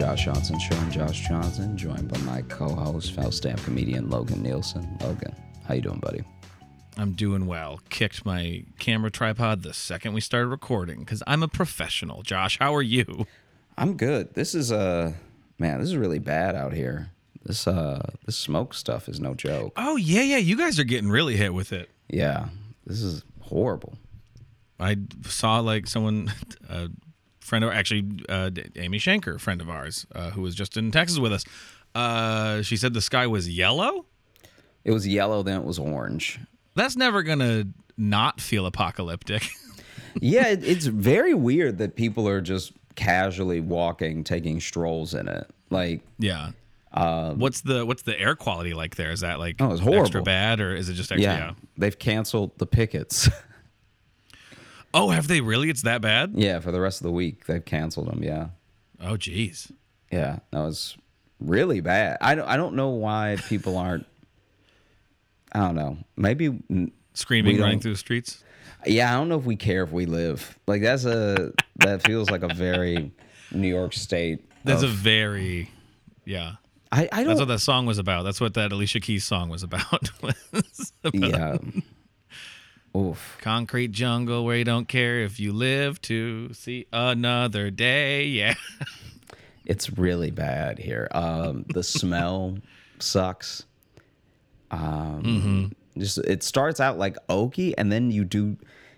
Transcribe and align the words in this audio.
Josh 0.00 0.24
Johnson 0.24 0.58
Show. 0.58 0.74
I'm 0.76 0.90
Josh 0.90 1.28
Johnson, 1.28 1.76
joined 1.76 2.08
by 2.08 2.16
my 2.20 2.40
co-host, 2.48 3.14
stand 3.34 3.62
comedian 3.64 4.08
Logan 4.08 4.42
Nielsen. 4.42 4.96
Logan, 5.02 5.36
how 5.68 5.74
you 5.74 5.82
doing, 5.82 5.98
buddy? 5.98 6.22
I'm 6.96 7.12
doing 7.12 7.44
well. 7.44 7.82
Kicked 7.90 8.24
my 8.24 8.64
camera 8.78 9.10
tripod 9.10 9.62
the 9.62 9.74
second 9.74 10.14
we 10.14 10.22
started 10.22 10.46
recording 10.46 11.00
because 11.00 11.22
I'm 11.26 11.42
a 11.42 11.48
professional. 11.48 12.22
Josh, 12.22 12.58
how 12.58 12.74
are 12.74 12.80
you? 12.80 13.26
I'm 13.76 13.98
good. 13.98 14.32
This 14.32 14.54
is 14.54 14.72
uh 14.72 15.12
man, 15.58 15.80
this 15.80 15.90
is 15.90 15.96
really 15.98 16.18
bad 16.18 16.54
out 16.54 16.72
here. 16.72 17.10
This 17.44 17.66
uh 17.66 18.12
this 18.24 18.38
smoke 18.38 18.72
stuff 18.72 19.06
is 19.06 19.20
no 19.20 19.34
joke. 19.34 19.74
Oh 19.76 19.96
yeah, 19.96 20.22
yeah. 20.22 20.38
You 20.38 20.56
guys 20.56 20.78
are 20.78 20.84
getting 20.84 21.10
really 21.10 21.36
hit 21.36 21.52
with 21.52 21.74
it. 21.74 21.90
Yeah, 22.08 22.48
this 22.86 23.02
is 23.02 23.22
horrible. 23.42 23.98
I 24.78 24.96
saw 25.26 25.60
like 25.60 25.86
someone, 25.86 26.32
a 26.70 26.88
friend 27.50 27.64
of 27.64 27.72
actually 27.72 28.06
uh, 28.28 28.48
Amy 28.76 28.98
Shanker, 28.98 29.38
friend 29.38 29.60
of 29.60 29.68
ours, 29.68 30.06
uh, 30.14 30.30
who 30.30 30.40
was 30.40 30.54
just 30.54 30.76
in 30.76 30.92
Texas 30.92 31.18
with 31.18 31.32
us. 31.32 31.44
Uh, 31.96 32.62
she 32.62 32.76
said 32.76 32.94
the 32.94 33.00
sky 33.00 33.26
was 33.26 33.48
yellow. 33.48 34.06
It 34.84 34.92
was 34.92 35.06
yellow, 35.06 35.42
then 35.42 35.60
it 35.60 35.64
was 35.64 35.78
orange. 35.78 36.38
That's 36.76 36.96
never 36.96 37.24
gonna 37.24 37.66
not 37.98 38.40
feel 38.40 38.64
apocalyptic. 38.66 39.48
yeah, 40.20 40.46
it, 40.46 40.64
it's 40.64 40.86
very 40.86 41.34
weird 41.34 41.78
that 41.78 41.96
people 41.96 42.28
are 42.28 42.40
just 42.40 42.72
casually 42.94 43.60
walking, 43.60 44.22
taking 44.22 44.60
strolls 44.60 45.12
in 45.14 45.28
it. 45.28 45.50
Like, 45.70 46.02
yeah. 46.20 46.52
what's 46.92 47.62
the 47.62 47.84
what's 47.84 48.02
the 48.02 48.18
air 48.18 48.36
quality 48.36 48.74
like 48.74 48.94
there? 48.94 49.10
Is 49.10 49.20
that 49.20 49.40
like 49.40 49.56
Oh, 49.58 49.72
it's 49.72 49.80
extra 49.80 49.90
horrible. 49.90 50.22
bad 50.22 50.60
or 50.60 50.76
is 50.76 50.88
it 50.88 50.94
just 50.94 51.10
extra? 51.10 51.32
yeah, 51.32 51.38
yeah. 51.38 51.54
they've 51.76 51.98
canceled 51.98 52.56
the 52.58 52.66
pickets. 52.66 53.28
Oh, 54.92 55.10
have 55.10 55.28
they 55.28 55.40
really? 55.40 55.70
It's 55.70 55.82
that 55.82 56.00
bad? 56.00 56.32
yeah, 56.34 56.60
for 56.60 56.72
the 56.72 56.80
rest 56.80 57.00
of 57.00 57.04
the 57.04 57.12
week, 57.12 57.46
they've 57.46 57.64
canceled 57.64 58.08
them. 58.08 58.22
Yeah. 58.22 58.48
Oh, 59.00 59.16
geez. 59.16 59.70
Yeah, 60.10 60.40
that 60.50 60.58
was 60.60 60.96
really 61.38 61.80
bad. 61.80 62.18
I 62.20 62.34
don't, 62.34 62.48
I 62.48 62.56
don't 62.56 62.74
know 62.74 62.88
why 62.88 63.36
people 63.48 63.76
aren't. 63.78 64.06
I 65.52 65.60
don't 65.60 65.74
know. 65.76 65.98
Maybe. 66.16 66.60
Screaming, 67.14 67.60
running 67.60 67.80
through 67.80 67.92
the 67.92 67.98
streets. 67.98 68.42
Yeah, 68.86 69.12
I 69.12 69.18
don't 69.18 69.28
know 69.28 69.38
if 69.38 69.44
we 69.44 69.56
care 69.56 69.82
if 69.82 69.92
we 69.92 70.06
live. 70.06 70.58
Like 70.66 70.82
that's 70.82 71.04
a 71.04 71.52
that 71.76 72.02
feels 72.02 72.30
like 72.30 72.42
a 72.42 72.54
very 72.54 73.12
New 73.52 73.68
York 73.68 73.92
State. 73.92 74.44
That's 74.64 74.82
a 74.82 74.88
very, 74.88 75.70
yeah. 76.24 76.54
I, 76.92 77.02
I 77.02 77.02
That's 77.02 77.16
don't. 77.16 77.26
That's 77.26 77.40
what 77.40 77.48
that 77.48 77.58
song 77.60 77.86
was 77.86 77.98
about. 77.98 78.24
That's 78.24 78.40
what 78.40 78.54
that 78.54 78.72
Alicia 78.72 79.00
Keys 79.00 79.24
song 79.24 79.48
was 79.48 79.62
about. 79.62 80.10
Was 80.52 80.92
about 81.04 81.14
yeah. 81.14 81.56
Oof. 82.96 83.38
Concrete 83.40 83.92
jungle 83.92 84.44
where 84.44 84.56
you 84.56 84.64
don't 84.64 84.88
care 84.88 85.20
if 85.20 85.38
you 85.38 85.52
live 85.52 86.00
to 86.02 86.52
see 86.52 86.86
another 86.92 87.70
day. 87.70 88.24
Yeah. 88.26 88.54
It's 89.66 89.90
really 89.90 90.30
bad 90.32 90.78
here. 90.78 91.06
Um, 91.12 91.64
the 91.68 91.82
smell 91.84 92.58
sucks. 92.98 93.64
Um, 94.72 95.72
just 95.96 96.18
it 96.18 96.42
starts 96.42 96.80
out 96.80 96.98
like 96.98 97.16
oaky, 97.28 97.74
and 97.78 97.92
then 97.92 98.10
you 98.10 98.24
do. 98.24 98.56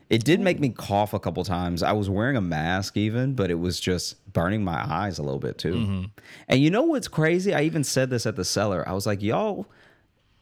It 0.08 0.24
did 0.24 0.40
make 0.40 0.60
me 0.60 0.70
cough 0.70 1.12
a 1.12 1.18
couple 1.20 1.44
times. 1.44 1.82
I 1.82 1.92
was 1.92 2.08
wearing 2.08 2.36
a 2.36 2.40
mask 2.40 2.96
even, 2.96 3.34
but 3.34 3.50
it 3.50 3.58
was 3.58 3.80
just 3.80 4.32
burning 4.32 4.62
my 4.64 4.82
eyes 4.90 5.18
a 5.18 5.22
little 5.22 5.40
bit 5.40 5.58
too. 5.58 6.06
And 6.48 6.60
you 6.60 6.70
know 6.70 6.82
what's 6.82 7.08
crazy? 7.08 7.54
I 7.54 7.62
even 7.62 7.82
said 7.84 8.10
this 8.10 8.24
at 8.26 8.36
the 8.36 8.44
cellar. 8.44 8.86
I 8.86 8.92
was 8.92 9.06
like, 9.06 9.22
y'all, 9.22 9.66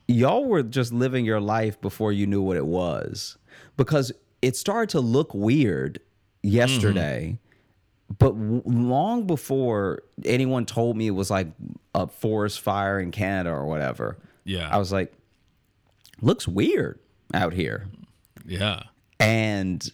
y'all 0.09 0.45
were 0.45 0.63
just 0.65 0.93
living 0.93 1.25
your 1.25 1.41
life 1.41 1.81
before 1.81 2.13
you 2.13 2.27
knew 2.27 2.43
what 2.43 2.57
it 2.57 2.67
was, 2.67 3.37
because 3.81 4.13
it 4.43 4.57
started 4.57 4.91
to 4.91 5.01
look 5.01 5.33
weird 5.33 6.01
yesterday 6.43 7.39
but 8.19 8.33
w- 8.33 8.63
long 8.67 9.27
before 9.27 10.03
anyone 10.25 10.67
told 10.67 10.97
me 10.99 11.07
it 11.07 11.13
was 11.13 11.31
like 11.31 11.47
a 11.95 12.07
forest 12.09 12.61
fire 12.61 12.99
in 13.01 13.11
Canada 13.13 13.51
or 13.51 13.65
whatever, 13.67 14.19
Yeah. 14.45 14.69
I 14.71 14.79
was 14.79 14.91
like, 14.93 15.13
looks 16.21 16.47
weird 16.49 16.99
out 17.33 17.53
here. 17.53 17.87
yeah. 18.45 18.83
And, 19.21 19.89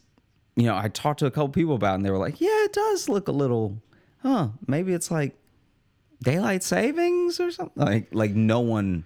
you 0.56 0.64
know, 0.64 0.76
I 0.76 0.88
talked 0.88 1.18
to 1.20 1.26
a 1.26 1.30
couple 1.30 1.50
people 1.50 1.74
about 1.74 1.92
it 1.92 1.94
and 1.96 2.04
they 2.06 2.10
were 2.10 2.16
like, 2.18 2.40
yeah, 2.40 2.64
it 2.64 2.72
does 2.72 3.08
look 3.08 3.28
a 3.28 3.32
little, 3.32 3.82
huh, 4.22 4.48
maybe 4.66 4.92
it's 4.94 5.10
like 5.10 5.36
daylight 6.22 6.62
savings 6.62 7.38
or 7.38 7.50
something. 7.50 7.84
Like, 7.84 8.08
like 8.14 8.30
no 8.32 8.60
one, 8.60 9.04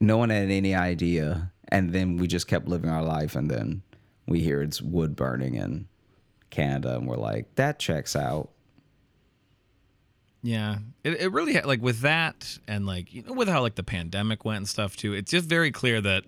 no 0.00 0.16
one 0.16 0.30
had 0.30 0.50
any 0.50 0.74
idea. 0.74 1.50
And 1.72 1.92
then 1.92 2.18
we 2.18 2.28
just 2.28 2.46
kept 2.46 2.68
living 2.68 2.88
our 2.90 3.02
life. 3.02 3.34
And 3.34 3.50
then 3.50 3.82
we 4.28 4.40
hear 4.40 4.62
it's 4.62 4.80
wood 4.80 5.16
burning 5.16 5.54
in 5.56 5.88
Canada. 6.50 6.94
And 6.96 7.08
we're 7.08 7.16
like, 7.16 7.52
that 7.56 7.78
checks 7.80 8.14
out. 8.14 8.50
Yeah. 10.42 10.78
It, 11.04 11.20
it 11.20 11.32
really, 11.32 11.60
like 11.60 11.80
with 11.80 12.00
that 12.00 12.58
and 12.66 12.84
like, 12.86 13.12
you 13.14 13.22
know, 13.22 13.32
with 13.32 13.48
how 13.48 13.60
like 13.62 13.76
the 13.76 13.82
pandemic 13.82 14.44
went 14.44 14.58
and 14.58 14.68
stuff 14.68 14.96
too, 14.96 15.12
it's 15.14 15.30
just 15.30 15.48
very 15.48 15.70
clear 15.70 16.00
that 16.00 16.24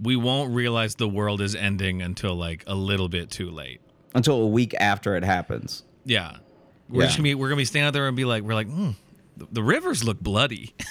we 0.00 0.16
won't 0.16 0.54
realize 0.54 0.94
the 0.94 1.08
world 1.08 1.40
is 1.40 1.54
ending 1.54 2.02
until 2.02 2.34
like 2.34 2.64
a 2.66 2.74
little 2.74 3.08
bit 3.08 3.30
too 3.30 3.50
late. 3.50 3.80
until 4.14 4.42
a 4.42 4.46
week 4.46 4.74
after 4.78 5.16
it 5.16 5.24
happens. 5.24 5.82
Yeah. 6.04 6.36
We're 6.88 7.02
Yeah. 7.02 7.06
just 7.06 7.18
gonna 7.18 7.24
be 7.24 7.34
we're 7.34 7.48
gonna 7.48 7.58
be 7.58 7.64
standing 7.64 7.86
out 7.88 7.92
there 7.92 8.08
and 8.08 8.16
be 8.16 8.24
like 8.24 8.42
we're 8.42 8.54
like 8.54 8.68
hmm, 8.68 8.90
the, 9.36 9.46
the 9.52 9.62
rivers 9.62 10.02
look 10.04 10.20
bloody. 10.20 10.74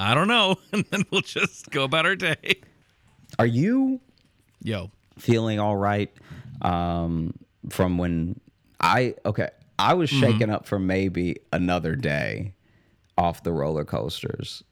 I 0.00 0.14
don't 0.14 0.28
know, 0.28 0.56
and 0.72 0.84
then 0.90 1.04
we'll 1.10 1.20
just 1.20 1.70
go 1.70 1.84
about 1.84 2.06
our 2.06 2.16
day. 2.16 2.60
Are 3.38 3.46
you 3.46 4.00
Yo, 4.62 4.90
feeling 5.18 5.60
all 5.60 5.76
right 5.76 6.10
um, 6.62 7.34
from 7.68 7.98
when 7.98 8.40
I 8.80 9.14
okay? 9.24 9.50
I 9.78 9.94
was 9.94 10.10
shaken 10.10 10.50
up 10.50 10.66
for 10.66 10.78
maybe 10.78 11.36
another 11.52 11.96
day 11.96 12.54
off 13.16 13.42
the 13.42 13.52
roller 13.52 13.84
coasters. 13.84 14.62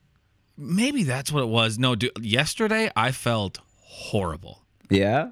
maybe 0.57 1.03
that's 1.03 1.33
what 1.33 1.43
it 1.43 1.49
was. 1.49 1.79
No, 1.79 1.95
dude, 1.95 2.13
yesterday 2.21 2.91
I 2.95 3.13
felt 3.13 3.59
horrible. 3.81 4.63
Yeah, 4.91 5.31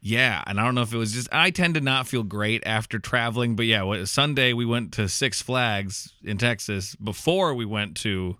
Yeah, 0.00 0.42
and 0.46 0.60
I 0.60 0.64
don't 0.64 0.74
know 0.74 0.82
if 0.82 0.92
it 0.92 0.98
was 0.98 1.12
just 1.12 1.28
I 1.32 1.50
tend 1.50 1.74
to 1.74 1.80
not 1.80 2.06
feel 2.06 2.22
great 2.22 2.62
after 2.66 2.98
traveling, 2.98 3.56
but 3.56 3.66
yeah, 3.66 3.82
what, 3.82 4.06
Sunday 4.08 4.52
we 4.52 4.64
went 4.64 4.92
to 4.92 5.08
Six 5.08 5.42
Flags 5.42 6.12
in 6.22 6.38
Texas 6.38 6.94
before 6.96 7.54
we 7.54 7.64
went 7.64 7.96
to 7.98 8.36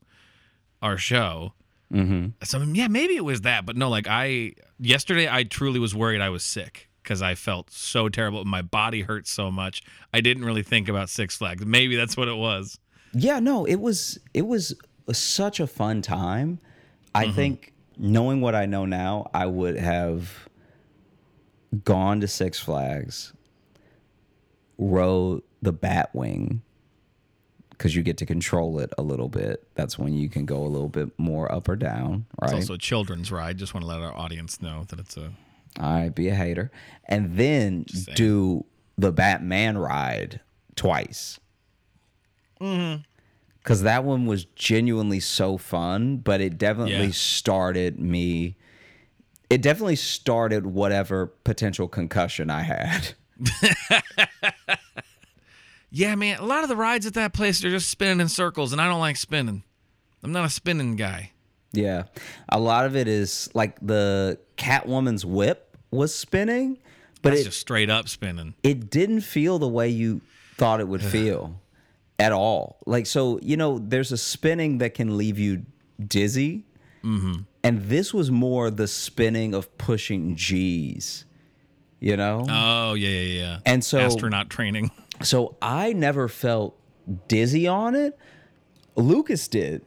our 0.85 0.99
show. 0.99 1.55
Mm-hmm. 1.93 2.29
So 2.43 2.61
yeah, 2.63 2.89
maybe 2.89 3.17
it 3.17 3.25
was 3.25 3.41
that, 3.41 3.65
but 3.67 3.77
no, 3.77 3.89
like 3.89 4.07
I 4.09 4.53
yesterday 4.79 5.29
I 5.29 5.45
truly 5.45 5.81
was 5.81 5.95
worried 5.95 6.21
I 6.21 6.29
was 6.29 6.43
sick 6.45 6.89
because 7.03 7.23
I 7.23 7.35
felt 7.35 7.71
so 7.71 8.09
terrible. 8.09 8.45
My 8.45 8.63
body 8.63 9.03
hurt 9.03 9.27
so 9.27 9.51
much. 9.51 9.83
I 10.13 10.21
didn't 10.21 10.45
really 10.45 10.63
think 10.63 10.89
about 10.89 11.09
Six 11.09 11.37
Flags. 11.37 11.65
Maybe 11.65 11.97
that's 11.97 12.17
what 12.17 12.29
it 12.29 12.37
was. 12.37 12.79
yeah. 13.13 13.41
No, 13.41 13.65
it 13.65 13.77
was 13.77 14.19
it 14.33 14.47
was 14.47 14.75
such 15.13 15.61
a 15.61 15.67
fun 15.67 16.03
time. 16.03 16.59
I 17.15 17.31
think 17.31 17.73
knowing 17.97 18.41
what 18.41 18.55
I 18.57 18.67
know 18.67 18.87
now, 18.87 19.31
I 19.33 19.47
would 19.47 19.77
have 19.77 20.49
gone 21.85 22.21
to 22.21 22.29
Six 22.29 22.59
Flags, 22.59 23.33
rode 24.79 25.43
the 25.63 25.73
Batwing 25.73 26.61
because 27.85 27.95
you 27.95 28.03
get 28.03 28.17
to 28.17 28.25
control 28.25 28.79
it 28.79 28.91
a 28.97 29.03
little 29.03 29.29
bit. 29.29 29.69
That's 29.75 29.99
when 29.99 30.15
you 30.15 30.31
can 30.31 30.47
go 30.47 30.63
a 30.63 30.67
little 30.69 30.89
bit 30.89 31.11
more 31.19 31.53
up 31.53 31.69
or 31.69 31.77
down, 31.77 32.25
right? 32.41 32.53
It's 32.55 32.63
also 32.71 32.73
a 32.73 32.79
children's 32.79 33.31
ride. 33.31 33.59
Just 33.59 33.75
want 33.75 33.83
to 33.85 33.87
let 33.89 34.01
our 34.01 34.17
audience 34.17 34.63
know 34.63 34.85
that 34.89 34.99
it's 34.99 35.19
a 35.19 35.31
All 35.79 35.93
right, 35.93 36.09
be 36.15 36.29
a 36.29 36.35
hater, 36.35 36.71
and 37.11 37.37
then 37.37 37.85
do 38.15 38.65
the 38.97 39.13
Batman 39.13 39.77
ride 39.77 40.41
twice. 40.77 41.39
Mm-hmm. 42.59 43.03
Because 43.59 43.83
that 43.83 44.03
one 44.03 44.25
was 44.25 44.47
genuinely 44.47 45.21
so 45.21 45.59
fun, 45.59 46.17
but 46.17 46.41
it 46.41 46.57
definitely 46.57 46.93
Yeah. 47.09 47.11
started 47.13 48.01
me. 48.01 48.57
It 49.51 49.61
definitely 49.61 49.97
started 49.97 50.65
whatever 50.65 51.27
potential 51.27 51.87
concussion 51.89 52.49
I 52.49 52.63
had. 52.63 53.13
Yeah, 55.97 56.17
man. 56.17 56.41
A 56.41 56.45
lot 56.45 56.65
of 56.65 56.69
the 56.69 56.75
rides 56.75 57.07
at 57.07 57.15
that 57.15 57.33
place 57.33 57.65
are 57.65 57.71
just 57.71 57.89
spinning 57.89 58.21
in 58.21 58.29
circles, 58.29 58.73
and 58.73 58.81
I 58.81 58.89
don't 58.89 58.99
like 58.99 59.17
spinning. 59.17 59.63
I'm 60.25 60.33
not 60.33 60.45
a 60.45 60.51
spinning 60.51 60.97
guy. 60.97 61.31
Yeah. 61.73 62.05
A 62.49 62.59
lot 62.59 62.85
of 62.85 62.97
it 62.97 63.07
is 63.07 63.49
like 63.55 63.79
the 63.81 64.39
Catwoman's 64.57 65.25
whip 65.25 65.77
was 65.93 66.13
spinning, 66.13 66.79
but 67.23 67.31
That's 67.31 67.43
it, 67.43 67.45
just 67.45 67.61
straight 67.61 67.91
up 67.91 68.09
spinning. 68.09 68.55
it 68.65 68.91
didn't 68.91 69.21
feel 69.21 69.61
the 69.61 69.69
way 69.69 69.89
you 69.89 70.21
thought 70.57 70.81
it 70.81 70.89
would 70.89 71.03
feel 71.03 71.61
at 72.19 72.33
all. 72.33 72.79
Like, 72.87 73.07
so, 73.07 73.39
you 73.41 73.57
know, 73.57 73.79
there's 73.79 74.11
a 74.11 74.17
spinning 74.19 74.79
that 74.79 74.95
can 74.95 75.17
leave 75.17 75.39
you 75.39 75.65
dizzy. 76.05 76.65
Mm-hmm. 77.05 77.43
And 77.63 77.83
this 77.83 78.13
was 78.13 78.33
more 78.33 78.69
the 78.71 78.89
spinning 78.89 79.55
of 79.55 79.77
pushing 79.79 80.35
G's, 80.35 81.25
you 82.01 82.17
know? 82.17 82.47
Oh 82.49 82.95
yeah, 82.95 83.09
yeah, 83.09 83.41
yeah. 83.41 83.59
And 83.65 83.85
so- 83.85 84.01
astronaut 84.01 84.51
training. 84.51 84.91
so 85.25 85.57
I 85.61 85.93
never 85.93 86.29
felt 86.29 86.79
dizzy 87.29 87.67
on 87.67 87.95
it. 87.95 88.17
Lucas 88.97 89.49
did. 89.49 89.83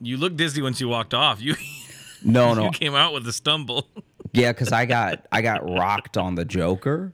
You 0.00 0.16
looked 0.16 0.36
dizzy 0.36 0.62
once 0.62 0.80
you 0.80 0.88
walked 0.88 1.14
off. 1.14 1.40
You 1.40 1.54
No, 2.24 2.52
no. 2.54 2.64
you 2.64 2.70
came 2.72 2.94
out 2.96 3.12
with 3.12 3.26
a 3.28 3.32
stumble. 3.32 3.86
Yeah, 4.32 4.52
because 4.52 4.72
I 4.72 4.84
got 4.86 5.26
I 5.32 5.42
got 5.42 5.68
rocked 5.68 6.16
on 6.16 6.34
the 6.34 6.44
Joker, 6.44 7.12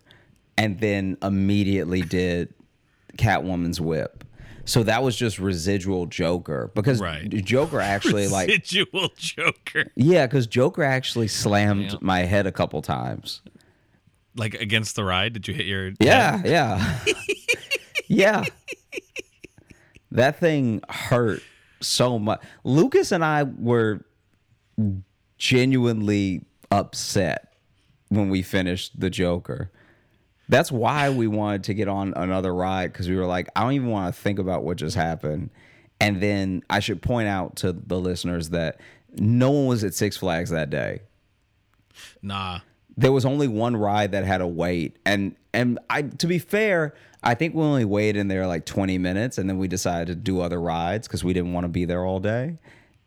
and 0.57 0.79
then 0.81 1.19
immediately 1.23 2.01
did 2.03 2.55
Catwoman's 3.19 3.81
whip. 3.81 4.25
So 4.67 4.83
that 4.85 5.03
was 5.03 5.15
just 5.15 5.39
residual 5.39 6.07
Joker 6.07 6.71
because 6.75 6.99
Right. 6.99 7.29
Joker 7.45 7.81
actually 7.81 8.29
like 8.29 8.49
Residual 8.49 9.11
Joker. 9.19 9.91
yeah, 9.95 10.27
because 10.27 10.47
Joker 10.47 10.83
actually 10.83 11.29
slammed 11.29 11.93
Yeah. 11.93 11.99
my 12.01 12.21
head 12.21 12.47
a 12.47 12.53
couple 12.53 12.81
times. 12.81 13.43
Like 14.37 14.55
against 14.55 14.97
the 14.97 15.05
ride, 15.05 15.35
did 15.35 15.47
you 15.47 15.53
hit 15.55 15.67
your? 15.67 15.93
Yeah, 16.01 16.41
yeah, 16.47 16.99
yeah. 18.15 18.45
That 20.11 20.39
thing 20.39 20.83
hurt 20.89 21.43
so 21.81 22.19
much. 22.19 22.41
Lucas 22.63 23.13
and 23.13 23.25
I 23.25 23.43
were 23.43 24.05
genuinely 25.39 26.45
upset 26.71 27.55
when 28.09 28.31
we 28.31 28.43
finished 28.43 28.99
the 28.99 29.11
Joker. 29.11 29.71
That's 30.49 30.71
why 30.71 31.11
we 31.11 31.27
wanted 31.27 31.65
to 31.65 31.75
get 31.75 31.89
on 31.89 32.13
another 32.15 32.55
ride 32.55 32.93
because 32.93 33.09
we 33.09 33.17
were 33.17 33.27
like, 33.27 33.49
I 33.57 33.63
don't 33.63 33.73
even 33.73 33.89
want 33.89 34.15
to 34.15 34.21
think 34.21 34.39
about 34.39 34.63
what 34.63 34.77
just 34.77 34.95
happened. 34.95 35.51
And 36.01 36.21
then 36.21 36.63
I 36.69 36.81
should 36.81 37.03
point 37.03 37.29
out 37.29 37.57
to 37.57 37.73
the 37.73 37.99
listeners 37.99 38.51
that 38.51 38.79
no 39.17 39.51
one 39.51 39.67
was 39.67 39.85
at 39.85 39.95
Six 39.95 40.17
Flags 40.17 40.51
that 40.51 40.71
day. 40.71 41.01
Nah. 42.23 42.61
There 42.97 43.13
was 43.13 43.25
only 43.25 43.49
one 43.49 43.77
ride 43.77 44.13
that 44.13 44.25
had 44.25 44.41
a 44.41 44.47
wait, 44.47 44.99
and 45.05 45.35
and 45.53 45.81
I 45.91 46.03
to 46.03 46.27
be 46.29 46.39
fair, 46.39 46.95
I 47.25 47.35
think 47.35 47.55
we 47.55 47.63
only 47.63 47.85
waited 47.85 48.21
in 48.21 48.29
there 48.29 48.47
like 48.47 48.67
20 48.67 48.99
minutes, 48.99 49.39
and 49.39 49.49
then 49.49 49.59
we 49.59 49.67
decided 49.67 50.09
to 50.09 50.15
do 50.15 50.41
other 50.41 50.61
rides 50.61 51.09
because 51.09 51.25
we 51.25 51.33
didn't 51.33 51.53
want 51.53 51.65
to 51.65 51.69
be 51.69 51.85
there 51.85 52.05
all 52.05 52.21
day. 52.21 52.59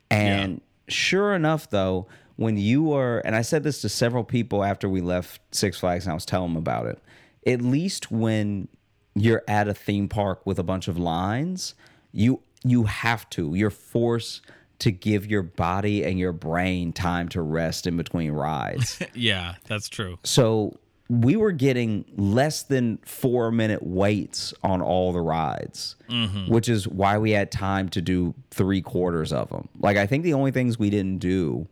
And 0.10 0.62
sure 0.88 1.34
enough, 1.34 1.70
though, 1.70 2.08
when 2.36 2.58
you 2.58 2.84
were, 2.84 3.20
and 3.20 3.36
I 3.36 3.42
said 3.42 3.64
this 3.64 3.82
to 3.82 3.90
several 3.90 4.24
people 4.24 4.64
after 4.64 4.90
we 4.90 5.02
left 5.02 5.42
Six 5.54 5.80
Flags, 5.80 6.06
and 6.06 6.12
I 6.12 6.16
was 6.16 6.26
telling 6.26 6.50
them 6.50 6.58
about 6.58 6.88
it. 6.88 7.00
At 7.46 7.62
least 7.62 8.12
when 8.12 8.68
you're 9.16 9.44
at 9.48 9.68
a 9.68 9.74
theme 9.74 10.08
park 10.08 10.46
with 10.46 10.60
a 10.60 10.64
bunch 10.64 10.88
of 10.88 10.98
lines, 10.98 11.76
you 12.12 12.42
you 12.64 12.84
have 12.84 13.30
to. 13.32 13.54
You're 13.56 13.70
forced 13.70 14.42
to 14.80 14.92
give 14.92 15.26
your 15.26 15.42
body 15.42 16.04
and 16.04 16.20
your 16.20 16.32
brain 16.32 16.94
time 16.94 17.30
to 17.30 17.42
rest 17.42 17.88
in 17.88 17.98
between 17.98 18.32
rides. 18.32 19.00
Yeah, 19.14 19.56
that's 19.66 19.90
true. 19.90 20.20
So 20.24 20.78
we 21.10 21.36
were 21.38 21.52
getting 21.54 22.04
less 22.18 22.64
than 22.64 22.98
four 23.06 23.52
minute 23.52 23.82
waits 23.84 24.54
on 24.64 24.82
all 24.82 25.14
the 25.14 25.22
rides, 25.22 25.96
mm-hmm. 26.10 26.52
which 26.52 26.68
is 26.68 26.88
why 26.88 27.18
we 27.18 27.32
had 27.32 27.52
time 27.52 27.88
to 27.90 28.02
do 28.02 28.34
three 28.52 28.82
quarters 28.82 29.32
of 29.32 29.50
them. 29.50 29.70
Like, 29.80 29.96
I 29.98 30.06
think 30.06 30.24
the 30.24 30.34
only 30.34 30.52
things 30.52 30.78
we 30.78 30.90
didn't 30.90 31.20
do 31.20 31.68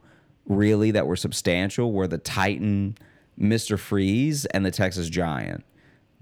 really 0.45 0.91
that 0.91 1.05
were 1.07 1.15
substantial 1.17 1.91
were 1.91 2.07
the 2.07 2.17
Titan, 2.17 2.97
Mr. 3.39 3.77
Freeze, 3.77 4.45
and 4.45 4.65
the 4.65 4.71
Texas 4.71 5.09
Giant. 5.09 5.65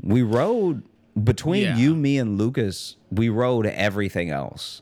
We 0.01 0.24
rode 0.24 0.83
between 1.24 1.63
Yeah. 1.63 1.77
you, 1.77 1.95
me, 1.95 2.18
and 2.18 2.39
Lucas, 2.39 2.98
we 3.12 3.30
rode 3.30 3.68
everything 3.68 4.31
else. 4.31 4.81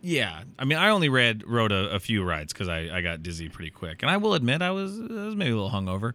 Yeah, 0.00 0.42
I 0.58 0.64
mean, 0.64 0.78
I 0.78 0.90
only 0.90 1.08
read 1.08 1.44
rode 1.46 1.72
a, 1.72 1.90
a 1.90 1.98
few 1.98 2.24
rides 2.24 2.52
because 2.52 2.68
I, 2.68 2.88
I 2.94 3.00
got 3.00 3.22
dizzy 3.22 3.48
pretty 3.48 3.70
quick, 3.70 4.02
and 4.02 4.10
I 4.10 4.18
will 4.18 4.34
admit 4.34 4.60
I 4.62 4.70
was, 4.70 4.98
I 5.00 5.04
was 5.04 5.34
maybe 5.34 5.50
a 5.50 5.56
little 5.56 5.70
hungover 5.70 6.12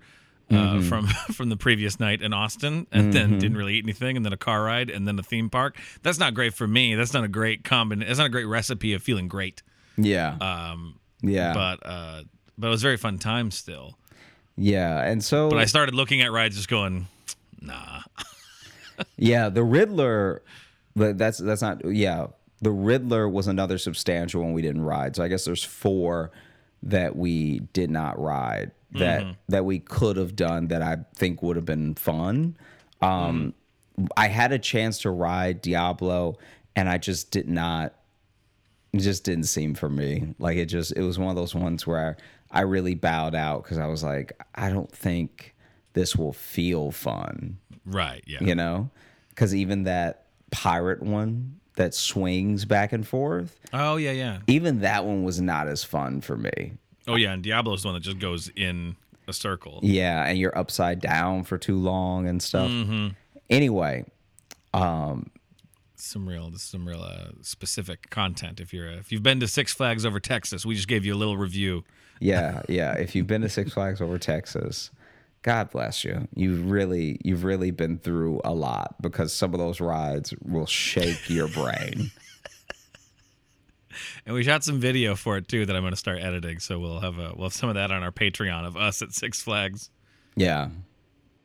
uh, 0.52 0.54
Mm-hmm. 0.54 0.82
from 0.90 1.08
from 1.34 1.50
the 1.50 1.58
previous 1.58 2.00
night 2.00 2.22
in 2.22 2.34
Austin, 2.34 2.88
and 2.92 3.14
then 3.14 3.38
didn't 3.40 3.58
really 3.58 3.76
eat 3.76 3.86
anything, 3.86 4.18
and 4.18 4.26
then 4.26 4.34
a 4.34 4.38
car 4.38 4.64
ride, 4.64 4.90
and 4.90 5.08
then 5.08 5.18
a 5.20 5.24
theme 5.24 5.50
park. 5.50 5.78
That's 6.04 6.18
not 6.20 6.34
great 6.34 6.54
for 6.54 6.68
me. 6.68 6.96
That's 6.96 7.14
not 7.14 7.24
a 7.24 7.28
great 7.28 7.64
combin. 7.64 8.00
That's 8.00 8.18
not 8.20 8.28
a 8.28 8.30
great 8.30 8.46
recipe 8.48 8.94
of 8.94 9.04
feeling 9.04 9.28
great. 9.28 9.62
Yeah. 9.98 10.36
Um, 10.42 11.00
yeah. 11.22 11.54
but 11.54 11.80
uh, 11.86 12.24
but 12.58 12.68
it 12.68 12.70
was 12.72 12.82
a 12.82 12.88
very 12.88 12.98
fun 12.98 13.18
time 13.20 13.52
still. 13.52 13.98
yeah. 14.58 15.02
And 15.04 15.24
so. 15.24 15.50
But 15.50 15.60
I 15.60 15.66
started 15.66 15.94
looking 15.96 16.22
at 16.22 16.32
rides, 16.32 16.56
just 16.56 16.70
going, 16.70 17.08
nah. 17.62 18.02
Yeah, 19.18 19.48
the 19.50 19.64
Riddler. 19.64 20.42
but 20.96 21.18
That's 21.18 21.38
that's 21.38 21.62
not. 21.62 21.86
Yeah, 21.86 22.28
the 22.62 22.72
Riddler 22.72 23.30
was 23.30 23.48
another 23.48 23.78
substantial 23.78 24.42
one 24.42 24.52
we 24.54 24.62
didn't 24.62 24.82
ride. 24.82 25.16
So 25.16 25.24
I 25.24 25.28
guess 25.30 25.46
there's 25.46 25.64
four 25.64 26.32
that 26.84 27.16
we 27.16 27.60
did 27.74 27.90
not 27.90 28.20
ride 28.20 28.72
that 28.94 29.36
that 29.48 29.66
we 29.66 29.80
could 29.80 30.18
have 30.18 30.36
done 30.36 30.68
that 30.70 30.82
I 30.82 30.98
think 31.16 31.42
would 31.44 31.56
have 31.56 31.66
been 31.66 31.96
fun. 31.96 32.58
Um, 33.02 33.54
I 34.18 34.28
had 34.28 34.52
a 34.52 34.60
chance 34.60 35.00
to 35.00 35.12
ride 35.12 35.62
Diablo, 35.62 36.38
and 36.76 36.90
I 36.90 36.98
just 36.98 37.32
did 37.32 37.48
not. 37.48 37.94
It 38.92 39.00
just 39.00 39.24
didn't 39.24 39.44
seem 39.44 39.76
for 39.76 39.90
me. 39.90 40.34
Like 40.40 40.58
it 40.58 40.66
just 40.66 40.94
it 40.96 41.02
was 41.02 41.20
one 41.20 41.30
of 41.30 41.36
those 41.36 41.54
ones 41.54 41.86
where 41.86 42.18
I 42.52 42.62
really 42.62 42.96
bowed 42.96 43.36
out 43.36 43.64
because 43.64 43.78
I 43.78 43.86
was 43.86 44.04
like, 44.04 44.34
I 44.56 44.70
don't 44.72 44.92
think 44.92 45.54
this 45.94 46.16
will 46.16 46.34
feel 46.34 46.92
fun 46.92 47.58
Right? 47.86 48.24
Yeah. 48.28 48.38
you 48.42 48.54
know 48.56 48.90
because 49.30 49.56
even 49.56 49.84
that 49.84 50.26
pirate 50.52 51.02
one 51.02 51.60
that 51.76 51.94
swings 51.96 52.66
back 52.66 52.94
and 52.94 53.08
forth 53.08 53.60
Oh 53.74 53.98
yeah, 53.98 54.12
yeah. 54.12 54.40
even 54.48 54.82
that 54.82 55.04
one 55.06 55.24
was 55.24 55.42
not 55.42 55.68
as 55.68 55.84
fun 55.84 56.22
for 56.22 56.38
me 56.38 56.74
Oh 57.08 57.16
yeah, 57.16 57.34
and 57.34 57.44
Diablo's 57.44 57.82
the 57.84 57.88
one 57.90 57.96
that 57.96 58.02
just 58.02 58.20
goes 58.20 58.50
in 58.56 58.96
a 59.28 59.34
circle. 59.34 59.80
yeah 59.84 60.26
and 60.26 60.40
you're 60.40 60.58
upside 60.58 61.00
down 61.00 61.44
for 61.44 61.58
too 61.58 61.78
long 61.78 62.28
and 62.28 62.42
stuff. 62.42 62.72
Anyway 63.50 64.06
some 65.96 66.28
real 66.28 66.52
some 66.56 66.88
real 66.88 67.02
uh, 67.02 67.30
specific 67.42 68.10
content 68.10 68.60
if 68.60 68.74
you're 68.74 68.90
uh, 68.90 68.96
if 68.96 69.12
you've 69.12 69.24
been 69.24 69.40
to 69.40 69.48
Six 69.48 69.74
Flags 69.74 70.06
over 70.06 70.20
Texas 70.20 70.66
we 70.66 70.74
just 70.76 70.88
gave 70.88 71.06
you 71.06 71.14
a 71.14 71.18
little 71.18 71.38
review. 71.38 71.84
Yeah 72.22 72.64
yeah 72.68 72.94
if 72.96 73.16
you've 73.16 73.28
been 73.28 73.44
to 73.44 73.50
six 73.50 73.72
flags 73.72 74.02
over 74.02 74.18
texas 74.18 74.92
god 75.42 75.70
bless 75.72 76.04
you. 76.04 76.28
You've 76.36 76.70
really 76.70 77.18
you've 77.24 77.46
really 77.46 77.72
been 77.72 77.98
through 77.98 78.42
a 78.44 78.54
lot 78.54 78.96
because 79.02 79.32
some 79.32 79.54
of 79.54 79.60
those 79.62 79.80
rides 79.80 80.34
will 80.44 80.66
shake 80.66 81.30
your 81.30 81.48
brain 81.48 82.12
and 84.26 84.36
we 84.36 84.44
shot 84.44 84.64
some 84.64 84.80
video 84.80 85.16
for 85.16 85.38
it 85.38 85.48
too 85.48 85.66
that 85.66 85.76
I'm 85.76 85.82
going 85.84 85.92
to 85.94 85.98
start 85.98 86.20
editing 86.20 86.60
so 86.60 86.80
we'll 86.80 87.00
have 87.00 87.18
a 87.20 87.34
we'll 87.36 87.46
have 87.48 87.54
some 87.54 87.70
of 87.70 87.76
that 87.76 87.92
on 87.92 88.04
our 88.04 88.12
Patreon 88.12 88.66
of 88.66 88.78
us 88.78 89.02
at 89.02 89.14
Six 89.14 89.42
Flags 89.42 89.90
Yeah. 90.36 90.70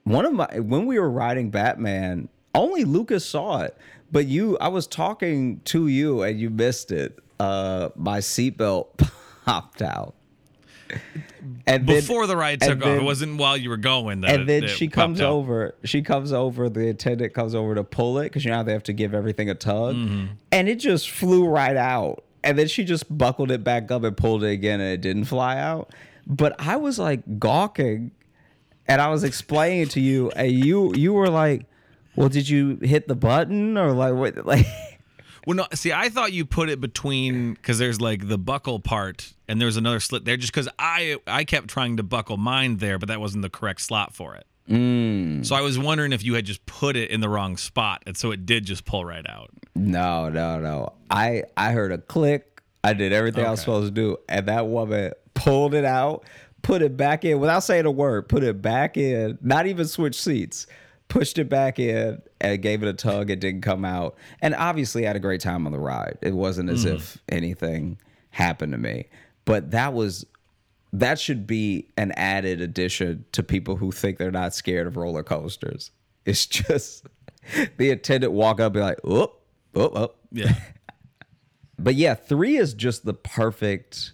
One 0.05 0.27
of 0.27 0.33
my 0.35 0.59
when 0.61 0.87
we 0.87 0.99
were 0.99 1.11
riding 1.11 1.51
Batman, 1.51 2.29
only 2.55 2.85
Lucas 2.85 3.25
saw 3.25 3.63
it. 3.63 3.77
But 4.13 4.27
you 4.27 4.59
I 4.59 4.69
was 4.69 4.87
talking 4.87 5.61
to 5.67 5.89
you 5.89 6.23
and 6.23 6.39
you 6.39 6.51
missed 6.51 6.93
it. 6.93 7.19
Uh 7.41 7.89
my 7.97 8.19
seatbelt 8.19 9.11
popped 9.45 9.81
out. 9.83 10.15
And 11.67 11.87
then, 11.87 11.97
before 11.97 12.27
the 12.27 12.37
ride 12.37 12.61
took 12.61 12.81
off 12.83 12.87
it 12.87 13.03
wasn't 13.03 13.39
while 13.39 13.57
you 13.57 13.71
were 13.71 13.77
going 13.79 14.21
that 14.21 14.35
and 14.35 14.43
it- 14.43 14.47
then 14.47 14.69
she 14.69 14.87
comes 14.89 15.21
out. 15.21 15.31
over. 15.31 15.75
She 15.85 16.03
comes 16.03 16.33
over. 16.33 16.69
The 16.69 16.89
attendant 16.91 17.33
comes 17.35 17.55
over 17.55 17.75
to 17.75 17.83
pull 17.85 18.19
it 18.19 18.25
because 18.25 18.45
you 18.45 18.51
know 18.51 18.63
they 18.63 18.73
have 18.73 18.83
to 18.85 18.93
give 18.93 19.15
everything 19.15 19.49
a 19.51 19.55
tug, 19.55 19.97
Mm-hmm. 19.97 20.27
and 20.53 20.69
it 20.69 20.77
just 20.77 21.11
flew 21.11 21.47
right 21.47 21.77
out. 21.77 22.23
And 22.45 22.59
then 22.59 22.69
she 22.69 22.85
just 22.85 23.17
buckled 23.17 23.51
it 23.51 23.65
back 23.65 23.91
up 23.91 24.05
and 24.05 24.17
pulled 24.17 24.45
it 24.45 24.51
again, 24.51 24.81
and 24.81 24.93
it 24.93 25.01
didn't 25.01 25.25
fly 25.25 25.59
out. 25.59 25.93
But 26.27 26.55
I 26.61 26.77
was 26.77 26.99
like 26.99 27.39
gawking, 27.39 28.13
and 28.87 29.01
I 29.01 29.09
was 29.09 29.25
explaining 29.25 29.81
it 29.81 29.91
to 29.91 30.01
you, 30.01 30.31
and 30.31 30.53
you 30.53 30.95
you 30.95 31.13
were 31.13 31.29
like, 31.29 31.67
"Well, 32.17 32.29
did 32.29 32.49
you 32.49 32.79
hit 32.83 33.09
the 33.09 33.15
button 33.17 33.77
or 33.77 33.93
like 33.93 34.15
what?" 34.15 34.35
Like, 34.47 34.67
well 35.47 35.57
no 35.57 35.67
see 35.75 35.93
I 35.93 36.09
thought 36.09 36.33
you 36.33 36.45
put 36.45 36.69
it 36.69 36.81
between 36.81 37.55
because 37.55 37.79
there's 37.79 38.01
like 38.01 38.29
the 38.29 38.39
buckle 38.39 38.81
part 38.81 39.35
and 39.49 39.61
there's 39.61 39.77
another 39.77 40.01
slit 40.01 40.25
there 40.25 40.37
just 40.37 40.53
because 40.53 40.69
I 40.79 41.19
I 41.27 41.45
kept 41.45 41.69
trying 41.69 41.97
to 41.99 42.03
buckle 42.03 42.37
mine 42.37 42.79
there 42.79 42.99
but 42.99 43.09
that 43.09 43.21
wasn't 43.21 43.43
the 43.43 43.51
correct 43.51 43.81
slot 43.83 44.15
for 44.15 44.35
it 44.35 44.47
Mm. 44.69 45.45
so 45.45 45.55
I 45.55 45.61
was 45.61 45.79
wondering 45.79 46.13
if 46.13 46.25
you 46.25 46.35
had 46.35 46.47
just 46.47 46.65
put 46.65 46.97
it 46.97 47.11
in 47.11 47.21
the 47.21 47.29
wrong 47.29 47.59
spot 47.59 48.03
and 48.07 48.17
so 48.17 48.31
it 48.31 48.47
did 48.47 48.65
just 48.65 48.87
pull 48.87 49.05
right 49.05 49.29
out 49.29 49.51
no, 49.75 50.29
no, 50.29 50.61
no. 50.61 50.93
I 51.11 51.45
I 51.57 51.73
heard 51.73 51.93
a 51.93 51.99
click. 51.99 52.63
I 52.83 52.93
did 52.93 53.13
everything 53.13 53.45
I 53.45 53.51
was 53.51 53.61
supposed 53.61 53.95
to 53.95 54.01
do, 54.01 54.19
and 54.29 54.47
that 54.47 54.67
woman 54.67 55.13
pulled 55.33 55.75
it 55.75 55.87
out, 55.87 56.25
put 56.63 56.83
it 56.83 56.97
back 56.97 57.25
in 57.25 57.41
without 57.41 57.61
saying 57.61 57.87
a 57.87 57.91
word. 57.91 58.29
Put 58.29 58.45
it 58.45 58.61
back 58.61 58.97
in, 58.97 59.39
not 59.41 59.67
even 59.67 59.87
switch 59.87 60.21
seats. 60.21 60.67
Pushed 61.09 61.39
it 61.39 61.49
back 61.49 61.79
in 61.79 62.21
and 62.41 62.63
gave 62.63 62.83
it 62.83 62.89
a 62.89 62.93
tug. 62.93 63.31
It 63.31 63.41
didn't 63.41 63.63
come 63.63 63.85
out, 63.85 64.17
and 64.41 64.55
obviously 64.55 65.05
I 65.05 65.09
had 65.09 65.17
a 65.17 65.21
great 65.21 65.41
time 65.41 65.67
on 65.67 65.73
the 65.73 65.79
ride. 65.79 66.19
It 66.23 66.35
wasn't 66.35 66.71
as 66.71 66.85
if 66.85 67.19
anything 67.29 67.99
happened 68.31 68.73
to 68.73 68.79
me, 68.79 69.07
but 69.45 69.71
that 69.73 69.93
was 69.93 70.27
that 70.95 71.19
should 71.19 71.45
be 71.47 71.89
an 71.97 72.13
added 72.13 72.61
addition 72.61 73.25
to 73.33 73.43
people 73.43 73.77
who 73.77 73.91
think 73.91 74.17
they're 74.17 74.31
not 74.31 74.55
scared 74.55 74.87
of 74.87 74.97
roller 74.97 75.25
coasters. 75.25 75.91
It's 76.25 76.47
just 76.47 77.07
the 77.77 77.91
attendant 77.91 78.33
walk 78.33 78.61
up 78.61 78.67
and 78.67 78.75
be 78.75 78.81
like, 78.81 79.01
oh, 79.05 79.33
oh, 79.75 79.91
oh. 79.95 80.15
yeah 80.31 80.55
But 81.77 81.97
yeah, 81.97 82.15
three 82.15 82.57
is 82.57 82.73
just 82.73 83.05
the 83.05 83.15
perfect 83.15 84.13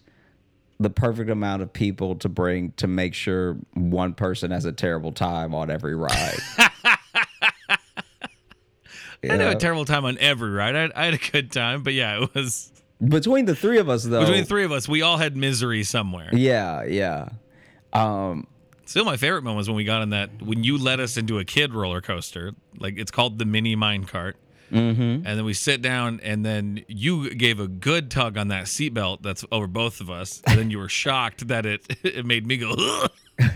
the 0.79 0.89
perfect 0.89 1.29
amount 1.29 1.61
of 1.61 1.71
people 1.71 2.15
to 2.17 2.29
bring 2.31 2.73
to 2.73 2.87
make 2.87 3.13
sure 3.13 3.59
one 3.75 4.15
person 4.15 4.51
has 4.51 4.65
a 4.65 4.73
terrible 4.73 5.13
time 5.13 5.55
on 5.55 5.71
every 5.71 5.95
ride. 5.95 6.39
I 6.59 6.97
had 9.23 9.41
a 9.43 9.55
terrible 9.57 9.85
time 9.85 10.07
on 10.07 10.17
every 10.19 10.51
ride. 10.51 10.75
I 10.75 10.91
I 10.97 11.05
had 11.05 11.15
a 11.15 11.31
good 11.31 11.53
time, 11.53 11.83
but 11.83 11.93
yeah, 11.93 12.23
it 12.23 12.35
was 12.35 12.73
Between 13.03 13.47
the 13.47 13.57
three 13.57 13.79
of 13.79 13.89
us 13.89 14.05
though. 14.05 14.21
between 14.21 14.41
the 14.41 14.47
three 14.47 14.65
of 14.65 14.73
us, 14.73 14.89
we 14.89 15.03
all 15.03 15.17
had 15.17 15.37
misery 15.37 15.83
somewhere. 15.85 16.29
Yeah, 16.33 16.85
yeah. 16.85 17.29
Um 17.93 18.47
Still, 18.85 19.05
my 19.05 19.17
favorite 19.17 19.43
moment 19.43 19.59
was 19.59 19.69
when 19.69 19.77
we 19.77 19.85
got 19.85 20.03
on 20.03 20.11
that 20.11 20.43
when 20.43 20.65
you 20.65 20.77
led 20.77 20.99
us 20.99 21.17
into 21.17 21.39
a 21.39 21.45
kid 21.45 21.73
roller 21.73 22.01
coaster. 22.01 22.53
Like 22.77 22.99
it's 22.99 23.13
called 23.13 23.39
the 23.39 23.45
mini 23.45 23.77
mine 23.77 24.05
cart, 24.05 24.37
and 24.73 25.25
then 25.25 25.45
we 25.45 25.55
sit 25.55 25.81
down, 25.81 26.19
and 26.25 26.45
then 26.45 26.85
you 26.89 27.33
gave 27.35 27.61
a 27.61 27.69
good 27.69 28.11
tug 28.11 28.37
on 28.37 28.49
that 28.49 28.65
seatbelt 28.65 29.23
that's 29.23 29.45
over 29.53 29.69
both 29.69 30.01
of 30.01 30.11
us, 30.11 30.43
and 30.45 30.59
then 30.59 30.71
you 30.73 30.79
were 30.79 30.89
shocked 30.89 31.47
that 31.49 31.67
it 31.67 31.87
it 32.03 32.27
made 32.27 32.45
me 32.47 32.57
go. 32.57 32.75
"Ugh." 32.77 33.11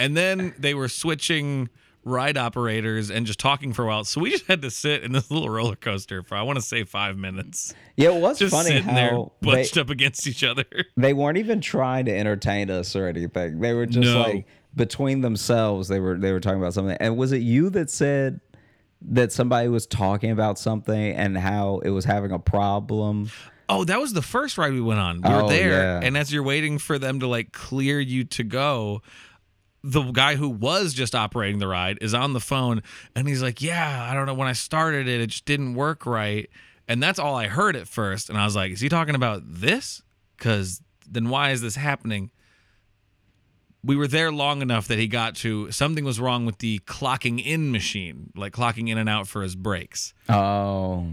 and 0.00 0.16
then 0.16 0.54
they 0.58 0.74
were 0.74 0.88
switching 0.88 1.68
ride 2.04 2.36
operators 2.38 3.10
and 3.10 3.26
just 3.26 3.38
talking 3.38 3.72
for 3.72 3.84
a 3.84 3.88
while, 3.88 4.04
so 4.04 4.20
we 4.20 4.30
just 4.30 4.46
had 4.46 4.62
to 4.62 4.70
sit 4.70 5.02
in 5.04 5.12
this 5.12 5.30
little 5.30 5.50
roller 5.50 5.76
coaster 5.76 6.22
for 6.22 6.34
I 6.36 6.42
want 6.42 6.56
to 6.56 6.64
say 6.64 6.84
five 6.84 7.16
minutes, 7.18 7.74
Yeah, 7.96 8.10
it 8.10 8.20
was 8.20 8.38
just 8.38 8.54
funny 8.54 8.70
sitting 8.70 8.94
there 8.94 9.10
how 9.10 9.32
they, 9.42 9.50
bunched 9.52 9.76
up 9.76 9.90
against 9.90 10.26
each 10.26 10.42
other. 10.42 10.64
they 10.96 11.12
weren't 11.12 11.38
even 11.38 11.60
trying 11.60 12.06
to 12.06 12.16
entertain 12.16 12.70
us 12.70 12.96
or 12.96 13.06
anything. 13.06 13.60
They 13.60 13.74
were 13.74 13.86
just 13.86 14.08
No. 14.12 14.22
like 14.22 14.46
between 14.74 15.20
themselves. 15.20 15.88
They 15.88 16.00
were 16.00 16.16
they 16.16 16.32
were 16.32 16.40
talking 16.40 16.58
about 16.60 16.74
something. 16.74 16.96
And 17.00 17.16
was 17.16 17.32
it 17.32 17.42
you 17.42 17.68
that 17.70 17.90
said 17.90 18.40
that 19.02 19.32
somebody 19.32 19.68
was 19.68 19.86
talking 19.86 20.30
about 20.30 20.58
something 20.58 21.12
and 21.12 21.36
how 21.36 21.78
it 21.84 21.90
was 21.90 22.04
having 22.04 22.32
a 22.32 22.38
problem? 22.38 23.30
Oh, 23.68 23.84
that 23.84 24.00
was 24.00 24.12
the 24.14 24.22
first 24.22 24.58
ride 24.58 24.72
we 24.72 24.80
went 24.80 25.00
on. 25.00 25.20
We 25.22 25.28
Oh, 25.28 25.42
were 25.44 25.48
there, 25.48 25.70
yeah. 25.70 26.00
and 26.02 26.16
as 26.16 26.32
you're 26.32 26.42
waiting 26.42 26.78
for 26.78 26.98
them 26.98 27.20
to 27.20 27.26
like 27.28 27.52
clear 27.52 28.00
you 28.00 28.24
to 28.24 28.42
go, 28.42 29.00
the 29.82 30.02
guy 30.12 30.36
who 30.36 30.48
was 30.48 30.92
just 30.92 31.14
operating 31.14 31.58
the 31.58 31.66
ride 31.68 31.98
is 32.00 32.12
on 32.14 32.32
the 32.32 32.40
phone, 32.40 32.82
and 33.14 33.26
he's 33.28 33.42
like, 33.42 33.62
"Yeah, 33.62 34.06
I 34.10 34.14
don't 34.14 34.26
know. 34.26 34.34
When 34.34 34.48
I 34.48 34.52
started 34.52 35.08
it, 35.08 35.20
it 35.20 35.28
just 35.28 35.44
didn't 35.44 35.74
work 35.74 36.04
right." 36.06 36.48
And 36.86 37.02
that's 37.02 37.18
all 37.18 37.36
I 37.36 37.46
heard 37.46 37.76
at 37.76 37.86
first, 37.88 38.28
and 38.28 38.36
I 38.38 38.44
was 38.44 38.56
like, 38.56 38.72
"Is 38.72 38.80
he 38.80 38.88
talking 38.88 39.14
about 39.14 39.42
this? 39.44 40.02
Because 40.36 40.82
then 41.08 41.28
why 41.28 41.50
is 41.50 41.60
this 41.62 41.76
happening?" 41.76 42.30
We 43.82 43.96
were 43.96 44.06
there 44.08 44.30
long 44.30 44.60
enough 44.60 44.88
that 44.88 44.98
he 44.98 45.08
got 45.08 45.34
to 45.36 45.70
something 45.72 46.04
was 46.04 46.20
wrong 46.20 46.44
with 46.44 46.58
the 46.58 46.80
clocking 46.80 47.42
in 47.42 47.70
machine, 47.72 48.30
like 48.36 48.52
clocking 48.52 48.90
in 48.90 48.98
and 48.98 49.08
out 49.08 49.26
for 49.26 49.42
his 49.42 49.56
brakes. 49.56 50.12
Oh, 50.28 51.06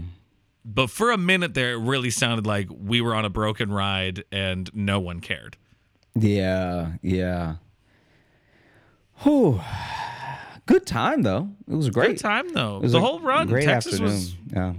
But 0.66 0.90
for 0.90 1.10
a 1.10 1.16
minute 1.16 1.54
there, 1.54 1.72
it 1.72 1.78
really 1.78 2.10
sounded 2.10 2.44
like 2.46 2.68
we 2.70 3.00
were 3.00 3.14
on 3.14 3.24
a 3.24 3.30
broken 3.30 3.72
ride 3.72 4.24
and 4.30 4.68
no 4.74 5.00
one 5.00 5.20
cared. 5.20 5.56
yeah, 6.14 6.92
yeah. 7.00 7.54
Whew. 9.22 9.60
Good 10.66 10.86
time 10.86 11.22
though. 11.22 11.50
It 11.66 11.74
was 11.74 11.88
great. 11.90 12.08
Good 12.10 12.18
time 12.20 12.52
though. 12.52 12.76
It 12.76 12.82
was 12.82 12.92
The 12.92 12.98
a 12.98 13.00
whole 13.00 13.20
run, 13.20 13.46
great 13.48 13.64
Texas 13.64 13.94
afternoon. 13.94 14.12
was 14.14 14.34
yeah. 14.52 14.72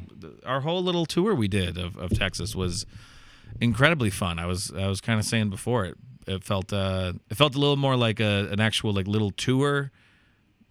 our 0.46 0.62
whole 0.62 0.84
little 0.84 1.06
tour 1.06 1.34
we 1.34 1.48
did 1.48 1.78
of, 1.78 1.98
of 1.98 2.12
Texas 2.18 2.56
was 2.56 2.86
incredibly 3.60 4.10
fun. 4.10 4.38
I 4.40 4.46
was 4.46 4.72
I 4.72 4.88
was 4.88 5.02
kind 5.02 5.20
of 5.20 5.26
saying 5.26 5.50
before 5.50 5.86
it 5.86 5.96
it 6.28 6.44
felt 6.44 6.72
uh 6.72 7.14
it 7.30 7.36
felt 7.36 7.56
a 7.56 7.60
little 7.60 7.76
more 7.76 7.96
like 7.98 8.20
a 8.20 8.48
an 8.52 8.60
actual 8.60 8.94
like 8.94 9.08
little 9.08 9.32
tour. 9.32 9.92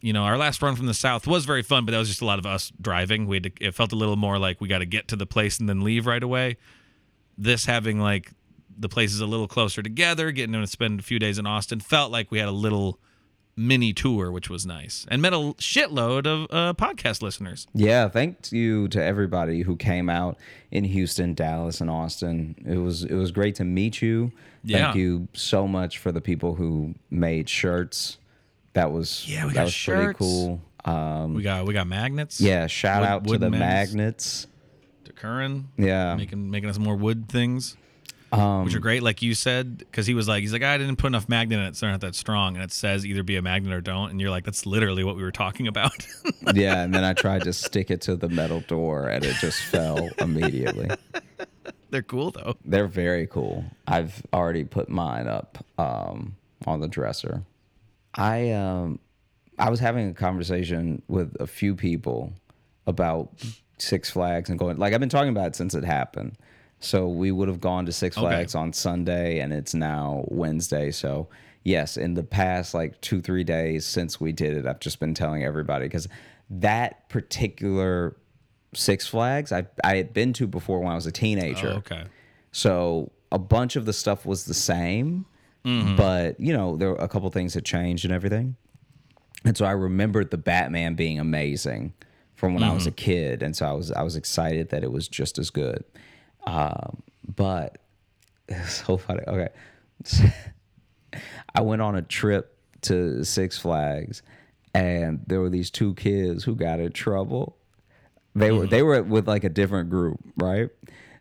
You 0.00 0.12
know, 0.12 0.22
our 0.22 0.38
last 0.38 0.62
run 0.62 0.76
from 0.76 0.87
the 0.87 0.94
south 0.94 1.26
was 1.26 1.44
very 1.44 1.62
fun, 1.64 1.84
but 1.84 1.90
that 1.90 1.98
was 1.98 2.06
just 2.08 2.20
a 2.22 2.25
lot 2.25 2.38
of 2.38 2.46
us 2.46 2.70
driving. 2.80 3.26
We 3.26 3.37
had 3.37 3.42
to, 3.42 3.52
it 3.60 3.75
felt 3.75 3.90
a 3.92 3.96
little 3.96 4.14
more 4.14 4.38
like 4.38 4.60
we 4.60 4.68
got 4.68 4.78
to 4.78 4.87
get 4.87 5.08
to 5.08 5.16
the 5.16 5.26
place 5.26 5.58
and 5.58 5.68
then 5.68 5.80
leave 5.80 6.06
right 6.06 6.22
away. 6.22 6.56
This 7.37 7.64
having 7.66 7.98
like 7.98 8.30
the 8.78 8.88
places 8.88 9.18
a 9.20 9.26
little 9.26 9.48
closer 9.48 9.82
together, 9.82 10.30
getting 10.30 10.52
to 10.52 10.64
spend 10.68 11.00
a 11.00 11.02
few 11.02 11.18
days 11.18 11.37
in 11.37 11.46
Austin, 11.48 11.80
felt 11.80 12.12
like 12.12 12.30
we 12.30 12.38
had 12.38 12.46
a 12.46 12.52
little 12.52 13.00
mini 13.58 13.92
tour, 13.92 14.30
which 14.32 14.48
was 14.48 14.64
nice, 14.64 15.04
and 15.10 15.20
met 15.20 15.32
a 15.32 15.36
shitload 15.58 16.26
of 16.26 16.46
uh, 16.50 16.72
podcast 16.74 17.20
listeners. 17.22 17.66
Yeah, 17.74 18.08
thank 18.08 18.52
you 18.52 18.88
to 18.88 19.02
everybody 19.02 19.62
who 19.62 19.76
came 19.76 20.08
out 20.08 20.38
in 20.70 20.84
Houston, 20.84 21.34
Dallas, 21.34 21.80
and 21.80 21.90
Austin. 21.90 22.54
It 22.66 22.78
was 22.78 23.04
it 23.04 23.14
was 23.14 23.30
great 23.32 23.56
to 23.56 23.64
meet 23.64 24.00
you. 24.00 24.32
Yeah. 24.64 24.84
Thank 24.84 24.96
you 24.96 25.28
so 25.34 25.66
much 25.68 25.98
for 25.98 26.12
the 26.12 26.20
people 26.20 26.54
who 26.54 26.94
made 27.10 27.48
shirts. 27.48 28.18
That 28.74 28.92
was 28.92 29.28
Yeah, 29.28 29.44
we 29.46 29.50
that 29.50 29.54
got 29.54 29.64
was 29.64 29.84
pretty 29.84 30.02
shirts. 30.02 30.18
cool. 30.18 30.60
Um, 30.84 31.34
We 31.34 31.42
got 31.42 31.66
we 31.66 31.74
got 31.74 31.86
magnets. 31.86 32.40
yeah, 32.40 32.66
shout 32.68 33.00
Wood- 33.02 33.08
out 33.08 33.26
to 33.26 33.38
the 33.38 33.50
magnets. 33.50 33.92
magnets. 33.94 34.46
to 35.04 35.12
Curran. 35.12 35.68
Yeah. 35.76 36.14
making 36.16 36.50
making 36.50 36.70
us 36.70 36.78
more 36.78 36.94
wood 36.96 37.28
things, 37.28 37.76
Um, 38.30 38.64
which 38.64 38.75
are 38.75 38.80
great. 38.80 39.02
Like 39.02 39.23
you 39.23 39.35
said, 39.35 39.78
because 39.78 40.06
he 40.06 40.14
was 40.14 40.28
like, 40.28 40.42
he's 40.42 40.52
like, 40.52 40.62
I 40.62 40.76
didn't 40.76 40.97
put 40.97 41.06
enough 41.06 41.28
magnet 41.28 41.61
in 41.61 41.64
it, 41.66 41.76
so 41.76 41.87
they're 41.87 41.92
not 41.92 42.02
that 42.02 42.14
strong. 42.14 42.56
And 42.56 42.64
it 42.64 42.73
says 42.73 43.06
either 43.06 43.23
be 43.23 43.37
a 43.37 43.42
magnet 43.42 43.73
or 43.73 43.80
don't. 43.80 44.11
And 44.11 44.20
you're 44.20 44.30
like, 44.30 44.44
that's 44.44 44.66
literally 44.66 45.02
what 45.02 45.16
we 45.16 45.23
were 45.23 45.32
talking 45.32 45.66
about. 45.66 46.06
yeah, 46.54 46.82
and 46.82 46.92
then 46.92 47.04
I 47.04 47.14
tried 47.14 47.44
to 47.44 47.52
stick 47.52 47.90
it 47.90 48.02
to 48.02 48.16
the 48.16 48.28
metal 48.28 48.61
door, 48.61 49.08
and 49.08 49.25
it 49.25 49.37
just 49.37 49.61
fell 49.61 50.11
immediately. 50.18 50.90
they're 51.90 52.02
cool 52.02 52.30
though. 52.30 52.56
They're 52.64 52.87
very 52.87 53.26
cool. 53.26 53.64
I've 53.87 54.23
already 54.32 54.64
put 54.64 54.88
mine 54.88 55.26
up 55.26 55.64
um, 55.78 56.37
on 56.66 56.80
the 56.80 56.88
dresser. 56.88 57.42
I 58.14 58.50
um, 58.50 58.99
I 59.58 59.70
was 59.70 59.80
having 59.80 60.08
a 60.08 60.14
conversation 60.14 61.02
with 61.08 61.37
a 61.40 61.47
few 61.47 61.75
people 61.75 62.32
about 62.87 63.30
Six 63.78 64.11
Flags 64.11 64.50
and 64.50 64.58
going 64.58 64.76
like 64.76 64.92
I've 64.92 65.00
been 65.00 65.08
talking 65.08 65.30
about 65.30 65.49
it 65.49 65.56
since 65.56 65.75
it 65.75 65.85
happened. 65.85 66.37
So 66.80 67.08
we 67.08 67.32
would 67.32 67.49
have 67.49 67.61
gone 67.61 67.87
to 67.87 67.92
Six 67.92 68.16
Okay. 68.16 68.26
Flags 68.26 68.54
on 68.54 68.73
Sunday, 68.73 69.40
and 69.40 69.52
it's 69.52 69.75
now 69.75 70.25
Wednesday. 70.28 70.90
So 70.90 71.28
yes, 71.64 71.97
in 71.97 72.14
the 72.14 72.23
past 72.23 72.75
like 72.75 73.00
two 73.00 73.20
three 73.20 73.44
days 73.44 73.85
since 73.85 74.20
we 74.20 74.32
did 74.32 74.56
it, 74.56 74.66
I've 74.66 74.80
just 74.80 75.00
been 75.00 75.14
telling 75.14 75.44
everybody 75.44 75.87
because 75.87 76.08
that 76.50 77.08
particular 77.08 78.16
Six 78.75 79.06
Flags 79.06 79.50
I 79.52 79.66
I 79.82 79.97
had 79.97 80.12
been 80.12 80.32
to 80.35 80.47
before 80.47 80.80
when 80.80 80.92
I 80.92 80.94
was 80.94 81.06
a 81.06 81.12
teenager. 81.12 81.68
Oh, 81.68 81.78
okay. 81.78 82.04
So 82.52 83.12
a 83.32 83.38
bunch 83.38 83.76
of 83.76 83.85
the 83.85 83.92
stuff 83.92 84.25
was 84.25 84.44
the 84.44 84.54
same, 84.54 85.26
mm-hmm. 85.64 85.97
but 85.97 86.38
you 86.38 86.52
know, 86.52 86.76
there 86.76 86.90
were 86.90 86.97
a 86.97 87.08
couple 87.08 87.28
things 87.30 87.54
that 87.54 87.64
changed 87.64 88.04
and 88.04 88.14
everything. 88.14 88.56
And 89.44 89.56
so 89.56 89.64
I 89.64 89.73
remembered 89.73 90.30
the 90.30 90.38
Batman 90.38 90.94
being 90.94 91.18
amazing 91.18 91.94
from 92.35 92.54
when 92.54 92.62
I 92.62 92.73
was 92.73 92.87
a 92.87 92.90
mm-hmm. 92.90 92.97
kid, 92.97 93.42
and 93.42 93.56
so 93.56 93.66
I 93.66 93.73
was 93.73 93.90
I 93.92 94.02
was 94.02 94.16
excited 94.16 94.68
that 94.68 94.85
it 94.85 94.92
was 94.92 95.08
just 95.08 95.38
as 95.38 95.50
good. 95.50 95.85
Um, 96.47 97.02
but 97.37 97.78
it's 98.49 98.85
so 98.87 98.97
funny. 98.97 99.23
Okay, 99.26 99.49
I 101.54 101.61
went 101.61 101.83
on 101.83 101.97
a 101.97 102.02
trip 102.02 102.57
to 102.83 103.25
Six 103.25 103.59
Flags, 103.59 104.23
and 104.75 105.21
there 105.26 105.40
were 105.40 105.50
these 105.50 105.71
two 105.71 105.95
kids 105.95 106.45
who 106.45 106.54
got 106.54 106.80
in 106.80 106.92
trouble. 106.92 107.57
They 108.35 108.52
were 108.52 108.66
they 108.66 108.83
were 108.83 109.02
with 109.02 109.26
like 109.26 109.45
a 109.45 109.49
different 109.49 109.90
group, 109.90 110.21
right? 110.37 110.71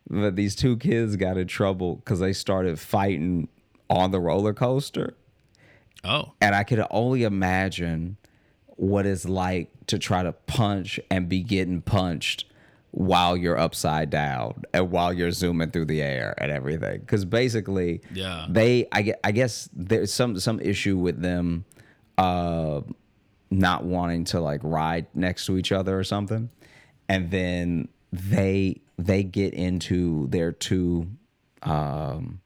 But 0.08 0.36
these 0.36 0.54
two 0.54 0.76
kids 0.76 1.16
got 1.16 1.36
in 1.36 1.48
trouble 1.48 1.96
because 1.96 2.20
they 2.20 2.32
started 2.32 2.78
fighting 2.78 3.48
on 3.90 4.10
the 4.10 4.20
roller 4.20 4.54
coaster, 4.54 5.14
Oh, 6.04 6.32
and 6.40 6.54
I 6.54 6.64
could 6.64 6.84
only 6.90 7.24
imagine 7.24 8.16
what 8.76 9.04
it's 9.06 9.28
like 9.28 9.70
to 9.88 9.98
try 9.98 10.22
to 10.22 10.32
punch 10.32 11.00
and 11.10 11.28
be 11.28 11.42
getting 11.42 11.82
punched 11.82 12.44
while 12.90 13.36
you're 13.36 13.58
upside 13.58 14.10
down 14.10 14.62
and 14.72 14.90
while 14.90 15.12
you're 15.12 15.30
zooming 15.30 15.70
through 15.70 15.84
the 15.84 16.00
air 16.02 16.34
and 16.38 16.50
everything. 16.50 17.00
Because 17.00 17.24
basically, 17.24 18.00
Yeah. 18.14 18.46
they 18.48 18.86
I 18.92 19.02
get 19.02 19.20
I 19.24 19.32
guess 19.32 19.68
there's 19.74 20.12
some 20.12 20.38
some 20.40 20.58
issue 20.60 20.96
with 20.96 21.20
them 21.20 21.64
uh 22.16 22.80
not 23.50 23.84
wanting 23.84 24.24
to 24.24 24.40
like 24.40 24.60
ride 24.62 25.06
next 25.14 25.46
to 25.46 25.56
each 25.56 25.72
other 25.72 25.98
or 25.98 26.04
something 26.04 26.50
and 27.08 27.30
then 27.30 27.88
they 28.12 28.80
they 28.98 29.22
get 29.22 29.54
into 29.54 30.26
their 30.28 30.52
two 30.52 31.06
um 31.62 32.40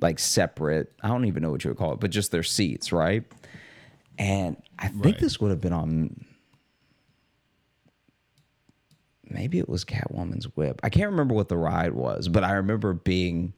like 0.00 0.18
separate 0.18 0.90
i 1.02 1.08
don't 1.08 1.26
even 1.26 1.42
know 1.42 1.50
what 1.50 1.62
you 1.64 1.68
would 1.70 1.76
call 1.76 1.92
it 1.92 2.00
but 2.00 2.10
just 2.10 2.30
their 2.30 2.42
seats 2.42 2.92
right 2.92 3.24
and 4.18 4.56
i 4.78 4.88
think 4.88 5.04
Right. 5.04 5.18
this 5.18 5.38
would 5.40 5.50
have 5.50 5.60
been 5.60 5.72
on 5.74 6.24
maybe 9.30 9.58
it 9.58 9.68
was 9.68 9.84
catwoman's 9.84 10.44
whip 10.56 10.80
i 10.82 10.88
can't 10.88 11.10
remember 11.10 11.34
what 11.34 11.48
the 11.48 11.56
ride 11.56 11.92
was 11.92 12.28
but 12.28 12.44
i 12.44 12.52
remember 12.52 12.92
being 12.92 13.52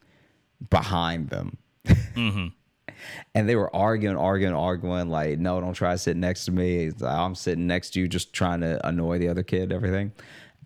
behind 0.69 1.29
them 1.29 1.57
mm-hmm. 1.87 2.47
and 3.35 3.49
they 3.49 3.55
were 3.55 3.73
arguing, 3.75 4.15
arguing, 4.15 4.53
arguing. 4.53 5.09
Like, 5.09 5.39
no, 5.39 5.59
don't 5.59 5.73
try 5.73 5.93
to 5.93 5.97
sit 5.97 6.15
next 6.17 6.45
to 6.45 6.51
me. 6.51 6.91
Uh, 7.01 7.07
I'm 7.07 7.35
sitting 7.35 7.67
next 7.67 7.91
to 7.91 7.99
you, 7.99 8.07
just 8.07 8.33
trying 8.33 8.61
to 8.61 8.85
annoy 8.87 9.17
the 9.17 9.27
other 9.29 9.43
kid, 9.43 9.71
everything. 9.71 10.11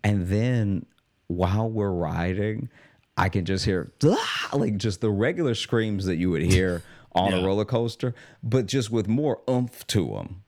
And 0.04 0.26
then 0.28 0.86
while 1.28 1.70
we're 1.70 1.90
riding, 1.90 2.68
I 3.16 3.28
can 3.28 3.44
just 3.44 3.64
hear 3.64 3.92
"Ah!" 4.04 4.50
like 4.52 4.76
just 4.76 5.00
the 5.00 5.10
regular 5.10 5.54
screams 5.54 6.04
that 6.06 6.16
you 6.16 6.30
would 6.30 6.42
hear 6.42 6.82
on 7.12 7.32
Yeah. 7.32 7.38
a 7.38 7.44
roller 7.46 7.64
coaster, 7.64 8.14
but 8.42 8.66
just 8.66 8.90
with 8.90 9.08
more 9.08 9.40
oomph 9.48 9.86
to 9.88 10.06
them. 10.08 10.42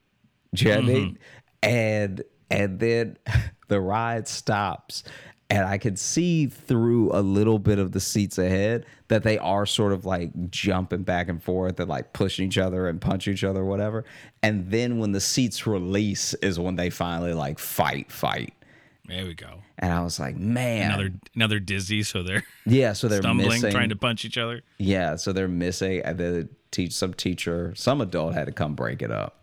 Do 0.55 0.65
you 0.65 0.71
know 0.71 0.77
what 0.77 0.85
I 0.85 0.87
mean? 0.89 1.05
Mm-hmm. 1.05 1.69
And 1.71 2.23
and 2.51 2.79
then 2.79 3.17
the 3.69 3.81
ride 3.81 4.29
stops, 4.29 5.05
and 5.51 5.65
I 5.65 5.79
could 5.79 5.99
see 5.99 6.47
through 6.47 7.11
a 7.13 7.23
little 7.23 7.59
bit 7.59 7.79
of 7.79 7.93
the 7.93 8.01
seats 8.01 8.37
ahead 8.39 8.85
that 9.09 9.23
they 9.23 9.39
are 9.39 9.65
sort 9.65 9.93
of 9.93 10.05
like 10.05 10.51
jumping 10.51 11.05
back 11.05 11.29
and 11.29 11.43
forth 11.43 11.81
and 11.81 11.89
like 11.89 12.13
pushing 12.13 12.47
each 12.47 12.59
other 12.59 12.87
and 12.87 13.01
punch 13.01 13.27
each 13.29 13.45
other, 13.45 13.65
whatever. 13.65 14.05
And 14.43 14.71
then 14.71 14.99
when 14.99 15.13
the 15.13 15.21
seats 15.21 15.67
release 15.67 16.35
is 16.35 16.59
when 16.59 16.77
they 16.77 16.91
finally 16.91 17.33
like 17.33 17.59
fight, 17.59 18.13
fight. 18.13 18.53
there 19.07 19.25
we 19.25 19.33
go. 19.33 19.63
And 19.79 19.91
I 19.93 20.03
was 20.03 20.21
like, 20.21 20.37
man, 20.37 20.91
Another 20.91 21.11
another 21.35 21.61
dizzy, 21.61 22.03
so 22.03 22.23
they're 22.23 22.45
yeah. 22.67 22.93
So 22.93 23.09
they're 23.09 23.23
stumbling, 23.23 23.49
missing, 23.49 23.71
trying 23.71 23.89
to 23.89 23.97
punch 23.97 24.25
each 24.27 24.37
other. 24.37 24.63
yeah. 24.77 25.17
So 25.17 25.33
they're 25.33 25.49
missing, 25.49 26.03
and 26.05 26.19
then 26.19 26.49
teach 26.73 26.93
some 26.93 27.15
teacher, 27.15 27.73
some 27.75 28.01
adult 28.03 28.35
had 28.35 28.47
to 28.47 28.53
come 28.53 28.75
break 28.75 29.01
it 29.01 29.11
up. 29.11 29.38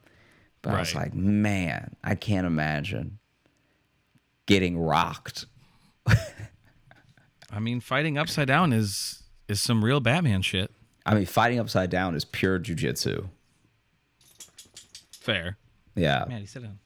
But 0.65 0.77
I 0.77 0.79
was 0.79 0.95
like, 0.95 1.13
man, 1.13 1.95
I 2.03 2.15
can't 2.15 2.47
imagine 2.47 3.19
getting 4.47 4.77
rocked. 4.77 5.45
I 6.07 7.59
mean, 7.59 7.79
fighting 7.79 8.17
upside 8.17 8.47
down 8.47 8.73
is 8.73 9.23
is 9.47 9.61
some 9.61 9.85
real 9.85 9.99
Batman 9.99 10.41
shit. 10.41 10.71
I 11.05 11.13
mean, 11.13 11.25
fighting 11.27 11.59
upside 11.59 11.91
down 11.91 12.15
is 12.15 12.25
pure 12.25 12.59
jujitsu. 12.59 13.29
Fair. 15.11 15.57
Yeah. 15.93 16.25
Maddie, 16.27 16.47
sit 16.47 16.63
down. 16.63 16.79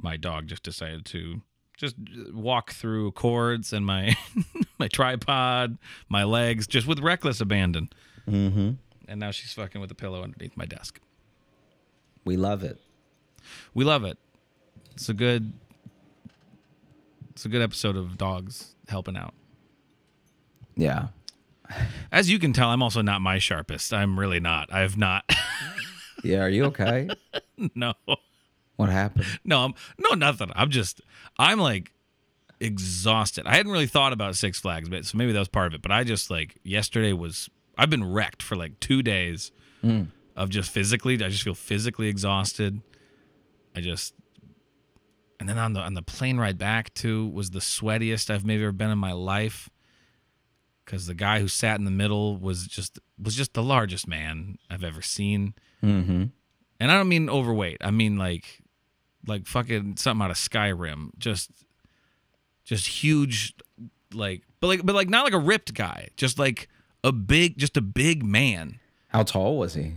My 0.00 0.16
dog 0.16 0.46
just 0.46 0.62
decided 0.62 1.04
to 1.06 1.42
just 1.76 1.96
walk 2.32 2.70
through 2.70 3.12
cords 3.12 3.72
and 3.72 3.84
my 3.84 4.16
my 4.78 4.86
tripod, 4.86 5.76
my 6.08 6.22
legs, 6.22 6.68
just 6.68 6.86
with 6.86 7.00
reckless 7.00 7.40
abandon. 7.40 7.90
Mm-hmm. 8.28 8.70
And 9.08 9.20
now 9.20 9.32
she's 9.32 9.52
fucking 9.52 9.80
with 9.80 9.90
a 9.90 9.96
pillow 9.96 10.22
underneath 10.22 10.56
my 10.56 10.66
desk. 10.66 11.00
We 12.24 12.36
love 12.36 12.62
it. 12.62 12.78
We 13.74 13.84
love 13.84 14.04
it. 14.04 14.18
It's 14.92 15.08
a 15.08 15.14
good. 15.14 15.52
It's 17.30 17.44
a 17.44 17.48
good 17.48 17.62
episode 17.62 17.96
of 17.96 18.18
dogs 18.18 18.74
helping 18.88 19.16
out. 19.16 19.34
Yeah. 20.76 21.08
As 22.10 22.30
you 22.30 22.38
can 22.38 22.52
tell, 22.52 22.68
I'm 22.68 22.82
also 22.82 23.00
not 23.00 23.22
my 23.22 23.38
sharpest. 23.38 23.92
I'm 23.92 24.20
really 24.20 24.40
not. 24.40 24.72
I 24.72 24.80
have 24.80 24.96
not. 24.96 25.24
Yeah. 26.24 26.42
Are 26.42 26.48
you 26.48 26.66
okay? 26.66 27.08
no. 27.74 27.94
what 28.76 28.88
happened? 28.88 29.26
No, 29.44 29.64
I'm 29.64 29.74
no 29.98 30.14
nothing. 30.14 30.52
I'm 30.54 30.70
just 30.70 31.00
I'm 31.36 31.58
like 31.58 31.92
exhausted. 32.60 33.46
I 33.46 33.56
hadn't 33.56 33.72
really 33.72 33.86
thought 33.86 34.12
about 34.12 34.36
Six 34.36 34.60
Flags, 34.60 34.88
but 34.88 35.04
so 35.04 35.18
maybe 35.18 35.32
that 35.32 35.38
was 35.38 35.48
part 35.48 35.66
of 35.66 35.74
it. 35.74 35.82
But 35.82 35.90
I 35.90 36.04
just 36.04 36.30
like 36.30 36.58
yesterday 36.62 37.12
was 37.12 37.50
I've 37.76 37.90
been 37.90 38.12
wrecked 38.12 38.42
for 38.42 38.56
like 38.56 38.78
two 38.80 39.02
days 39.02 39.50
mm. 39.82 40.08
of 40.36 40.48
just 40.48 40.70
physically. 40.70 41.14
I 41.14 41.28
just 41.28 41.42
feel 41.42 41.54
physically 41.54 42.08
exhausted. 42.08 42.80
I 43.74 43.80
just 43.80 44.14
and 45.40 45.48
then 45.48 45.58
on 45.58 45.72
the 45.72 45.80
on 45.80 45.94
the 45.94 46.02
plane 46.02 46.38
ride 46.38 46.58
back 46.58 46.94
too 46.94 47.28
was 47.28 47.50
the 47.50 47.58
sweatiest 47.58 48.30
I've 48.30 48.44
maybe 48.44 48.62
ever 48.62 48.72
been 48.72 48.90
in 48.90 48.98
my 48.98 49.12
life. 49.12 49.68
Cause 50.84 51.06
the 51.06 51.14
guy 51.14 51.40
who 51.40 51.48
sat 51.48 51.78
in 51.78 51.84
the 51.84 51.90
middle 51.90 52.36
was 52.36 52.66
just 52.66 52.98
was 53.20 53.34
just 53.34 53.54
the 53.54 53.62
largest 53.62 54.06
man 54.06 54.58
I've 54.70 54.84
ever 54.84 55.02
seen. 55.02 55.54
Mm-hmm. 55.82 56.24
And 56.80 56.92
I 56.92 56.94
don't 56.96 57.08
mean 57.08 57.28
overweight. 57.28 57.78
I 57.80 57.90
mean 57.90 58.18
like 58.18 58.60
like 59.26 59.46
fucking 59.46 59.96
something 59.96 60.24
out 60.24 60.30
of 60.30 60.36
Skyrim. 60.36 61.10
Just 61.18 61.50
just 62.64 62.86
huge 62.86 63.54
like 64.12 64.42
but 64.60 64.68
like 64.68 64.84
but 64.84 64.94
like 64.94 65.08
not 65.08 65.24
like 65.24 65.32
a 65.32 65.38
ripped 65.38 65.74
guy. 65.74 66.10
Just 66.16 66.38
like 66.38 66.68
a 67.02 67.10
big 67.10 67.58
just 67.58 67.76
a 67.76 67.82
big 67.82 68.24
man. 68.24 68.78
How 69.08 69.22
tall 69.24 69.58
was 69.58 69.74
he? 69.74 69.96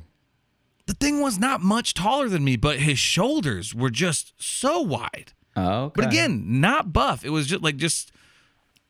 The 0.88 0.94
thing 0.94 1.22
was 1.22 1.40
not 1.40 1.62
much 1.62 1.94
taller 1.94 2.30
than 2.30 2.44
me, 2.44 2.56
but 2.58 2.80
his 2.80 3.00
shoulders 3.00 3.74
were 3.74 3.90
just 3.90 4.34
so 4.38 4.82
wide. 4.82 5.34
Oh, 5.56 5.86
okay. 5.86 5.94
But 6.02 6.06
again, 6.06 6.60
not 6.62 6.94
buff. 6.94 7.26
It 7.26 7.30
was 7.30 7.48
just 7.48 7.64
like 7.64 7.78
just 7.78 8.12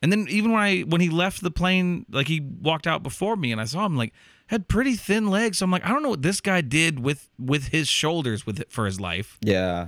and 0.02 0.12
then 0.12 0.28
even 0.30 0.52
when 0.52 0.62
I 0.62 0.82
when 0.82 1.00
he 1.02 1.10
left 1.10 1.42
the 1.42 1.52
plane, 1.52 2.06
like 2.12 2.28
he 2.28 2.40
walked 2.42 2.86
out 2.88 3.02
before 3.04 3.36
me 3.36 3.52
and 3.52 3.62
I 3.62 3.66
saw 3.66 3.86
him 3.86 3.96
like 3.96 4.14
had 4.48 4.68
pretty 4.68 4.96
thin 4.96 5.28
legs. 5.30 5.60
So 5.60 5.64
I'm 5.64 5.72
like, 5.72 5.86
I 5.86 5.90
don't 5.90 6.04
know 6.04 6.10
what 6.10 6.22
this 6.22 6.42
guy 6.42 6.62
did 6.62 7.00
with 7.00 7.30
with 7.40 7.70
his 7.70 7.88
shoulders 7.88 8.46
with 8.46 8.60
it 8.60 8.72
for 8.72 8.86
his 8.86 9.00
life. 9.00 9.38
yeah. 9.42 9.88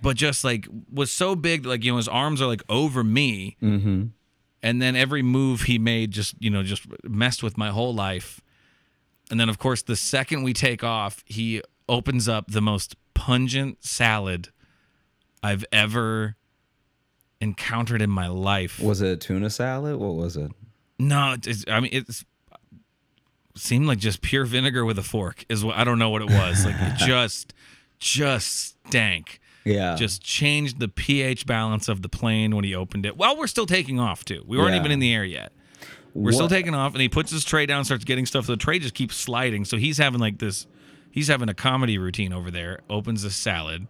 but 0.00 0.16
just 0.16 0.44
like 0.44 0.66
was 0.92 1.10
so 1.10 1.34
big 1.34 1.62
that 1.64 1.68
like 1.68 1.84
you 1.84 1.90
know 1.92 1.96
his 1.96 2.08
arms 2.08 2.40
are 2.40 2.46
like 2.46 2.62
over 2.68 3.02
me 3.04 3.56
Mm-hmm. 3.62 4.04
and 4.62 4.82
then 4.82 4.94
every 4.96 5.22
move 5.22 5.62
he 5.62 5.78
made 5.78 6.10
just 6.12 6.34
you 6.38 6.50
know 6.50 6.62
just 6.62 6.86
messed 7.04 7.42
with 7.42 7.56
my 7.58 7.70
whole 7.70 7.94
life 7.94 8.40
and 9.32 9.40
then 9.40 9.48
of 9.48 9.58
course 9.58 9.82
the 9.82 9.96
second 9.96 10.44
we 10.44 10.52
take 10.52 10.84
off 10.84 11.24
he 11.26 11.60
opens 11.88 12.28
up 12.28 12.48
the 12.52 12.60
most 12.60 12.94
pungent 13.14 13.82
salad 13.84 14.50
i've 15.42 15.64
ever 15.72 16.36
encountered 17.40 18.00
in 18.00 18.10
my 18.10 18.28
life 18.28 18.78
Was 18.78 19.00
it 19.02 19.08
a 19.10 19.16
tuna 19.16 19.50
salad? 19.50 19.96
What 19.96 20.14
was 20.14 20.36
it? 20.36 20.52
no 20.98 21.34
it's 21.44 21.64
i 21.66 21.80
mean 21.80 21.90
it's 21.92 22.24
seemed 23.56 23.86
like 23.86 23.98
just 23.98 24.22
pure 24.22 24.44
vinegar 24.44 24.84
with 24.84 24.98
a 24.98 25.02
fork 25.02 25.44
is 25.48 25.64
what 25.64 25.76
i 25.76 25.82
don't 25.84 25.98
know 25.98 26.10
what 26.10 26.22
it 26.22 26.28
was 26.30 26.64
like 26.64 26.74
it 26.78 26.96
just 27.06 27.52
just 27.98 28.76
stank 28.86 29.40
Yeah. 29.64 29.94
just 29.96 30.22
changed 30.22 30.78
the 30.80 30.88
pH 30.88 31.46
balance 31.46 31.88
of 31.88 32.02
the 32.02 32.08
plane 32.08 32.54
when 32.56 32.64
he 32.64 32.74
opened 32.74 33.06
it. 33.06 33.16
While 33.16 33.36
we're 33.36 33.46
still 33.46 33.66
taking 33.66 34.00
off 34.00 34.24
too. 34.24 34.42
We 34.46 34.58
weren't 34.58 34.72
Yeah. 34.74 34.80
even 34.80 34.90
in 34.90 34.98
the 34.98 35.14
air 35.14 35.24
yet. 35.24 35.52
We're 36.14 36.32
still 36.32 36.48
taking 36.48 36.74
off, 36.74 36.92
and 36.92 37.00
he 37.00 37.08
puts 37.08 37.30
his 37.30 37.44
tray 37.44 37.64
down, 37.66 37.84
starts 37.84 38.04
getting 38.04 38.26
stuff. 38.26 38.46
The 38.46 38.56
tray 38.56 38.78
just 38.78 38.94
keeps 38.94 39.16
sliding. 39.16 39.64
So 39.64 39.76
he's 39.78 39.98
having 39.98 40.20
like 40.20 40.38
this. 40.38 40.66
He's 41.10 41.28
having 41.28 41.48
a 41.48 41.54
comedy 41.54 41.96
routine 41.98 42.32
over 42.32 42.50
there. 42.50 42.80
Opens 42.90 43.24
a 43.24 43.30
salad, 43.30 43.86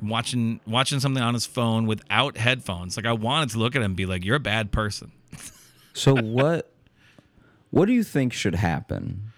watching 0.00 0.60
watching 0.66 1.00
something 1.00 1.22
on 1.22 1.34
his 1.34 1.46
phone 1.46 1.86
without 1.86 2.36
headphones. 2.36 2.96
Like 2.96 3.06
I 3.06 3.12
wanted 3.12 3.50
to 3.50 3.58
look 3.58 3.74
at 3.76 3.80
him 3.82 3.92
and 3.92 3.96
be 3.96 4.06
like, 4.06 4.24
"You're 4.24 4.36
a 4.36 4.40
bad 4.40 4.72
person." 4.72 5.12
So 5.94 6.14
what 6.14 6.70
what 7.70 7.86
do 7.86 7.92
you 7.92 8.02
think 8.04 8.32
should 8.32 8.54
happen 8.54 9.32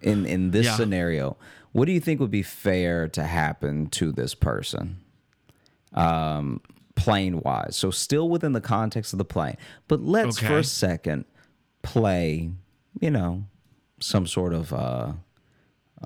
in 0.00 0.24
in 0.26 0.50
this 0.50 0.66
Yeah. 0.66 0.76
scenario? 0.76 1.36
What 1.72 1.84
do 1.84 1.92
you 1.92 2.00
think 2.00 2.20
would 2.20 2.30
be 2.30 2.42
fair 2.42 3.06
to 3.08 3.22
happen 3.24 3.86
to 3.90 4.12
this 4.12 4.34
person? 4.34 4.98
Um 5.94 6.60
plane 7.00 7.40
wise. 7.40 7.76
So 7.76 7.90
still 7.90 8.28
within 8.28 8.52
the 8.52 8.60
context 8.60 9.12
of 9.12 9.18
the 9.18 9.24
plane. 9.24 9.56
But 9.88 10.00
let's 10.02 10.38
for 10.38 10.58
a 10.58 10.64
second 10.64 11.24
play, 11.82 12.50
you 13.00 13.10
know, 13.10 13.44
some 14.00 14.26
sort 14.26 14.52
of 14.54 14.72
uh 14.72 15.12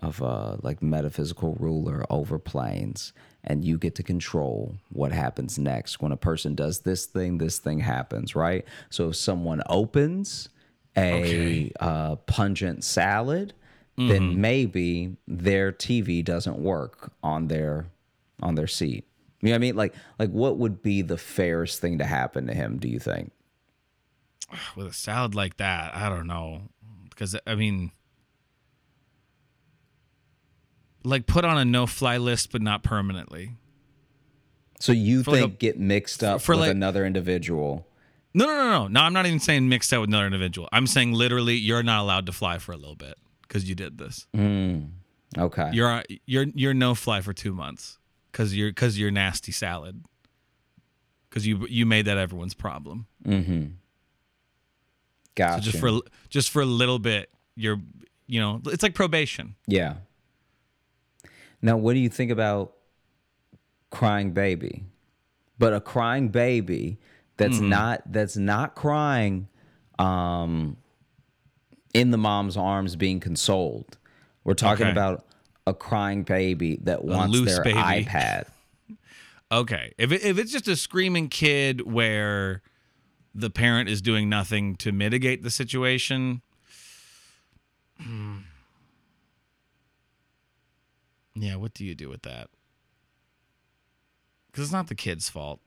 of 0.02 0.20
uh 0.22 0.56
like 0.62 0.82
metaphysical 0.82 1.54
ruler 1.60 2.04
over 2.10 2.38
planes 2.38 3.12
and 3.44 3.64
you 3.64 3.78
get 3.78 3.94
to 3.94 4.02
control 4.02 4.74
what 4.90 5.12
happens 5.12 5.58
next 5.58 6.00
when 6.02 6.10
a 6.10 6.16
person 6.16 6.56
does 6.56 6.80
this 6.80 7.06
thing 7.06 7.38
this 7.38 7.58
thing 7.58 7.78
happens 7.78 8.34
right 8.34 8.64
so 8.90 9.10
if 9.10 9.14
someone 9.16 9.62
opens 9.68 10.48
a 10.96 11.12
Okay. 11.22 11.72
uh, 11.80 12.16
pungent 12.26 12.82
salad 12.84 13.52
Mm-hmm. 13.96 14.08
then 14.08 14.40
maybe 14.40 15.16
their 15.28 15.70
tv 15.70 16.24
doesn't 16.24 16.58
work 16.58 17.12
on 17.22 17.46
their 17.46 17.86
on 18.42 18.56
their 18.56 18.66
seat 18.66 19.04
you 19.44 19.50
know 19.50 19.54
what 19.54 19.56
i 19.56 19.58
mean 19.58 19.76
like 19.76 19.94
like 20.18 20.30
what 20.30 20.58
would 20.58 20.82
be 20.82 21.02
the 21.02 21.16
fairest 21.18 21.80
thing 21.80 21.98
to 21.98 22.04
happen 22.04 22.46
to 22.46 22.54
him 22.54 22.78
do 22.78 22.88
you 22.88 22.98
think 22.98 23.32
With 24.76 24.86
a 24.86 24.92
salad 24.92 25.34
like 25.34 25.56
that, 25.56 25.94
I 25.96 26.08
don't 26.08 26.26
know, 26.26 26.62
because 27.08 27.34
I 27.46 27.54
mean, 27.54 27.90
like 31.02 31.26
put 31.26 31.44
on 31.44 31.58
a 31.58 31.64
no-fly 31.64 32.16
list, 32.18 32.52
but 32.52 32.62
not 32.62 32.82
permanently. 32.82 33.52
so 34.80 34.92
you 34.92 35.22
For 35.22 35.32
like 35.32 35.40
think 35.40 35.52
a- 35.54 35.56
get 35.56 35.78
mixed 35.78 36.22
up 36.24 36.40
for 36.40 36.52
with 36.52 36.60
like- 36.62 36.70
another 36.70 37.04
individual 37.06 37.86
No, 38.32 38.46
no, 38.46 38.54
no, 38.54 38.70
no. 38.82 38.88
No, 38.88 39.00
I'm 39.00 39.12
not 39.12 39.26
even 39.26 39.40
saying 39.40 39.68
mixed 39.68 39.92
up 39.92 40.00
with 40.00 40.10
another 40.10 40.26
individual. 40.26 40.68
I'm 40.72 40.86
saying 40.86 41.12
literally, 41.12 41.54
you're 41.56 41.82
not 41.84 42.02
allowed 42.02 42.26
to 42.26 42.32
fly 42.32 42.58
for 42.58 42.72
a 42.72 42.76
little 42.76 42.96
bit 42.96 43.14
because 43.42 43.68
you 43.68 43.74
did 43.74 43.96
this. 43.98 44.26
Hmm. 44.34 44.80
okay 45.38 45.70
You're 45.72 46.02
you're 46.26 46.46
you're 46.54 46.74
no 46.74 46.94
fly 46.94 47.20
for 47.20 47.32
two 47.32 47.54
months 47.54 47.98
because 48.34 48.56
you're 48.56 48.70
because 48.70 48.98
you're 48.98 49.12
nasty 49.12 49.52
salad. 49.52 50.02
Because 51.30 51.46
you 51.46 51.66
you 51.68 51.86
made 51.86 52.06
that 52.06 52.18
everyone's 52.18 52.54
problem. 52.54 53.06
gotcha 55.36 55.62
So 55.62 55.70
just 55.70 55.78
for 55.78 56.00
just 56.28 56.50
for 56.50 56.62
a 56.62 56.66
little 56.66 56.98
bit, 56.98 57.30
you're 57.54 57.80
you 58.26 58.40
know 58.40 58.60
it's 58.66 58.82
like 58.82 58.94
probation. 58.94 59.54
Yeah. 59.66 59.94
Now, 61.62 61.76
what 61.76 61.94
do 61.94 61.98
you 62.00 62.08
think 62.10 62.30
about 62.30 62.74
crying 63.90 64.32
baby? 64.32 64.84
But 65.58 65.72
a 65.72 65.80
crying 65.80 66.28
baby 66.28 66.98
that's 67.36 67.56
Mm-hmm. 67.56 67.68
not 67.68 68.02
that's 68.12 68.36
not 68.36 68.74
crying 68.74 69.48
um 69.98 70.76
in 71.94 72.10
the 72.10 72.18
mom's 72.18 72.56
arms 72.56 72.96
being 72.96 73.20
consoled. 73.20 73.96
We're 74.42 74.54
talking 74.54 74.86
Okay. 74.86 74.90
about 74.92 75.24
a 75.66 75.74
crying 75.74 76.22
baby 76.22 76.78
that 76.82 77.04
wants 77.04 77.40
their 77.42 77.62
baby. 77.62 77.78
iPad. 77.78 78.46
Okay, 79.52 79.92
if 79.98 80.10
it, 80.10 80.24
if 80.24 80.36
it's 80.36 80.50
just 80.50 80.66
a 80.66 80.74
screaming 80.74 81.28
kid 81.28 81.82
where 81.82 82.62
the 83.34 83.50
parent 83.50 83.88
is 83.88 84.02
doing 84.02 84.28
nothing 84.28 84.74
to 84.76 84.90
mitigate 84.90 85.44
the 85.44 85.50
situation. 85.50 86.42
hmm. 88.00 88.38
Yeah, 91.36 91.56
what 91.56 91.74
do 91.74 91.84
you 91.84 91.94
do 91.94 92.08
with 92.08 92.22
that? 92.22 92.48
Because 94.50 94.64
it's 94.64 94.72
not 94.72 94.88
the 94.88 94.94
kid's 94.94 95.28
fault. 95.28 95.60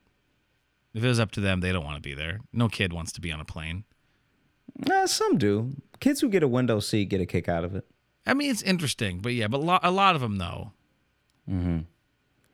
If 0.92 1.04
it 1.04 1.08
was 1.08 1.20
up 1.20 1.30
to 1.32 1.40
them, 1.40 1.60
they 1.60 1.72
don't 1.72 1.84
want 1.84 1.96
to 1.96 2.02
be 2.02 2.14
there. 2.14 2.40
No 2.52 2.68
kid 2.68 2.92
wants 2.92 3.12
to 3.12 3.20
be 3.20 3.30
on 3.30 3.40
a 3.40 3.44
plane. 3.44 3.84
Nah, 4.76 5.06
some 5.06 5.38
do. 5.38 5.76
Kids 6.00 6.20
who 6.20 6.28
get 6.28 6.42
a 6.42 6.48
window 6.48 6.80
seat 6.80 7.08
get 7.08 7.20
a 7.20 7.26
kick 7.26 7.48
out 7.48 7.64
of 7.64 7.74
it. 7.74 7.86
I 8.28 8.34
mean, 8.34 8.50
it's 8.50 8.62
interesting, 8.62 9.18
but 9.20 9.32
yeah, 9.32 9.48
but 9.48 9.60
lo- 9.62 9.80
a 9.82 9.90
lot 9.90 10.14
of 10.14 10.20
them 10.20 10.38
though. 10.38 10.72
Mm-hmm. 11.48 11.78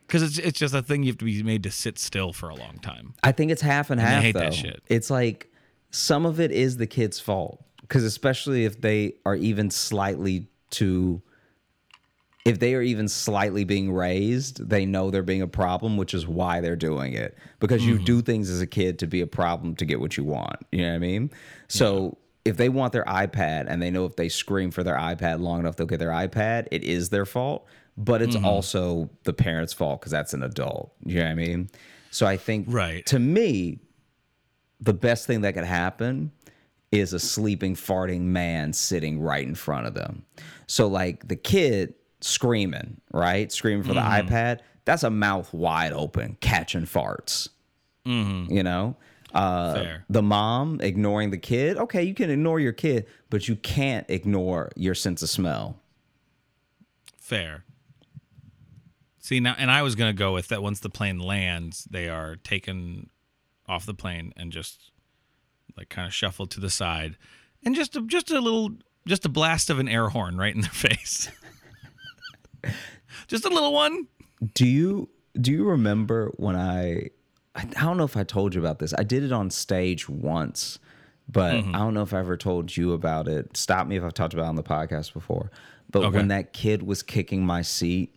Because 0.06 0.22
it's 0.22 0.38
it's 0.38 0.58
just 0.58 0.74
a 0.74 0.82
thing 0.82 1.02
you 1.02 1.10
have 1.10 1.18
to 1.18 1.24
be 1.24 1.42
made 1.42 1.62
to 1.64 1.70
sit 1.70 1.98
still 1.98 2.32
for 2.32 2.48
a 2.48 2.54
long 2.54 2.78
time. 2.78 3.14
I 3.22 3.32
think 3.32 3.50
it's 3.50 3.62
half 3.62 3.90
and 3.90 4.00
I 4.00 4.04
half. 4.04 4.22
hate 4.22 4.32
though. 4.32 4.40
that 4.40 4.54
shit. 4.54 4.82
It's 4.88 5.10
like 5.10 5.50
some 5.90 6.26
of 6.26 6.40
it 6.40 6.50
is 6.50 6.76
the 6.76 6.86
kid's 6.86 7.18
fault 7.18 7.64
because 7.80 8.04
especially 8.04 8.64
if 8.64 8.80
they 8.80 9.14
are 9.26 9.36
even 9.36 9.70
slightly 9.70 10.48
too 10.70 11.22
if 12.44 12.58
they 12.58 12.74
are 12.74 12.82
even 12.82 13.08
slightly 13.08 13.64
being 13.64 13.90
raised, 13.92 14.68
they 14.68 14.84
know 14.84 15.10
they're 15.10 15.22
being 15.22 15.42
a 15.42 15.48
problem, 15.48 15.96
which 15.96 16.12
is 16.12 16.26
why 16.26 16.60
they're 16.60 16.76
doing 16.76 17.14
it. 17.14 17.38
Because 17.58 17.86
you 17.86 17.94
mm-hmm. 17.94 18.04
do 18.04 18.22
things 18.22 18.50
as 18.50 18.60
a 18.60 18.66
kid 18.66 18.98
to 18.98 19.06
be 19.06 19.22
a 19.22 19.26
problem 19.26 19.74
to 19.76 19.86
get 19.86 19.98
what 19.98 20.18
you 20.18 20.24
want. 20.24 20.56
You 20.70 20.82
know 20.82 20.90
what 20.90 20.96
I 20.96 20.98
mean? 20.98 21.30
So 21.68 22.18
if 22.44 22.56
they 22.56 22.68
want 22.68 22.92
their 22.92 23.04
iPad 23.04 23.66
and 23.68 23.80
they 23.80 23.90
know 23.90 24.04
if 24.04 24.16
they 24.16 24.28
scream 24.28 24.70
for 24.70 24.82
their 24.82 24.96
iPad 24.96 25.40
long 25.40 25.60
enough, 25.60 25.76
they'll 25.76 25.86
get 25.86 25.98
their 25.98 26.10
iPad, 26.10 26.68
it 26.70 26.84
is 26.84 27.08
their 27.08 27.26
fault. 27.26 27.66
But 27.96 28.22
it's 28.22 28.36
mm-hmm. 28.36 28.44
also 28.44 29.08
the 29.22 29.32
parent's 29.32 29.72
fault 29.72 30.00
because 30.00 30.10
that's 30.12 30.34
an 30.34 30.42
adult. 30.42 30.92
You 31.04 31.20
know 31.20 31.24
what 31.24 31.30
I 31.30 31.34
mean? 31.34 31.70
So 32.10 32.26
I 32.26 32.36
think 32.36 32.66
Right. 32.68 33.06
to 33.06 33.18
me, 33.18 33.78
the 34.80 34.92
best 34.92 35.26
thing 35.26 35.42
that 35.42 35.54
could 35.54 35.64
happen 35.64 36.32
is 36.92 37.12
a 37.12 37.18
sleeping, 37.18 37.74
farting 37.74 38.22
man 38.22 38.72
sitting 38.72 39.20
right 39.20 39.46
in 39.46 39.54
front 39.54 39.86
of 39.86 39.94
them. 39.94 40.24
So, 40.66 40.86
like 40.86 41.26
the 41.26 41.36
kid 41.36 41.94
screaming, 42.20 43.00
right? 43.12 43.50
Screaming 43.50 43.84
for 43.84 43.94
the 43.94 44.00
mm-hmm. 44.00 44.28
iPad, 44.28 44.60
that's 44.84 45.02
a 45.02 45.10
mouth 45.10 45.52
wide 45.52 45.92
open, 45.92 46.36
catching 46.40 46.84
farts. 46.84 47.48
Mm-hmm. 48.06 48.52
You 48.52 48.62
know? 48.62 48.96
Uh, 49.34 49.98
the 50.08 50.22
mom 50.22 50.80
ignoring 50.80 51.30
the 51.30 51.38
kid, 51.38 51.76
okay, 51.76 52.02
you 52.04 52.14
can 52.14 52.30
ignore 52.30 52.60
your 52.60 52.72
kid, 52.72 53.06
but 53.30 53.48
you 53.48 53.56
can't 53.56 54.08
ignore 54.08 54.70
your 54.76 54.94
sense 54.94 55.22
of 55.22 55.28
smell. 55.28 55.80
Fair. 57.18 57.64
See 59.18 59.40
now, 59.40 59.56
and 59.58 59.70
I 59.70 59.82
was 59.82 59.96
gonna 59.96 60.12
go 60.12 60.32
with 60.34 60.48
that. 60.48 60.62
Once 60.62 60.80
the 60.80 60.90
plane 60.90 61.18
lands, 61.18 61.88
they 61.90 62.08
are 62.08 62.36
taken 62.36 63.10
off 63.66 63.86
the 63.86 63.94
plane 63.94 64.32
and 64.36 64.52
just 64.52 64.92
like 65.76 65.88
kind 65.88 66.06
of 66.06 66.14
shuffled 66.14 66.50
to 66.52 66.60
the 66.60 66.70
side, 66.70 67.16
and 67.64 67.74
just 67.74 67.96
a, 67.96 68.02
just 68.02 68.30
a 68.30 68.38
little, 68.38 68.70
just 69.08 69.24
a 69.24 69.28
blast 69.28 69.70
of 69.70 69.78
an 69.78 69.88
air 69.88 70.10
horn 70.10 70.36
right 70.36 70.54
in 70.54 70.60
their 70.60 70.70
face. 70.70 71.28
just 73.26 73.44
a 73.44 73.48
little 73.48 73.72
one. 73.72 74.06
Do 74.52 74.66
you 74.66 75.08
do 75.40 75.50
you 75.50 75.64
remember 75.64 76.30
when 76.36 76.54
I 76.54 77.10
I 77.54 77.64
don't 77.64 77.96
know 77.96 78.04
if 78.04 78.16
I 78.16 78.24
told 78.24 78.54
you 78.54 78.60
about 78.60 78.78
this. 78.80 78.92
I 78.98 79.04
did 79.04 79.22
it 79.22 79.32
on 79.32 79.50
stage 79.50 80.08
once, 80.08 80.78
but 81.28 81.54
Mm-hmm. 81.54 81.74
I 81.74 81.78
don't 81.78 81.94
know 81.94 82.02
if 82.02 82.12
I 82.12 82.18
ever 82.18 82.36
told 82.36 82.76
you 82.76 82.92
about 82.92 83.28
it. 83.28 83.56
Stop 83.56 83.86
me 83.86 83.96
if 83.96 84.02
I've 84.02 84.14
talked 84.14 84.34
about 84.34 84.44
it 84.46 84.48
on 84.48 84.56
the 84.56 84.62
podcast 84.64 85.12
before. 85.12 85.50
But 85.90 86.04
Okay. 86.04 86.16
when 86.16 86.28
that 86.28 86.52
kid 86.52 86.82
was 86.82 87.02
kicking 87.02 87.46
my 87.46 87.62
seat 87.62 88.12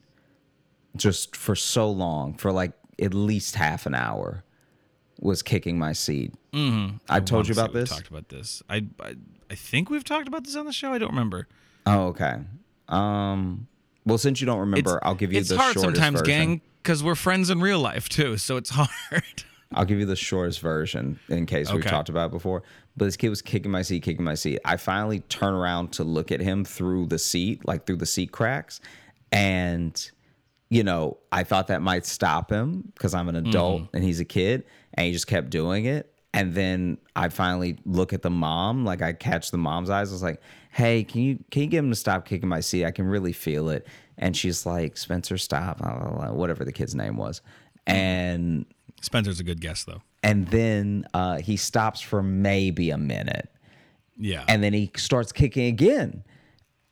just 0.96 1.36
for 1.36 1.56
so 1.56 1.90
long, 1.92 2.34
for 2.34 2.52
like 2.52 2.72
at 3.00 3.14
least 3.14 3.56
half 3.56 3.86
an 3.86 3.94
hour, 3.94 4.44
was 5.20 5.42
kicking 5.44 5.78
my 5.78 5.94
seat. 5.94 6.34
Mm-hmm. 6.54 6.98
I 7.10 7.20
told 7.20 7.48
you 7.48 7.54
about 7.54 7.74
this. 7.74 7.90
Talked 7.90 8.08
about 8.10 8.30
this. 8.30 8.64
I, 8.70 8.86
I 9.00 9.16
I 9.50 9.56
think 9.56 9.90
we've 9.90 10.04
talked 10.04 10.28
about 10.28 10.44
this 10.44 10.56
on 10.56 10.66
the 10.66 10.74
show. 10.74 10.92
I 10.94 10.98
don't 10.98 11.10
remember. 11.12 11.48
Oh, 11.86 12.08
okay. 12.08 12.38
Um. 12.88 13.68
Well, 14.06 14.18
since 14.18 14.40
you 14.42 14.46
don't 14.48 14.60
remember, 14.60 15.00
I'll 15.04 15.16
give 15.16 15.34
you 15.34 15.40
it's 15.40 15.50
the 15.50 15.58
hard 15.58 15.74
shortest 15.74 15.96
sometimes, 15.96 16.20
version. 16.22 16.26
gang, 16.40 16.62
because 16.88 17.04
we're 17.04 17.16
friends 17.16 17.50
in 17.50 17.60
real 17.60 17.82
life 17.82 18.08
too. 18.08 18.38
So 18.38 18.56
it's 18.56 18.70
hard. 18.74 19.44
I'll 19.74 19.84
give 19.84 20.00
you 20.00 20.06
the 20.06 20.16
shortest 20.16 20.62
version 20.62 21.20
in 21.28 21.46
case 21.46 21.70
we've 21.70 21.86
talked 21.86 22.08
about 22.08 22.28
it 22.28 22.32
before. 22.32 22.64
But 22.96 23.06
this 23.06 23.18
kid 23.18 23.28
was 23.28 23.42
kicking 23.42 23.70
my 23.70 23.82
seat, 23.82 24.04
kicking 24.04 24.24
my 24.24 24.36
seat. 24.36 24.60
I 24.64 24.78
finally 24.78 25.20
turn 25.20 25.54
around 25.54 25.92
to 25.94 26.06
look 26.06 26.32
at 26.32 26.40
him 26.40 26.64
through 26.64 27.08
the 27.08 27.20
seat, 27.20 27.68
like 27.68 27.86
through 27.86 27.98
the 27.98 28.06
seat 28.06 28.32
cracks. 28.32 28.80
And, 29.34 30.10
you 30.70 30.86
know, 30.86 31.18
I 31.34 31.44
thought 31.44 31.68
that 31.68 31.82
might 31.82 32.06
stop 32.06 32.50
him 32.50 32.90
because 32.96 33.14
I'm 33.14 33.28
an 33.28 33.36
mm-hmm. 33.36 33.50
adult 33.50 33.90
and 33.94 34.02
he's 34.02 34.22
a 34.22 34.26
kid. 34.26 34.64
And 34.94 35.06
he 35.06 35.12
just 35.12 35.28
kept 35.28 35.50
doing 35.50 35.84
it. 35.84 36.14
And 36.34 36.56
then 36.56 37.00
I 37.18 37.28
finally 37.28 37.78
look 37.86 38.14
at 38.14 38.22
the 38.22 38.30
mom, 38.30 38.86
like 38.86 39.02
I 39.02 39.12
catch 39.12 39.52
the 39.52 39.58
mom's 39.58 39.90
eyes. 39.90 40.12
I 40.12 40.14
was 40.14 40.24
like, 40.24 40.42
"Hey, 40.78 41.04
can 41.04 41.22
you 41.22 41.40
can 41.52 41.64
you 41.64 41.68
get 41.68 41.80
him 41.80 41.90
to 41.90 41.96
stop 41.96 42.26
kicking 42.26 42.48
my 42.50 42.60
seat? 42.62 42.86
I 42.86 42.92
can 42.92 43.06
really 43.06 43.34
feel 43.34 43.70
it." 43.70 43.86
And 44.18 44.36
she's 44.38 44.66
like, 44.66 44.96
"Spencer, 44.98 45.38
stop!" 45.38 45.80
blah, 45.80 45.98
blah, 45.98 46.10
blah," 46.12 46.32
Whatever 46.32 46.64
the 46.66 46.72
kid's 46.72 46.96
name 46.96 47.18
was, 47.18 47.42
and 47.86 48.66
Spencer's 49.02 49.40
a 49.40 49.44
good 49.44 49.62
guess 49.62 49.84
though. 49.84 50.02
and 50.24 50.48
then 50.48 51.06
uh, 51.14 51.38
he 51.40 51.56
stops 51.58 52.02
for 52.02 52.24
maybe 52.24 52.90
a 52.90 52.98
minute 52.98 53.50
Yeah. 54.18 54.44
and 54.48 54.64
then 54.64 54.74
he 54.74 54.90
starts 54.98 55.32
kicking 55.32 55.68
again 55.68 56.24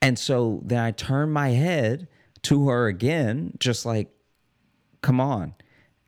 and 0.02 0.20
so 0.20 0.62
then 0.64 0.78
i 0.80 0.92
turn 0.92 1.32
my 1.32 1.50
head 1.50 2.08
to 2.44 2.68
her 2.70 2.86
again 2.88 3.54
just 3.60 3.84
like 3.86 4.10
come 5.02 5.20
on 5.20 5.56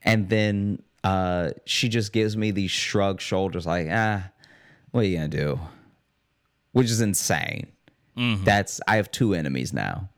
and 0.04 0.30
then 0.30 0.84
uh, 1.04 1.52
she 1.66 1.90
just 1.90 2.14
gives 2.14 2.38
me 2.38 2.52
these 2.52 2.70
shrug 2.70 3.20
shoulders 3.20 3.66
like 3.66 3.88
ah 3.92 4.30
what 4.92 5.02
are 5.02 5.08
you 5.08 5.16
gonna 5.18 5.28
do 5.28 5.60
which 6.78 6.92
is 6.92 7.02
insane 7.02 7.68
mm-hmm. 8.18 8.44
that's 8.44 8.80
i 8.88 8.96
have 8.96 9.10
two 9.12 9.34
enemies 9.34 9.74
now 9.74 10.10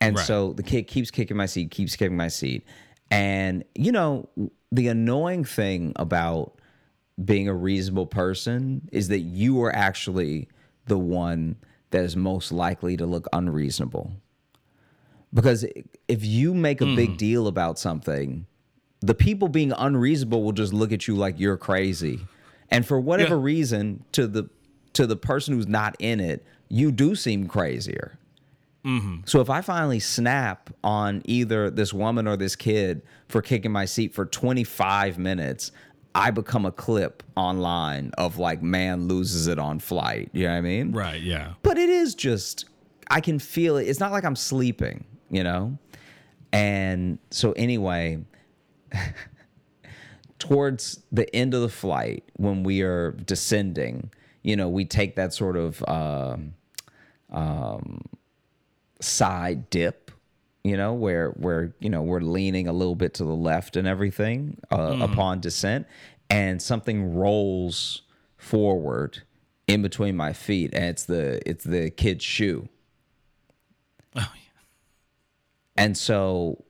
and 0.00 0.16
Right. 0.16 0.26
so 0.26 0.52
the 0.52 0.62
kid 0.62 0.84
keeps 0.84 1.10
kicking 1.10 1.36
my 1.36 1.46
seat 1.46 1.70
keeps 1.70 1.96
kicking 1.96 2.16
my 2.16 2.28
seat 2.28 2.64
and 3.10 3.64
you 3.74 3.92
know 3.92 4.28
the 4.72 4.88
annoying 4.88 5.44
thing 5.44 5.92
about 5.96 6.56
being 7.24 7.48
a 7.48 7.54
reasonable 7.54 8.06
person 8.06 8.88
is 8.92 9.08
that 9.08 9.20
you 9.20 9.62
are 9.62 9.74
actually 9.74 10.48
the 10.86 10.98
one 10.98 11.56
that 11.90 12.04
is 12.04 12.16
most 12.16 12.52
likely 12.52 12.96
to 12.96 13.06
look 13.06 13.26
unreasonable. 13.32 14.12
Because 15.32 15.64
if 16.08 16.24
you 16.24 16.54
make 16.54 16.80
a 16.80 16.86
big 16.86 17.12
mm. 17.12 17.16
deal 17.16 17.46
about 17.46 17.78
something, 17.78 18.46
the 19.00 19.14
people 19.14 19.48
being 19.48 19.72
unreasonable 19.76 20.42
will 20.42 20.52
just 20.52 20.72
look 20.72 20.92
at 20.92 21.08
you 21.08 21.16
like 21.16 21.38
you're 21.38 21.56
crazy. 21.56 22.20
And 22.70 22.86
for 22.86 23.00
whatever 23.00 23.36
Yeah. 23.36 23.42
reason, 23.42 24.04
to 24.12 24.26
the 24.26 24.48
to 24.96 25.06
the 25.06 25.16
person 25.16 25.54
who's 25.54 25.68
not 25.68 25.94
in 25.98 26.20
it, 26.20 26.44
you 26.68 26.90
do 26.90 27.14
seem 27.14 27.48
crazier. 27.48 28.18
Mm-hmm. 28.82 29.16
So 29.26 29.40
if 29.40 29.50
I 29.50 29.60
finally 29.60 30.00
snap 30.00 30.70
on 30.82 31.20
either 31.26 31.68
this 31.70 31.92
woman 31.92 32.26
or 32.26 32.36
this 32.38 32.56
kid 32.56 33.02
for 33.28 33.42
kicking 33.42 33.72
my 33.72 33.84
seat 33.84 34.14
for 34.14 34.24
25 34.24 35.18
minutes, 35.18 35.70
I 36.14 36.30
become 36.30 36.64
a 36.64 36.72
clip 36.72 37.22
online 37.36 38.12
of 38.16 38.38
like 38.38 38.62
man 38.62 39.06
loses 39.06 39.48
it 39.48 39.58
on 39.58 39.80
flight. 39.80 40.30
You 40.32 40.44
know 40.44 40.52
what 40.52 40.58
I 40.58 40.60
mean? 40.62 40.92
right. 40.92 41.20
Yeah. 41.20 41.54
But 41.62 41.76
it 41.76 41.90
is 41.90 42.14
just 42.14 42.64
I 43.10 43.20
can 43.20 43.38
feel 43.38 43.76
it. 43.76 43.84
It's 43.84 44.00
not 44.00 44.12
like 44.12 44.24
I'm 44.24 44.36
sleeping, 44.36 45.04
you 45.28 45.44
know? 45.44 45.76
And 46.52 47.18
so 47.30 47.52
anyway, 47.52 48.24
towards 50.38 51.02
the 51.12 51.34
end 51.36 51.52
of 51.52 51.60
the 51.60 51.68
flight 51.68 52.24
when 52.36 52.62
we 52.62 52.80
are 52.80 53.10
descending, 53.10 54.10
you 54.46 54.54
know, 54.54 54.68
we 54.68 54.84
take 54.84 55.16
that 55.16 55.34
sort 55.34 55.56
of 55.56 55.82
um, 55.88 56.54
um, 57.32 58.00
side 59.00 59.68
dip, 59.70 60.12
you 60.62 60.76
know, 60.76 60.94
where 60.94 61.30
where 61.30 61.74
you 61.80 61.90
know 61.90 62.02
we're 62.02 62.20
leaning 62.20 62.68
a 62.68 62.72
little 62.72 62.94
bit 62.94 63.14
to 63.14 63.24
the 63.24 63.34
left 63.34 63.76
and 63.76 63.88
everything 63.88 64.56
uh, 64.70 64.98
upon 65.00 65.40
descent, 65.40 65.86
and 66.30 66.62
something 66.62 67.16
rolls 67.16 68.02
forward 68.36 69.22
in 69.66 69.82
between 69.82 70.16
my 70.16 70.32
feet, 70.32 70.72
and 70.74 70.84
it's 70.84 71.04
the 71.06 71.40
it's 71.44 71.64
the 71.64 71.90
kid's 71.90 72.24
shoe, 72.24 72.68
Oh, 74.14 74.20
yeah. 74.20 74.62
and 75.76 75.98
so 75.98 76.62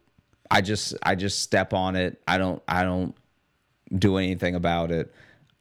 I 0.51 0.63
just 0.63 0.95
I 1.03 1.15
just 1.15 1.43
step 1.43 1.75
on 1.75 1.95
it. 1.95 2.23
I 2.27 2.39
don't 2.39 2.63
I 2.67 2.85
don't 2.85 3.15
do 3.95 4.17
anything 4.17 4.55
about 4.55 4.91
it. 4.91 5.13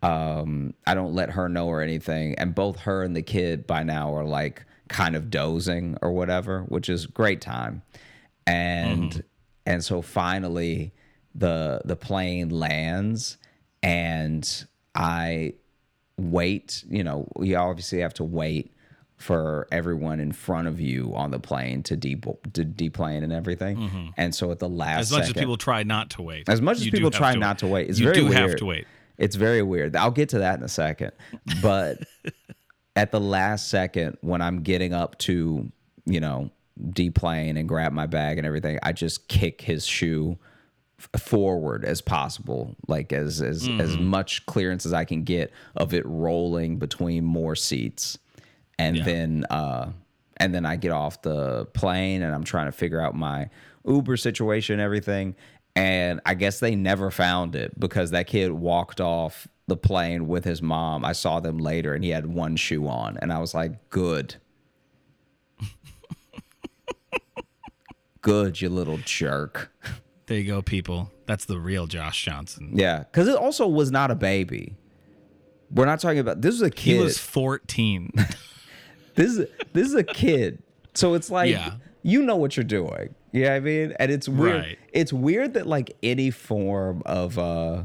Um, 0.06 0.74
I 0.86 0.94
don't 0.94 1.14
let 1.14 1.32
her 1.32 1.50
know 1.50 1.68
or 1.68 1.82
anything. 1.82 2.36
And 2.36 2.54
both 2.54 2.80
her 2.82 3.04
and 3.04 3.16
the 3.16 3.22
kid 3.22 3.66
by 3.66 3.84
now 3.84 4.14
are 4.16 4.26
like 4.26 4.64
kind 4.88 5.16
of 5.16 5.30
dozing 5.30 5.98
or 6.02 6.12
whatever, 6.12 6.62
which 6.68 6.90
is 6.90 7.06
great 7.08 7.42
time. 7.42 7.82
And 8.46 9.24
and 9.66 9.84
so 9.84 10.02
finally 10.02 10.94
the 11.34 11.82
the 11.86 11.96
plane 11.96 12.50
lands 12.50 13.38
and 13.82 14.66
I 14.94 15.54
wait, 16.18 16.84
you 16.90 17.04
know, 17.04 17.28
you 17.42 17.56
obviously 17.58 18.00
have 18.00 18.14
to 18.16 18.24
wait 18.24 18.72
for 19.18 19.68
everyone 19.72 20.20
in 20.20 20.32
front 20.32 20.68
of 20.68 20.80
you 20.80 21.14
on 21.16 21.32
the 21.32 21.40
plane 21.40 21.82
to 21.84 21.96
de 21.96 22.16
to 22.54 22.64
deplane 22.66 23.24
and 23.24 23.34
everything. 23.34 24.14
And 24.18 24.36
so 24.36 24.52
at 24.52 24.60
the 24.60 24.70
last 24.70 25.00
As 25.00 25.12
much 25.12 25.22
as 25.24 25.34
people 25.34 25.58
try 25.58 25.84
not 25.84 26.10
to 26.12 26.22
wait. 26.22 26.48
as 26.48 26.62
much 26.62 26.78
as 26.78 26.90
people 26.90 27.12
try 27.12 27.34
to 27.34 27.40
not 27.40 27.60
to 27.60 27.68
wait, 27.68 27.90
it's 27.90 27.98
you 28.00 28.06
very 28.06 28.18
do 28.18 28.26
weird. 28.26 28.36
have 28.38 28.56
to 28.58 28.66
wait. 28.66 28.86
It's 29.18 29.36
very 29.36 29.62
weird. 29.62 29.96
I'll 29.96 30.12
get 30.12 30.30
to 30.30 30.40
that 30.40 30.58
in 30.60 30.64
a 30.64 30.70
second. 30.70 31.12
But 31.62 32.00
at 32.96 33.12
the 33.12 33.20
last 33.20 33.70
second, 33.70 34.18
when 34.22 34.42
I'm 34.42 34.62
getting 34.64 34.94
up 34.94 35.18
to, 35.20 35.72
you 36.06 36.20
know, 36.20 36.50
deplane 36.92 37.58
and 37.58 37.68
grab 37.70 37.92
my 37.94 38.06
bag 38.06 38.38
and 38.38 38.46
everything, 38.46 38.80
I 38.84 38.92
just 38.92 39.28
kick 39.28 39.62
his 39.62 39.86
shoe 39.86 40.38
forward 41.18 41.84
as 41.86 42.02
possible, 42.02 42.76
like 42.88 43.12
as 43.14 43.42
as 43.42 43.68
as 43.80 43.98
much 43.98 44.46
clearance 44.46 44.86
as 44.86 44.94
I 44.94 45.04
can 45.06 45.24
get 45.24 45.52
of 45.76 45.94
it 45.94 46.06
rolling 46.06 46.78
between 46.78 47.24
more 47.26 47.56
seats, 47.56 48.18
and 48.80 48.98
Yeah. 48.98 49.04
then 49.04 49.46
uh, 49.50 49.92
and 50.38 50.54
then 50.56 50.66
I 50.66 50.76
get 50.78 50.92
off 50.92 51.22
the 51.22 51.66
plane 51.68 52.22
and 52.22 52.34
I'm 52.34 52.44
trying 52.44 52.66
to 52.68 52.72
figure 52.72 53.00
out 53.02 53.16
my 53.16 53.50
Uber 53.86 54.18
situation, 54.18 54.74
and 54.74 54.82
everything, 54.82 55.36
and 55.76 56.22
I 56.26 56.34
guess 56.34 56.60
they 56.60 56.76
never 56.76 57.12
found 57.12 57.56
it 57.56 57.78
because 57.80 58.12
that 58.12 58.28
kid 58.28 58.52
walked 58.52 59.02
off 59.02 59.48
the 59.68 59.78
plane 59.78 60.28
with 60.28 60.46
his 60.46 60.62
mom. 60.62 61.04
I 61.04 61.12
saw 61.12 61.40
them 61.40 61.58
later, 61.58 61.94
and 61.94 62.04
he 62.04 62.12
had 62.12 62.28
one 62.28 62.56
shoe 62.56 62.88
on, 62.88 63.18
and 63.22 63.34
I 63.34 63.40
was 63.40 63.54
like, 63.54 63.90
good. 63.90 64.36
good, 68.22 68.62
you 68.62 68.70
little 68.70 68.98
jerk. 69.00 69.72
There 70.28 70.38
you 70.38 70.48
go, 70.48 70.62
people. 70.62 71.12
That's 71.26 71.46
the 71.46 71.60
real 71.60 71.88
Josh 71.88 72.24
Johnson. 72.24 72.72
Yeah, 72.74 73.00
because 73.00 73.28
it 73.28 73.36
also 73.36 73.68
was 73.68 73.92
not 73.92 74.12
a 74.12 74.16
baby. 74.16 74.76
We're 75.72 75.86
not 75.86 76.00
talking 76.00 76.20
about 76.20 76.42
this 76.42 76.56
is 76.56 76.62
a 76.62 76.72
kid. 76.72 76.98
He 76.98 77.00
was 77.00 77.18
14. 77.18 78.12
this 79.16 79.38
is 79.38 79.48
this 79.74 79.88
is 79.88 79.96
a 79.96 80.04
kid. 80.04 80.62
So 80.94 81.14
it's 81.16 81.30
like 81.30 81.52
Yeah. 81.52 81.74
You 82.06 82.22
know 82.22 82.36
what 82.36 82.56
you're 82.56 82.64
doing. 82.64 83.16
You 83.32 83.46
know 83.46 83.56
I 83.56 83.60
mean? 83.60 83.96
And 84.00 84.12
it's 84.12 84.30
weird. 84.30 84.62
Right. 84.62 84.80
It's 84.94 85.12
weird 85.12 85.56
that 85.56 85.66
like 85.66 85.98
any 86.04 86.30
form 86.30 87.02
of 87.04 87.40
uh 87.40 87.84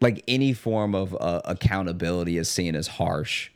like 0.00 0.22
any 0.28 0.52
form 0.52 0.94
of 0.94 1.16
uh, 1.20 1.42
accountability 1.44 2.38
is 2.38 2.48
seen 2.48 2.76
as 2.76 2.86
harsh. 2.86 3.50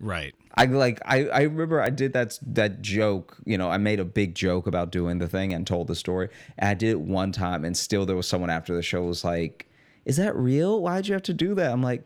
right. 0.00 0.34
I 0.54 0.64
like 0.64 0.98
I, 1.04 1.26
I 1.28 1.42
remember 1.42 1.82
I 1.82 1.90
did 1.90 2.14
that 2.14 2.38
that 2.46 2.80
joke, 2.80 3.36
you 3.44 3.58
know, 3.58 3.68
I 3.68 3.76
made 3.76 4.00
a 4.00 4.04
big 4.06 4.34
joke 4.34 4.66
about 4.66 4.90
doing 4.90 5.18
the 5.18 5.28
thing 5.28 5.52
and 5.52 5.66
told 5.66 5.86
the 5.86 5.94
story. 5.94 6.30
And 6.56 6.70
I 6.70 6.74
did 6.74 6.92
it 6.92 7.00
one 7.00 7.32
time 7.32 7.66
and 7.66 7.76
still 7.76 8.06
there 8.06 8.16
was 8.16 8.26
someone 8.26 8.48
after 8.48 8.74
the 8.74 8.82
show 8.82 9.02
was 9.02 9.24
like, 9.24 9.68
Is 10.06 10.16
that 10.16 10.34
real? 10.34 10.80
Why'd 10.80 11.06
you 11.06 11.12
have 11.12 11.22
to 11.24 11.34
do 11.34 11.54
that? 11.56 11.70
I'm 11.70 11.82
like, 11.82 12.02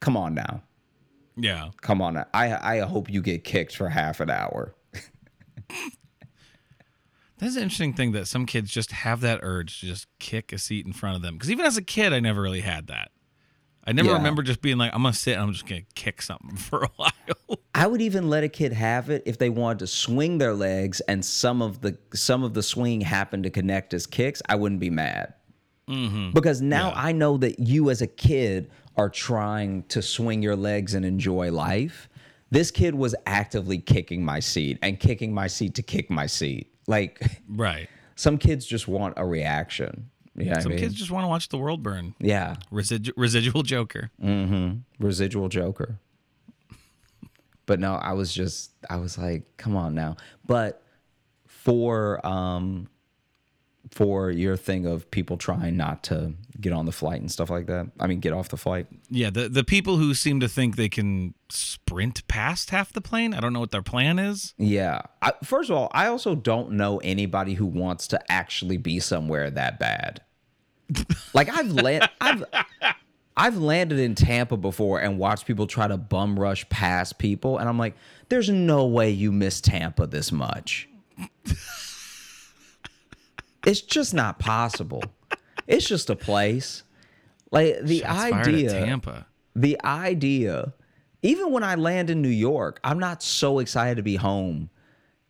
Come 0.00 0.18
on 0.18 0.34
now. 0.34 0.62
Yeah. 1.36 1.70
Come 1.80 2.02
on 2.02 2.12
now. 2.12 2.26
I 2.34 2.76
I 2.76 2.80
hope 2.80 3.08
you 3.08 3.22
get 3.22 3.42
kicked 3.42 3.74
for 3.74 3.88
half 3.88 4.20
an 4.20 4.28
hour. 4.28 4.74
That's 7.38 7.56
an 7.56 7.62
interesting 7.62 7.94
thing 7.94 8.12
that 8.12 8.28
some 8.28 8.44
kids 8.44 8.70
just 8.70 8.92
have 8.92 9.22
that 9.22 9.40
urge 9.42 9.80
to 9.80 9.86
just 9.86 10.06
kick 10.18 10.52
a 10.52 10.58
seat 10.58 10.84
in 10.84 10.92
front 10.92 11.16
of 11.16 11.22
them. 11.22 11.34
Because 11.36 11.50
even 11.50 11.64
as 11.64 11.78
a 11.78 11.82
kid, 11.82 12.12
I 12.12 12.20
never 12.20 12.42
really 12.42 12.60
had 12.60 12.88
that. 12.88 13.12
I 13.82 13.92
never 13.92 14.10
Yeah. 14.10 14.16
remember 14.16 14.42
just 14.42 14.60
being 14.60 14.76
like, 14.76 14.92
I'm 14.94 15.00
going 15.00 15.14
to 15.14 15.18
sit 15.18 15.32
and 15.32 15.42
I'm 15.44 15.52
just 15.52 15.66
going 15.66 15.80
to 15.82 15.86
kick 15.94 16.20
something 16.20 16.56
for 16.56 16.82
a 16.84 16.90
while. 16.96 17.58
I 17.74 17.86
would 17.86 18.02
even 18.02 18.28
let 18.28 18.44
a 18.44 18.48
kid 18.48 18.74
have 18.74 19.08
it 19.08 19.22
if 19.24 19.38
they 19.38 19.48
wanted 19.48 19.78
to 19.78 19.86
swing 19.86 20.36
their 20.36 20.52
legs 20.52 21.00
and 21.00 21.24
some 21.24 21.62
of 21.62 21.80
the 21.80 21.96
some 22.12 22.42
of 22.44 22.52
the 22.52 22.62
swing 22.62 23.00
happened 23.00 23.44
to 23.44 23.50
connect 23.50 23.94
as 23.94 24.06
kicks. 24.06 24.42
I 24.46 24.56
wouldn't 24.56 24.80
be 24.80 24.90
mad 24.90 25.32
mm-hmm. 25.88 26.32
because 26.32 26.60
now 26.60 26.92
I 26.94 27.12
know 27.12 27.38
that 27.38 27.58
you 27.58 27.88
as 27.88 28.02
a 28.02 28.06
kid 28.06 28.70
are 28.98 29.08
trying 29.08 29.84
to 29.84 30.02
swing 30.02 30.42
your 30.42 30.56
legs 30.56 30.92
and 30.92 31.06
enjoy 31.06 31.50
life. 31.50 32.09
This 32.50 32.70
kid 32.70 32.94
was 32.94 33.14
actively 33.26 33.78
kicking 33.78 34.24
my 34.24 34.40
seat 34.40 34.78
and 34.82 34.98
kicking 34.98 35.32
my 35.32 35.46
seat 35.46 35.74
to 35.76 35.82
kick 35.82 36.10
my 36.10 36.26
seat. 36.26 36.72
Like 36.86 37.20
right. 37.48 37.88
some 38.16 38.38
kids 38.38 38.66
just 38.66 38.88
want 38.88 39.14
a 39.16 39.24
reaction. 39.24 40.10
Yeah, 40.36 40.58
Some 40.60 40.72
kids 40.76 40.94
just 40.94 41.10
want 41.10 41.24
to 41.24 41.28
watch 41.28 41.48
the 41.48 41.58
world 41.58 41.82
burn. 41.82 42.14
yeah, 42.18 42.56
Residu- 42.72 43.12
residual 43.16 43.62
Joker. 43.62 44.10
Mm-hmm. 44.22 44.78
Residual 45.04 45.48
joker 45.48 45.98
but 47.66 47.78
no 47.78 47.94
i 47.94 48.12
was 48.12 48.32
just 48.34 48.72
i 48.88 48.96
was 48.96 49.16
like 49.16 49.44
come 49.56 49.76
on 49.76 49.94
now 49.94 50.16
but 50.44 50.82
for 51.46 52.24
um 52.26 52.88
for 53.90 54.30
your 54.30 54.56
thing 54.56 54.86
of 54.86 55.10
people 55.10 55.36
trying 55.36 55.76
not 55.76 56.02
to 56.04 56.32
get 56.60 56.72
on 56.72 56.86
the 56.86 56.92
flight 56.92 57.20
and 57.20 57.30
stuff 57.30 57.50
like 57.50 57.66
that 57.66 57.86
i 57.98 58.06
mean 58.06 58.20
get 58.20 58.32
off 58.32 58.48
the 58.50 58.56
flight 58.56 58.86
Yeah, 59.08 59.30
the, 59.30 59.48
the 59.48 59.64
people 59.64 59.96
who 59.96 60.14
seem 60.14 60.38
to 60.40 60.48
think 60.48 60.76
they 60.76 60.88
can 60.88 61.34
sprint 61.48 62.26
past 62.28 62.70
half 62.70 62.92
the 62.92 63.00
plane, 63.00 63.34
I 63.34 63.40
don't 63.40 63.52
know 63.52 63.60
what 63.60 63.70
their 63.72 63.82
plan 63.82 64.18
is. 64.18 64.54
yeah 64.58 65.00
I, 65.22 65.32
first 65.42 65.70
of 65.70 65.76
all 65.76 65.90
i 65.92 66.06
also 66.06 66.34
don't 66.34 66.72
know 66.72 66.98
anybody 66.98 67.54
who 67.54 67.66
wants 67.66 68.06
to 68.08 68.20
actually 68.30 68.76
be 68.76 69.00
somewhere 69.00 69.50
that 69.50 69.78
bad 69.80 70.20
like 71.34 71.48
i've 71.48 71.72
land 71.72 72.08
i've 72.20 72.44
I've 73.36 73.56
landed 73.56 73.98
in 73.98 74.14
Tampa 74.16 74.58
before 74.58 75.00
and 75.00 75.16
watched 75.18 75.46
people 75.46 75.66
try 75.66 75.88
to 75.88 75.96
bum 75.96 76.38
rush 76.38 76.68
past 76.68 77.16
people, 77.16 77.56
and 77.56 77.70
I'm 77.70 77.78
like, 77.78 77.94
there's 78.28 78.50
no 78.50 78.84
way 78.86 79.08
you 79.10 79.32
miss 79.32 79.62
Tampa 79.62 80.06
this 80.06 80.30
much. 80.30 80.88
it's 83.66 83.80
just 83.80 84.14
not 84.14 84.38
possible. 84.38 85.02
It's 85.66 85.86
just 85.86 86.10
a 86.10 86.16
place. 86.16 86.82
Like 87.50 87.80
the 87.82 88.00
Shots 88.00 88.32
idea, 88.32 88.70
Tampa. 88.70 89.26
the 89.54 89.80
idea, 89.84 90.72
even 91.22 91.50
when 91.52 91.62
I 91.62 91.74
land 91.74 92.10
in 92.10 92.22
New 92.22 92.28
York, 92.28 92.80
I'm 92.84 92.98
not 92.98 93.22
so 93.22 93.58
excited 93.58 93.96
to 93.96 94.02
be 94.02 94.16
home 94.16 94.70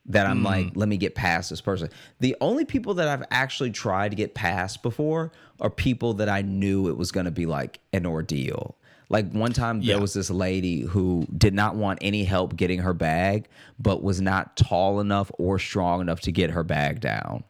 that 0.06 0.26
I'm 0.26 0.42
like, 0.42 0.72
hmm. 0.72 0.78
let 0.78 0.88
me 0.88 0.96
get 0.96 1.14
past 1.14 1.50
this 1.50 1.60
person. 1.60 1.88
The 2.18 2.36
only 2.40 2.64
people 2.64 2.94
that 2.94 3.06
I've 3.08 3.22
actually 3.30 3.70
tried 3.70 4.10
to 4.10 4.16
get 4.16 4.34
past 4.34 4.82
before 4.82 5.30
are 5.60 5.70
people 5.70 6.14
that 6.14 6.28
I 6.28 6.42
knew 6.42 6.88
it 6.88 6.96
was 6.96 7.12
going 7.12 7.26
to 7.26 7.30
be 7.30 7.46
like 7.46 7.80
an 7.92 8.06
ordeal. 8.06 8.76
Like 9.08 9.30
one 9.32 9.52
time 9.52 9.80
Yeah. 9.82 9.94
there 9.94 10.00
was 10.00 10.14
this 10.14 10.30
lady 10.30 10.80
who 10.80 11.26
did 11.36 11.54
not 11.54 11.76
want 11.76 11.98
any 12.02 12.24
help 12.24 12.56
getting 12.56 12.80
her 12.80 12.94
bag, 12.94 13.46
but 13.78 14.02
was 14.02 14.20
not 14.20 14.56
tall 14.56 15.00
enough 15.00 15.30
or 15.38 15.58
strong 15.58 16.00
enough 16.00 16.20
to 16.22 16.32
get 16.32 16.50
her 16.50 16.64
bag 16.64 17.00
down. 17.00 17.44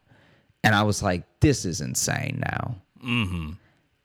And 0.62 0.74
I 0.74 0.82
was 0.82 1.02
like, 1.02 1.24
this 1.40 1.64
is 1.64 1.80
insane 1.80 2.42
now. 2.44 2.76
Mm-hmm. 3.04 3.52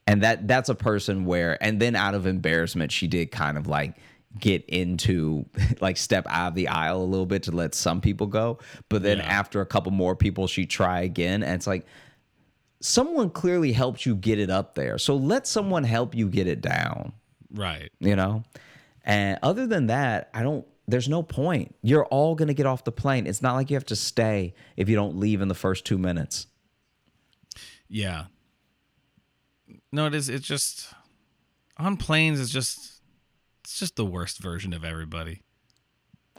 And 0.08 0.24
that 0.24 0.48
that's 0.48 0.70
a 0.70 0.76
person 0.76 1.26
where 1.26 1.62
and 1.64 1.80
then 1.80 1.96
out 1.96 2.14
of 2.16 2.28
embarrassment 2.28 2.92
she 2.92 3.08
did 3.08 3.32
kind 3.32 3.58
of 3.58 3.68
like 3.68 3.96
get 4.40 4.64
into 4.66 5.46
like 5.82 5.98
step 5.98 6.26
out 6.30 6.50
of 6.50 6.56
the 6.56 6.68
aisle 6.68 7.02
a 7.02 7.04
little 7.06 7.26
bit 7.26 7.44
to 7.44 7.52
let 7.52 7.74
some 7.74 8.02
people 8.02 8.28
go. 8.28 8.60
But 8.90 9.02
then 9.04 9.18
Yeah. 9.18 9.26
after 9.26 9.62
a 9.62 9.66
couple 9.66 9.92
more 9.92 10.16
people 10.16 10.48
she 10.48 10.66
try 10.66 11.02
again 11.02 11.42
and 11.44 11.56
it's 11.56 11.68
like 11.68 11.86
someone 12.82 13.30
clearly 13.32 13.72
helped 13.72 14.06
you 14.06 14.16
get 14.16 14.40
it 14.40 14.50
up 14.50 14.76
there. 14.76 14.98
So 14.98 15.16
let 15.16 15.48
someone 15.48 15.84
help 15.84 16.14
you 16.14 16.30
get 16.30 16.46
it 16.48 16.62
down, 16.62 17.14
Right. 17.52 17.92
you 18.00 18.16
know? 18.16 18.44
And 19.04 19.40
other 19.42 19.66
than 19.66 19.88
that, 19.88 20.30
I 20.34 20.44
don't 20.44 20.66
there's 20.88 21.10
no 21.10 21.24
point. 21.24 21.76
You're 21.82 22.06
all 22.06 22.36
going 22.36 22.48
to 22.48 22.54
get 22.54 22.66
off 22.66 22.84
the 22.84 22.92
plane. 22.92 23.28
It's 23.28 23.42
not 23.42 23.56
like 23.56 23.70
you 23.70 23.76
have 23.76 23.86
to 23.88 23.96
stay 23.96 24.54
if 24.78 24.88
you 24.88 24.96
don't 24.96 25.18
leave 25.18 25.42
in 25.42 25.48
the 25.48 25.56
first 25.56 25.86
2 25.86 25.98
minutes. 25.98 26.48
Yeah. 27.88 28.26
No, 29.92 30.08
it 30.08 30.16
is. 30.16 30.30
It's 30.30 30.48
just 30.48 30.94
on 31.78 31.98
planes. 31.98 32.40
It's 32.40 32.52
just 32.52 33.02
it's 33.64 33.80
just 33.80 33.96
the 33.96 34.06
worst 34.06 34.40
version 34.40 34.74
of 34.74 34.84
everybody. 34.84 35.42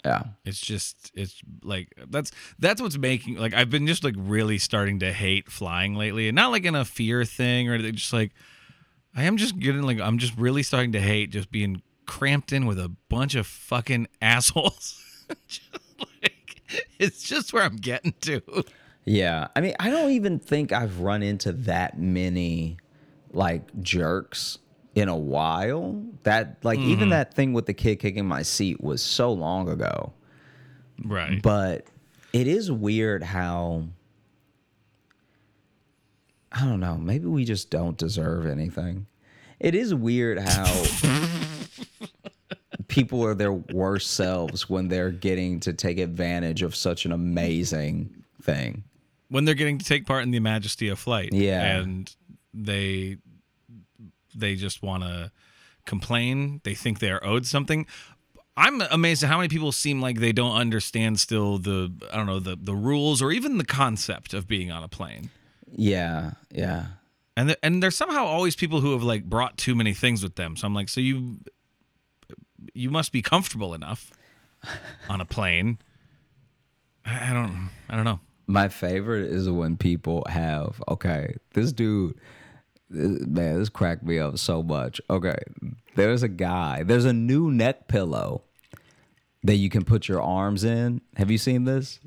Yeah. 0.04 0.22
It's 0.44 0.60
just 0.60 1.10
it's 1.14 1.40
like 1.62 1.92
that's 2.08 2.30
that's 2.58 2.80
what's 2.80 2.98
making 2.98 3.36
like 3.36 3.54
I've 3.54 3.70
been 3.70 3.86
just 3.86 4.04
like 4.04 4.14
really 4.16 4.58
starting 4.58 5.00
to 5.00 5.12
hate 5.12 5.50
flying 5.50 5.94
lately, 5.94 6.28
and 6.28 6.36
not 6.36 6.52
like 6.52 6.64
in 6.64 6.74
a 6.74 6.84
fear 6.84 7.24
thing 7.24 7.68
or 7.68 7.74
anything. 7.74 7.94
Just 7.94 8.12
like 8.12 8.32
I 9.14 9.24
am 9.24 9.36
just 9.36 9.58
getting 9.58 9.82
like 9.82 10.00
I'm 10.00 10.18
just 10.18 10.36
really 10.36 10.62
starting 10.62 10.92
to 10.92 11.00
hate 11.00 11.30
just 11.30 11.50
being 11.50 11.82
cramped 12.06 12.52
in 12.52 12.66
with 12.66 12.78
a 12.78 12.88
bunch 13.08 13.34
of 13.34 13.46
fucking 13.46 14.08
assholes. 14.22 15.02
like 15.98 16.62
it's 16.98 17.22
just 17.22 17.52
where 17.52 17.62
I'm 17.62 17.76
getting 17.76 18.14
to. 18.22 18.42
Yeah. 19.04 19.48
I 19.54 19.60
mean, 19.60 19.74
I 19.78 19.90
don't 19.90 20.10
even 20.10 20.38
think 20.38 20.72
I've 20.72 21.00
run 21.00 21.22
into 21.22 21.52
that 21.52 21.98
many 21.98 22.78
like 23.32 23.62
jerks 23.80 24.58
in 24.94 25.08
a 25.08 25.16
while. 25.16 26.02
That 26.24 26.58
like 26.64 26.78
even 26.78 27.04
mm-hmm. 27.04 27.10
that 27.10 27.34
thing 27.34 27.52
with 27.52 27.66
the 27.66 27.74
kid 27.74 27.96
kicking 27.96 28.26
my 28.26 28.42
seat 28.42 28.80
was 28.80 29.02
so 29.02 29.32
long 29.32 29.68
ago. 29.68 30.12
Right. 31.04 31.40
But 31.40 31.86
it 32.32 32.46
is 32.46 32.70
weird 32.70 33.22
how 33.22 33.84
I 36.52 36.64
don't 36.64 36.80
know, 36.80 36.96
maybe 36.96 37.26
we 37.26 37.44
just 37.44 37.70
don't 37.70 37.98
deserve 37.98 38.46
anything. 38.46 39.06
It 39.60 39.74
is 39.74 39.94
weird 39.94 40.38
how 40.38 40.64
people 42.88 43.24
are 43.24 43.34
their 43.34 43.52
worst 43.52 44.10
selves 44.12 44.68
when 44.68 44.88
they're 44.88 45.10
getting 45.10 45.60
to 45.60 45.72
take 45.72 45.98
advantage 45.98 46.62
of 46.62 46.74
such 46.74 47.04
an 47.04 47.12
amazing 47.12 48.24
thing. 48.42 48.84
when 49.28 49.44
they're 49.44 49.54
getting 49.54 49.78
to 49.78 49.84
take 49.84 50.06
part 50.06 50.22
in 50.22 50.30
the 50.30 50.38
majesty 50.40 50.88
of 50.88 50.98
flight. 50.98 51.32
Yeah. 51.32 51.78
And 51.78 52.14
they 52.54 53.16
they 54.34 54.54
just 54.54 54.82
want 54.82 55.02
to 55.02 55.32
complain. 55.84 56.60
They 56.64 56.74
think 56.74 56.98
they 57.00 57.10
are 57.10 57.24
owed 57.24 57.46
something. 57.46 57.86
I'm 58.58 58.80
amazed 58.82 59.22
at 59.22 59.28
how 59.28 59.36
many 59.36 59.48
people 59.48 59.70
seem 59.72 60.00
like 60.00 60.18
they 60.20 60.32
don't 60.32 60.56
understand 60.56 61.20
still 61.20 61.58
the 61.58 61.92
I 62.12 62.16
don't 62.16 62.26
know 62.26 62.40
the 62.40 62.56
the 62.56 62.74
rules 62.74 63.20
or 63.20 63.32
even 63.32 63.58
the 63.58 63.64
concept 63.64 64.32
of 64.32 64.46
being 64.46 64.70
on 64.70 64.82
a 64.82 64.88
plane. 64.88 65.30
Yeah, 65.70 66.32
yeah. 66.50 66.86
And 67.36 67.48
th- 67.50 67.58
and 67.62 67.82
there's 67.82 67.96
somehow 67.96 68.24
always 68.24 68.56
people 68.56 68.80
who 68.80 68.92
have 68.92 69.02
like 69.02 69.24
brought 69.24 69.58
too 69.58 69.74
many 69.74 69.92
things 69.92 70.22
with 70.22 70.36
them. 70.36 70.56
So 70.56 70.66
I'm 70.66 70.74
like, 70.74 70.88
so 70.88 71.00
you 71.02 71.38
you 72.74 72.90
must 72.90 73.12
be 73.12 73.22
comfortable 73.22 73.74
enough 73.74 74.10
on 75.08 75.20
a 75.20 75.24
plane. 75.24 75.78
I 77.04 77.32
don't 77.32 77.70
I 77.88 77.96
don't 77.96 78.04
know. 78.04 78.20
My 78.46 78.68
favorite 78.68 79.30
is 79.30 79.48
when 79.48 79.76
people 79.76 80.24
have 80.28 80.82
okay, 80.88 81.36
this 81.54 81.72
dude 81.72 82.18
man, 82.88 83.58
this 83.58 83.68
cracked 83.68 84.04
me 84.04 84.18
up 84.18 84.38
so 84.38 84.62
much. 84.62 85.00
Okay. 85.10 85.38
There's 85.94 86.22
a 86.22 86.28
guy, 86.28 86.82
there's 86.82 87.04
a 87.04 87.12
new 87.12 87.50
neck 87.50 87.88
pillow 87.88 88.42
that 89.42 89.56
you 89.56 89.70
can 89.70 89.84
put 89.84 90.08
your 90.08 90.20
arms 90.20 90.64
in. 90.64 91.00
Have 91.16 91.30
you 91.30 91.38
seen 91.38 91.64
this? 91.64 92.00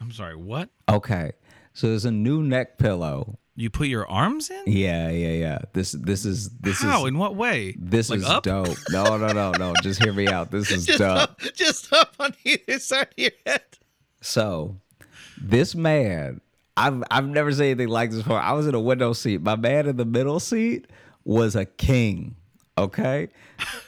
I'm 0.00 0.12
sorry, 0.12 0.36
what? 0.36 0.70
Okay. 0.88 1.32
So 1.72 1.88
there's 1.88 2.04
a 2.04 2.10
new 2.10 2.42
neck 2.42 2.78
pillow. 2.78 3.38
You 3.60 3.68
put 3.70 3.88
your 3.88 4.08
arms 4.10 4.48
in? 4.50 4.62
Yeah, 4.66 5.10
yeah, 5.10 5.32
yeah. 5.32 5.58
This 5.74 5.92
this 5.92 6.24
is 6.24 6.48
this 6.60 6.80
How? 6.80 7.02
is 7.02 7.08
In 7.08 7.18
what 7.18 7.36
way? 7.36 7.74
this 7.78 8.08
like 8.10 8.20
is 8.20 8.24
up? 8.24 8.42
dope. 8.42 8.76
No, 8.90 9.16
no, 9.18 9.32
no, 9.32 9.52
no. 9.52 9.74
Just 9.82 10.02
hear 10.02 10.12
me 10.12 10.28
out. 10.28 10.50
This 10.50 10.70
is 10.70 10.86
dope. 10.98 11.38
just 11.54 11.92
up 11.92 12.14
on 12.18 12.34
either 12.44 12.78
side 12.78 13.08
of 13.08 13.18
your 13.18 13.32
head. 13.46 13.62
So 14.22 14.76
This 15.40 15.74
man, 15.74 16.40
I've 16.76 17.02
I've 17.10 17.26
never 17.28 17.52
seen 17.52 17.64
anything 17.66 17.88
like 17.88 18.10
this 18.10 18.22
before. 18.22 18.40
I 18.40 18.52
was 18.52 18.66
in 18.66 18.74
a 18.74 18.80
window 18.80 19.12
seat. 19.12 19.42
My 19.42 19.56
man 19.56 19.86
in 19.86 19.96
the 19.96 20.04
middle 20.06 20.40
seat 20.40 20.86
was 21.24 21.54
a 21.54 21.64
king. 21.66 22.36
Okay, 22.78 23.28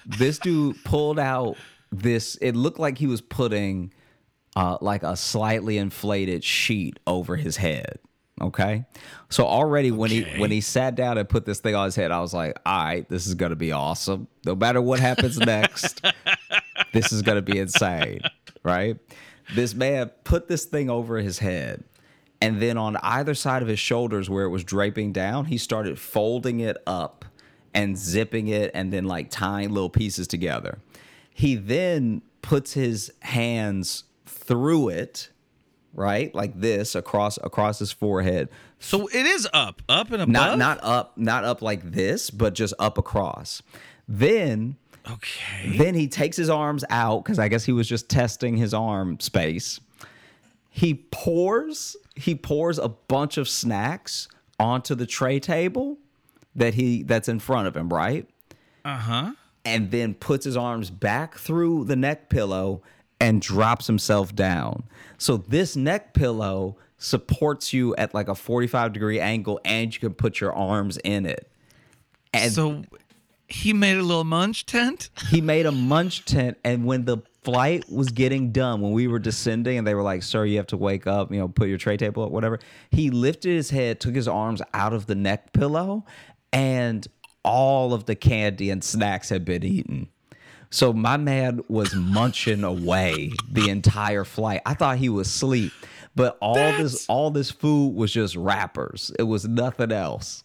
this 0.04 0.38
dude 0.38 0.76
pulled 0.84 1.18
out 1.18 1.56
this. 1.90 2.36
It 2.42 2.54
looked 2.56 2.78
like 2.78 2.98
he 2.98 3.06
was 3.06 3.22
putting 3.22 3.94
uh, 4.54 4.76
like 4.82 5.02
a 5.02 5.16
slightly 5.16 5.78
inflated 5.78 6.44
sheet 6.44 6.98
over 7.06 7.36
his 7.36 7.56
head. 7.56 7.98
Okay, 8.42 8.84
so 9.30 9.46
already 9.46 9.92
when 9.92 10.10
he 10.10 10.22
when 10.38 10.50
he 10.50 10.60
sat 10.60 10.96
down 10.96 11.16
and 11.16 11.28
put 11.28 11.44
this 11.44 11.60
thing 11.60 11.76
on 11.76 11.84
his 11.84 11.94
head, 11.94 12.10
I 12.10 12.20
was 12.20 12.34
like, 12.34 12.58
all 12.66 12.84
right, 12.84 13.08
this 13.08 13.28
is 13.28 13.34
gonna 13.34 13.54
be 13.54 13.70
awesome. 13.70 14.26
No 14.44 14.56
matter 14.56 14.82
what 14.82 14.98
happens 14.98 15.38
next, 15.38 16.04
this 16.92 17.12
is 17.12 17.22
gonna 17.22 17.42
be 17.42 17.58
insane, 17.58 18.20
right? 18.64 18.98
This 19.54 19.74
man 19.74 20.10
put 20.24 20.48
this 20.48 20.64
thing 20.64 20.90
over 20.90 21.18
his 21.18 21.38
head, 21.38 21.84
and 22.40 22.60
then 22.60 22.76
on 22.76 22.96
either 22.96 23.34
side 23.34 23.62
of 23.62 23.68
his 23.68 23.78
shoulders 23.78 24.28
where 24.28 24.44
it 24.44 24.50
was 24.50 24.64
draping 24.64 25.12
down, 25.12 25.44
he 25.44 25.56
started 25.56 25.96
folding 25.98 26.58
it 26.58 26.76
up 26.84 27.24
and 27.74 27.96
zipping 27.96 28.48
it 28.48 28.70
and 28.74 28.92
then 28.92 29.04
like 29.04 29.30
tying 29.30 29.70
little 29.70 29.90
pieces 29.90 30.26
together. 30.26 30.80
He 31.32 31.54
then 31.54 32.22
puts 32.42 32.72
his 32.74 33.12
hands 33.20 34.04
through 34.26 34.88
it, 34.88 35.30
right? 35.94 36.34
Like 36.34 36.58
this 36.58 36.94
across 36.94 37.38
across 37.38 37.78
his 37.78 37.92
forehead. 37.92 38.48
So 38.78 39.06
it 39.08 39.26
is 39.26 39.48
up, 39.52 39.82
up 39.88 40.10
and 40.10 40.22
above. 40.22 40.28
Not 40.28 40.58
not 40.58 40.78
up, 40.82 41.18
not 41.18 41.44
up 41.44 41.62
like 41.62 41.92
this, 41.92 42.30
but 42.30 42.54
just 42.54 42.74
up 42.78 42.98
across. 42.98 43.62
Then 44.08 44.76
okay. 45.10 45.76
then 45.76 45.94
he 45.94 46.08
takes 46.08 46.36
his 46.36 46.50
arms 46.50 46.84
out 46.90 47.24
because 47.24 47.38
I 47.38 47.48
guess 47.48 47.64
he 47.64 47.72
was 47.72 47.88
just 47.88 48.08
testing 48.08 48.56
his 48.56 48.74
arm 48.74 49.20
space. 49.20 49.80
He 50.70 50.94
pours 51.10 51.96
he 52.16 52.34
pours 52.34 52.78
a 52.78 52.88
bunch 52.88 53.36
of 53.36 53.48
snacks 53.48 54.28
onto 54.58 54.94
the 54.94 55.06
tray 55.06 55.40
table 55.40 55.98
that 56.54 56.74
he 56.74 57.02
that's 57.02 57.28
in 57.28 57.38
front 57.38 57.68
of 57.68 57.76
him, 57.76 57.88
right? 57.88 58.28
Uh 58.84 58.96
huh. 58.96 59.32
And 59.64 59.92
then 59.92 60.14
puts 60.14 60.44
his 60.44 60.56
arms 60.56 60.90
back 60.90 61.36
through 61.36 61.84
the 61.84 61.94
neck 61.94 62.28
pillow 62.28 62.82
and 63.22 63.40
drops 63.40 63.86
himself 63.86 64.34
down. 64.34 64.82
So 65.16 65.36
this 65.36 65.76
neck 65.76 66.12
pillow 66.12 66.76
supports 66.98 67.72
you 67.72 67.94
at 67.96 68.12
like 68.14 68.28
a 68.28 68.34
45 68.34 68.92
degree 68.92 69.20
angle 69.20 69.60
and 69.64 69.94
you 69.94 70.00
can 70.00 70.12
put 70.12 70.40
your 70.40 70.52
arms 70.52 70.98
in 70.98 71.26
it. 71.26 71.48
And 72.32 72.52
So 72.52 72.82
he 73.46 73.72
made 73.72 73.96
a 73.96 74.02
little 74.02 74.24
munch 74.24 74.66
tent. 74.66 75.10
he 75.30 75.40
made 75.40 75.66
a 75.66 75.72
munch 75.72 76.24
tent 76.24 76.58
and 76.64 76.84
when 76.84 77.04
the 77.04 77.18
flight 77.44 77.88
was 77.90 78.10
getting 78.10 78.50
done 78.50 78.80
when 78.80 78.92
we 78.92 79.06
were 79.06 79.18
descending 79.18 79.78
and 79.78 79.84
they 79.86 79.96
were 79.96 80.02
like 80.02 80.22
sir 80.22 80.44
you 80.44 80.56
have 80.56 80.66
to 80.68 80.76
wake 80.76 81.08
up 81.08 81.32
you 81.32 81.40
know 81.40 81.48
put 81.48 81.68
your 81.68 81.76
tray 81.76 81.96
table 81.96 82.22
up 82.22 82.30
whatever 82.30 82.60
he 82.92 83.10
lifted 83.10 83.50
his 83.50 83.70
head 83.70 83.98
took 83.98 84.14
his 84.14 84.28
arms 84.28 84.62
out 84.74 84.92
of 84.92 85.06
the 85.06 85.14
neck 85.16 85.52
pillow 85.52 86.04
and 86.52 87.08
all 87.44 87.92
of 87.92 88.04
the 88.04 88.14
candy 88.14 88.70
and 88.70 88.84
snacks 88.84 89.28
had 89.28 89.44
been 89.44 89.64
eaten 89.64 90.08
so 90.72 90.92
my 90.92 91.16
man 91.16 91.60
was 91.68 91.94
munching 91.94 92.64
away 92.64 93.30
the 93.48 93.68
entire 93.68 94.24
flight 94.24 94.60
i 94.66 94.74
thought 94.74 94.96
he 94.96 95.08
was 95.08 95.28
asleep 95.28 95.72
but 96.16 96.36
all 96.40 96.54
this 96.54 97.06
all 97.08 97.30
this 97.30 97.50
food 97.50 97.94
was 97.94 98.12
just 98.12 98.34
wrappers 98.34 99.12
it 99.18 99.24
was 99.24 99.46
nothing 99.46 99.92
else 99.92 100.42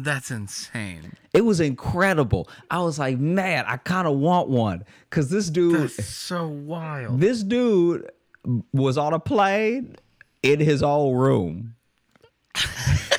That's 0.00 0.30
insane. 0.30 1.14
It 1.34 1.40
was 1.44 1.58
incredible. 1.58 2.48
I 2.70 2.78
was 2.82 3.00
like, 3.00 3.18
man, 3.18 3.64
I 3.66 3.78
kind 3.78 4.06
of 4.06 4.16
want 4.16 4.48
one 4.48 4.84
because 5.10 5.28
this 5.28 5.50
dude, 5.50 5.74
is 5.90 6.06
so 6.06 6.46
wild. 6.46 7.18
this 7.18 7.42
dude 7.42 8.08
was 8.72 8.96
on 8.96 9.12
a 9.12 9.18
plane 9.18 9.96
in 10.44 10.60
his 10.60 10.84
own 10.84 11.16
room. 11.16 11.74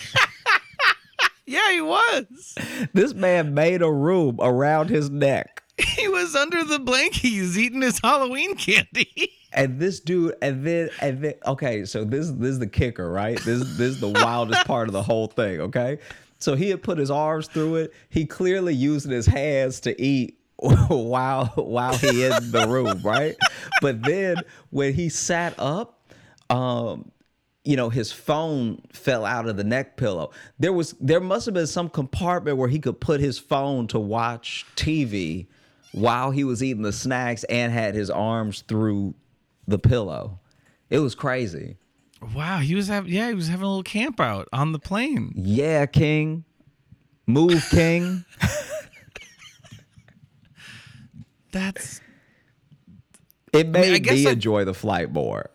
Yeah, 1.49 1.71
he 1.71 1.81
was. 1.81 2.55
This 2.93 3.15
man 3.15 3.55
made 3.55 3.81
a 3.81 3.91
room 3.91 4.37
around 4.39 4.91
his 4.91 5.09
neck. 5.09 5.63
He 5.79 6.07
was 6.07 6.35
under 6.35 6.63
the 6.63 6.77
blankies 6.77 7.57
eating 7.57 7.81
his 7.81 7.99
Halloween 7.99 8.55
candy. 8.55 9.33
And 9.51 9.79
this 9.79 9.99
dude, 9.99 10.35
and 10.43 10.63
then, 10.63 10.91
and 11.01 11.23
then, 11.23 11.33
okay, 11.43 11.83
so 11.83 12.03
this, 12.03 12.29
this 12.29 12.51
is 12.51 12.59
the 12.59 12.67
kicker, 12.67 13.11
right? 13.11 13.35
This, 13.39 13.61
this 13.77 13.95
is 13.95 13.99
the 13.99 14.07
wildest 14.07 14.63
part 14.67 14.87
of 14.87 14.93
the 14.93 15.01
whole 15.01 15.25
thing, 15.25 15.59
okay? 15.61 15.97
So 16.37 16.53
he 16.53 16.69
had 16.69 16.83
put 16.83 16.99
his 16.99 17.09
arms 17.09 17.47
through 17.47 17.77
it. 17.77 17.93
He 18.09 18.27
clearly 18.27 18.75
using 18.75 19.11
his 19.11 19.25
hands 19.25 19.79
to 19.79 19.99
eat 19.99 20.37
while 20.57 21.47
while 21.55 21.97
he 21.97 22.25
in 22.25 22.51
the 22.51 22.67
room, 22.67 23.01
right? 23.03 23.35
But 23.81 24.03
then 24.03 24.37
when 24.69 24.93
he 24.93 25.09
sat 25.09 25.55
up, 25.57 25.99
um, 26.51 27.11
you 27.69 27.75
know, 27.75 27.89
his 27.89 28.11
phone 28.11 28.81
fell 28.91 29.23
out 29.25 29.47
of 29.47 29.55
the 29.55 29.63
neck 29.63 29.95
pillow. 29.95 30.31
There 30.57 30.73
was 30.73 30.95
there 30.99 31.19
must 31.19 31.45
have 31.45 31.53
been 31.53 31.67
some 31.67 31.87
compartment 31.87 32.57
where 32.57 32.67
he 32.67 32.79
could 32.79 32.99
put 32.99 33.19
his 33.19 33.37
phone 33.37 33.85
to 33.87 33.99
watch 33.99 34.65
TV 34.75 35.45
while 35.91 36.31
he 36.31 36.43
was 36.43 36.63
eating 36.63 36.81
the 36.81 36.91
snacks 36.91 37.43
and 37.43 37.71
had 37.71 37.93
his 37.93 38.09
arms 38.09 38.63
through 38.67 39.13
the 39.67 39.77
pillow. 39.77 40.39
It 40.89 40.97
was 40.97 41.13
crazy. 41.13 41.77
Wow, 42.35 42.57
he 42.57 42.73
was 42.73 42.87
having 42.87 43.11
yeah, 43.13 43.27
he 43.27 43.35
was 43.35 43.49
having 43.49 43.65
a 43.65 43.69
little 43.69 43.83
camp 43.83 44.19
out 44.19 44.47
on 44.51 44.71
the 44.71 44.79
plane. 44.79 45.31
Yeah, 45.35 45.85
King. 45.85 46.45
Move, 47.27 47.63
King. 47.69 48.25
That's 51.51 52.01
It 53.53 53.67
made 53.69 54.07
I 54.09 54.13
me, 54.13 54.27
I- 54.27 54.31
enjoy 54.31 54.65
the 54.65 54.73
flight 54.73 55.11
more. 55.11 55.49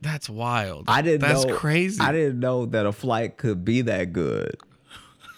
That's 0.00 0.28
wild. 0.28 0.84
I 0.88 1.02
didn't 1.02 1.20
That's 1.20 1.44
know 1.44 1.56
crazy. 1.56 2.00
I 2.00 2.12
didn't 2.12 2.40
know 2.40 2.66
that 2.66 2.86
a 2.86 2.92
flight 2.92 3.36
could 3.36 3.64
be 3.64 3.82
that 3.82 4.12
good. 4.12 4.56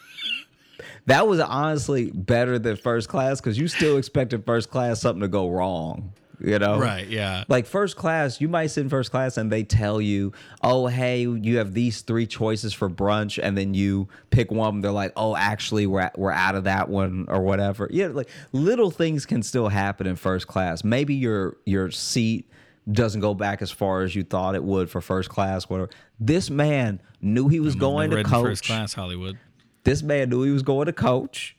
that 1.07 1.27
was 1.27 1.41
honestly 1.41 2.11
better 2.13 2.59
than 2.59 2.77
first 2.77 3.09
class 3.09 3.41
because 3.41 3.59
you 3.59 3.67
still 3.69 3.97
expected 3.97 4.45
first 4.47 4.71
class 4.71 5.01
something 5.01 5.23
to 5.23 5.29
go 5.29 5.49
wrong. 5.49 6.13
You 6.45 6.59
know? 6.59 6.79
Right, 6.79 7.07
yeah. 7.07 7.45
Like 7.47 7.67
first 7.67 7.97
class, 7.97 8.41
you 8.41 8.49
might 8.49 8.67
sit 8.67 8.83
in 8.83 8.89
first 8.89 9.13
class 9.13 9.37
and 9.37 9.51
they 9.51 9.63
tell 9.63 10.01
you, 10.01 10.33
oh, 10.63 10.89
hey, 10.89 11.21
you 11.21 11.59
have 11.59 11.73
these 11.73 12.01
three 12.01 12.27
choices 12.27 12.73
for 12.73 12.91
brunch, 12.91 13.39
and 13.41 13.57
then 13.57 13.75
you 13.75 14.09
pick 14.31 14.51
one. 14.51 14.81
They're 14.81 14.91
like, 14.91 15.13
oh, 15.17 15.37
actually, 15.37 15.87
we're 15.87 16.11
we're 16.17 16.33
out 16.33 16.57
of 16.57 16.65
that 16.65 16.89
one 16.89 17.27
or 17.29 17.43
whatever. 17.43 17.89
Yeah, 17.93 18.09
like 18.09 18.29
little 18.51 18.91
things 18.91 19.25
can 19.25 19.45
still 19.45 19.69
happen 19.69 20.07
in 20.09 20.17
first 20.17 20.49
class. 20.49 20.83
Maybe 20.83 21.15
your 21.15 21.59
your 21.65 21.93
seat 21.93 22.51
doesn't 22.91 23.21
go 23.21 23.35
back 23.35 23.63
as 23.63 23.71
far 23.71 24.03
as 24.03 24.15
you 24.15 24.25
thought 24.25 24.55
it 24.55 24.65
would 24.65 24.91
for 24.91 25.01
first 25.01 25.29
class. 25.29 25.69
Whatever. 25.69 25.91
This 26.19 26.51
man 26.51 27.01
knew 27.21 27.49
he 27.49 27.61
was 27.61 27.75
going 27.75 28.11
to 28.11 28.19
in 28.19 28.27
first 28.27 28.63
coach. 28.63 28.67
class 28.67 28.93
Hollywood. 28.93 29.39
This 29.85 30.03
man 30.03 30.31
knew 30.31 30.43
he 30.43 30.51
was 30.51 30.63
going 30.63 30.87
to 30.87 30.93
coach. 30.93 31.57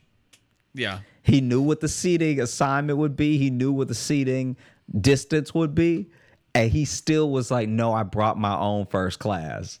Yeah. 0.74 1.00
He 1.22 1.40
knew 1.40 1.62
what 1.62 1.80
the 1.80 1.88
seating 1.88 2.40
assignment 2.40 2.98
would 2.98 3.16
be. 3.16 3.38
He 3.38 3.50
knew 3.50 3.72
what 3.72 3.88
the 3.88 3.94
seating 3.94 4.56
distance 5.00 5.54
would 5.54 5.74
be. 5.74 6.10
And 6.54 6.70
he 6.70 6.84
still 6.84 7.30
was 7.30 7.50
like, 7.50 7.68
no, 7.68 7.92
I 7.92 8.02
brought 8.02 8.38
my 8.38 8.56
own 8.56 8.86
first 8.86 9.18
class. 9.18 9.80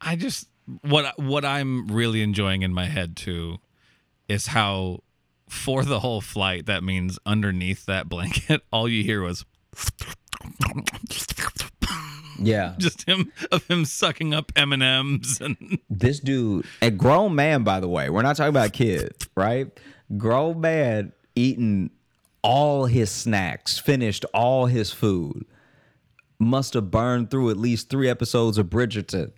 I 0.00 0.16
just 0.16 0.48
what 0.82 1.18
what 1.18 1.44
I'm 1.44 1.88
really 1.88 2.22
enjoying 2.22 2.62
in 2.62 2.72
my 2.72 2.86
head 2.86 3.16
too 3.16 3.58
is 4.28 4.48
how 4.48 5.02
for 5.48 5.82
the 5.82 6.00
whole 6.00 6.20
flight 6.20 6.66
that 6.66 6.84
means 6.84 7.18
underneath 7.24 7.86
that 7.86 8.08
blanket 8.08 8.62
all 8.72 8.88
you 8.88 9.02
hear 9.02 9.22
was 9.22 9.44
Yeah. 12.40 12.74
just 12.78 13.02
him 13.02 13.32
of 13.50 13.66
him 13.66 13.84
sucking 13.84 14.32
up 14.32 14.52
M&Ms 14.54 15.40
and 15.40 15.78
This 15.90 16.20
dude, 16.20 16.66
a 16.80 16.90
grown 16.90 17.34
man, 17.34 17.64
by 17.64 17.80
the 17.80 17.88
way, 17.88 18.10
we're 18.10 18.22
not 18.22 18.36
talking 18.36 18.50
about 18.50 18.72
kids, 18.72 19.28
right? 19.34 19.66
Grown 20.16 20.60
man 20.60 21.12
eating 21.34 21.90
all 22.42 22.86
his 22.86 23.10
snacks, 23.10 23.78
finished 23.78 24.24
all 24.32 24.66
his 24.66 24.92
food, 24.92 25.44
must 26.38 26.74
have 26.74 26.90
burned 26.90 27.30
through 27.30 27.50
at 27.50 27.56
least 27.56 27.90
three 27.90 28.08
episodes 28.08 28.58
of 28.58 28.66
Bridgerton. 28.66 29.32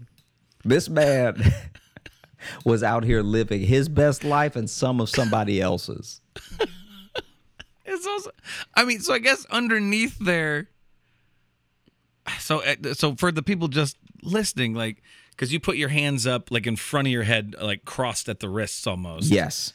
This 0.65 0.89
man 0.89 1.43
was 2.65 2.83
out 2.83 3.05
here 3.05 3.23
living 3.23 3.63
his 3.63 3.89
best 3.89 4.25
life 4.25 4.57
and 4.57 4.69
some 4.69 5.01
of 5.01 5.09
somebody 5.09 5.61
else's. 5.61 6.21
It's 7.91 8.07
also 8.07 8.31
I 8.75 8.85
mean 8.85 9.01
so 9.01 9.13
I 9.13 9.19
guess 9.19 9.45
underneath 9.47 10.19
there 10.19 10.69
so 12.39 12.63
uh, 12.63 12.95
so 12.95 13.15
for 13.15 13.33
the 13.33 13.43
people 13.43 13.69
just 13.69 13.97
listening 14.23 14.75
like 14.75 15.03
cuz 15.37 15.53
you 15.53 15.61
put 15.61 15.77
your 15.77 15.89
hands 15.89 16.27
up 16.27 16.51
like 16.51 16.67
in 16.67 16.77
front 16.77 17.09
of 17.09 17.13
your 17.13 17.25
head 17.25 17.55
like 17.61 17.85
crossed 17.85 18.29
at 18.29 18.41
the 18.41 18.49
wrists 18.49 18.87
almost. 18.87 19.31
Yes. 19.31 19.73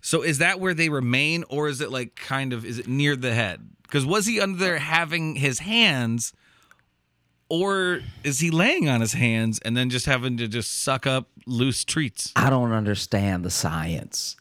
So 0.00 0.22
is 0.22 0.38
that 0.38 0.60
where 0.60 0.74
they 0.74 0.88
remain, 0.88 1.44
or 1.48 1.68
is 1.68 1.80
it 1.80 1.90
like 1.90 2.16
kind 2.16 2.52
of 2.52 2.64
is 2.64 2.78
it 2.78 2.88
near 2.88 3.16
the 3.16 3.34
head? 3.34 3.68
Because 3.82 4.06
was 4.06 4.26
he 4.26 4.40
under 4.40 4.58
there 4.58 4.78
having 4.78 5.36
his 5.36 5.58
hands, 5.60 6.32
or 7.48 8.00
is 8.24 8.40
he 8.40 8.50
laying 8.50 8.88
on 8.88 9.00
his 9.00 9.12
hands 9.12 9.58
and 9.62 9.76
then 9.76 9.90
just 9.90 10.06
having 10.06 10.36
to 10.38 10.48
just 10.48 10.82
suck 10.82 11.06
up 11.06 11.28
loose 11.46 11.84
treats? 11.84 12.32
I 12.34 12.48
don't 12.50 12.72
understand 12.72 13.44
the 13.44 13.50
science. 13.50 14.36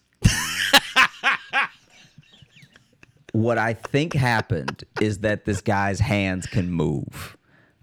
What 3.39 3.57
I 3.57 3.73
think 3.73 4.13
happened 4.13 4.83
is 4.99 5.19
that 5.19 5.45
this 5.45 5.61
guy's 5.61 5.99
hands 5.99 6.45
can 6.45 6.69
move. 6.69 7.37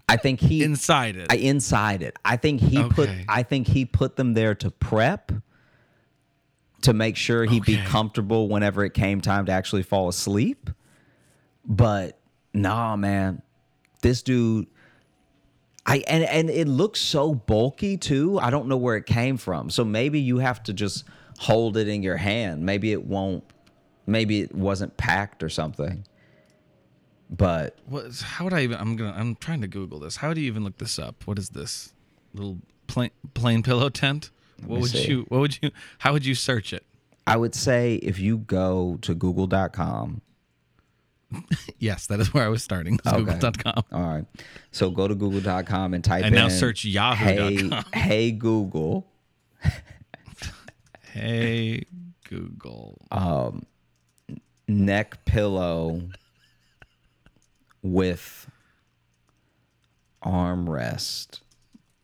I 0.07 0.15
think 0.15 0.39
he 0.39 0.63
Inside 0.63 1.17
it. 1.17 1.27
I, 1.31 1.35
inside 1.35 2.01
it. 2.03 2.15
I 2.23 2.37
think 2.37 2.61
he 2.61 2.83
put 2.83 3.09
I 3.27 3.43
think 3.43 3.67
he 3.67 3.83
put 3.83 4.15
them 4.15 4.33
there 4.33 4.55
to 4.55 4.71
prep 4.71 5.31
to 6.83 6.93
make 6.93 7.17
sure 7.17 7.43
he'd 7.45 7.65
be 7.65 7.77
comfortable 7.77 8.47
whenever 8.47 8.85
it 8.85 8.93
came 8.93 9.19
time 9.19 9.47
to 9.47 9.51
actually 9.51 9.83
fall 9.83 10.07
asleep. 10.07 10.69
But 11.65 12.19
nah, 12.53 12.95
man. 12.95 13.41
This 14.01 14.21
dude 14.21 14.67
I 15.85 16.03
and 16.07 16.23
and 16.23 16.49
it 16.49 16.67
looks 16.67 17.01
so 17.01 17.33
bulky 17.33 17.97
too. 17.97 18.39
I 18.39 18.49
don't 18.49 18.67
know 18.67 18.77
where 18.77 18.95
it 18.95 19.07
came 19.07 19.37
from. 19.37 19.69
So 19.71 19.83
maybe 19.83 20.19
you 20.19 20.37
have 20.37 20.61
to 20.63 20.73
just 20.73 21.03
hold 21.39 21.77
it 21.77 21.87
in 21.87 22.03
your 22.03 22.17
hand. 22.17 22.63
Maybe 22.65 22.91
it 22.91 23.03
won't 23.03 23.43
maybe 24.07 24.41
it 24.41 24.55
wasn't 24.55 24.97
packed 24.97 25.43
or 25.43 25.49
something. 25.49 26.05
But 27.29 27.77
What? 27.85 28.19
How 28.21 28.45
would 28.45 28.53
I 28.53 28.61
even? 28.61 28.77
I'm 28.77 28.95
gonna. 28.95 29.13
I'm 29.15 29.35
trying 29.35 29.61
to 29.61 29.67
Google 29.67 29.99
this. 29.99 30.15
How 30.15 30.33
do 30.33 30.41
you 30.41 30.47
even 30.47 30.63
look 30.63 30.77
this 30.77 30.97
up? 30.97 31.27
What 31.27 31.37
is 31.37 31.49
this 31.49 31.93
little 32.33 32.57
plane 32.87 33.11
plane 33.33 33.61
pillow 33.63 33.89
tent? 33.89 34.31
What 34.65 34.79
would 34.81 34.89
see. 34.89 35.07
you? 35.07 35.25
What 35.27 35.41
would 35.41 35.61
you? 35.61 35.71
How 35.99 36.13
would 36.13 36.25
you 36.25 36.33
search 36.33 36.73
it? 36.73 36.83
I 37.27 37.35
would 37.35 37.53
say 37.53 37.95
if 37.95 38.17
you 38.17 38.37
go 38.37 38.97
to 39.01 39.13
google.com 39.13 40.21
Yes, 41.79 42.07
that 42.07 42.19
is 42.19 42.33
where 42.33 42.43
I 42.43 42.47
was 42.47 42.63
starting. 42.63 42.99
Okay. 43.05 43.17
Google.com. 43.17 43.83
All 43.91 44.01
right. 44.01 44.25
So 44.71 44.89
go 44.89 45.07
to 45.07 45.15
google.com 45.15 45.93
and 45.93 46.03
type 46.03 46.23
And 46.23 46.35
in 46.35 46.41
now 46.41 46.49
search 46.49 46.85
yahoo.com. 46.85 47.83
Hey, 47.93 47.99
hey 47.99 48.31
Google. 48.31 49.07
Hey 51.11 51.83
Google. 52.29 52.97
Um, 53.11 53.65
neck 54.67 55.23
pillow 55.25 56.01
with 57.81 58.49
armrest 60.23 61.41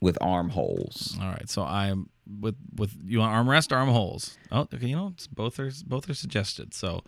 with 0.02 0.18
armholes. 0.22 1.18
All 1.22 1.30
right. 1.30 1.50
So 1.50 1.64
I'm 1.64 2.10
with 2.40 2.56
with 2.76 2.96
you 3.06 3.20
want 3.20 3.34
armrest, 3.34 3.76
armholes. 3.76 4.38
Oh, 4.52 4.68
okay. 4.74 4.88
You 4.88 4.96
know, 4.96 5.12
it's 5.14 5.28
both 5.28 5.60
are 5.60 5.72
both 5.86 6.10
are 6.10 6.14
suggested. 6.14 6.74
So, 6.74 7.04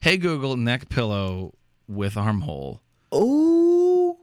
hey 0.00 0.16
Google, 0.16 0.56
neck 0.56 0.88
pillow 0.88 1.54
with 1.88 2.16
armhole. 2.16 2.80
Ooh. 3.14 4.16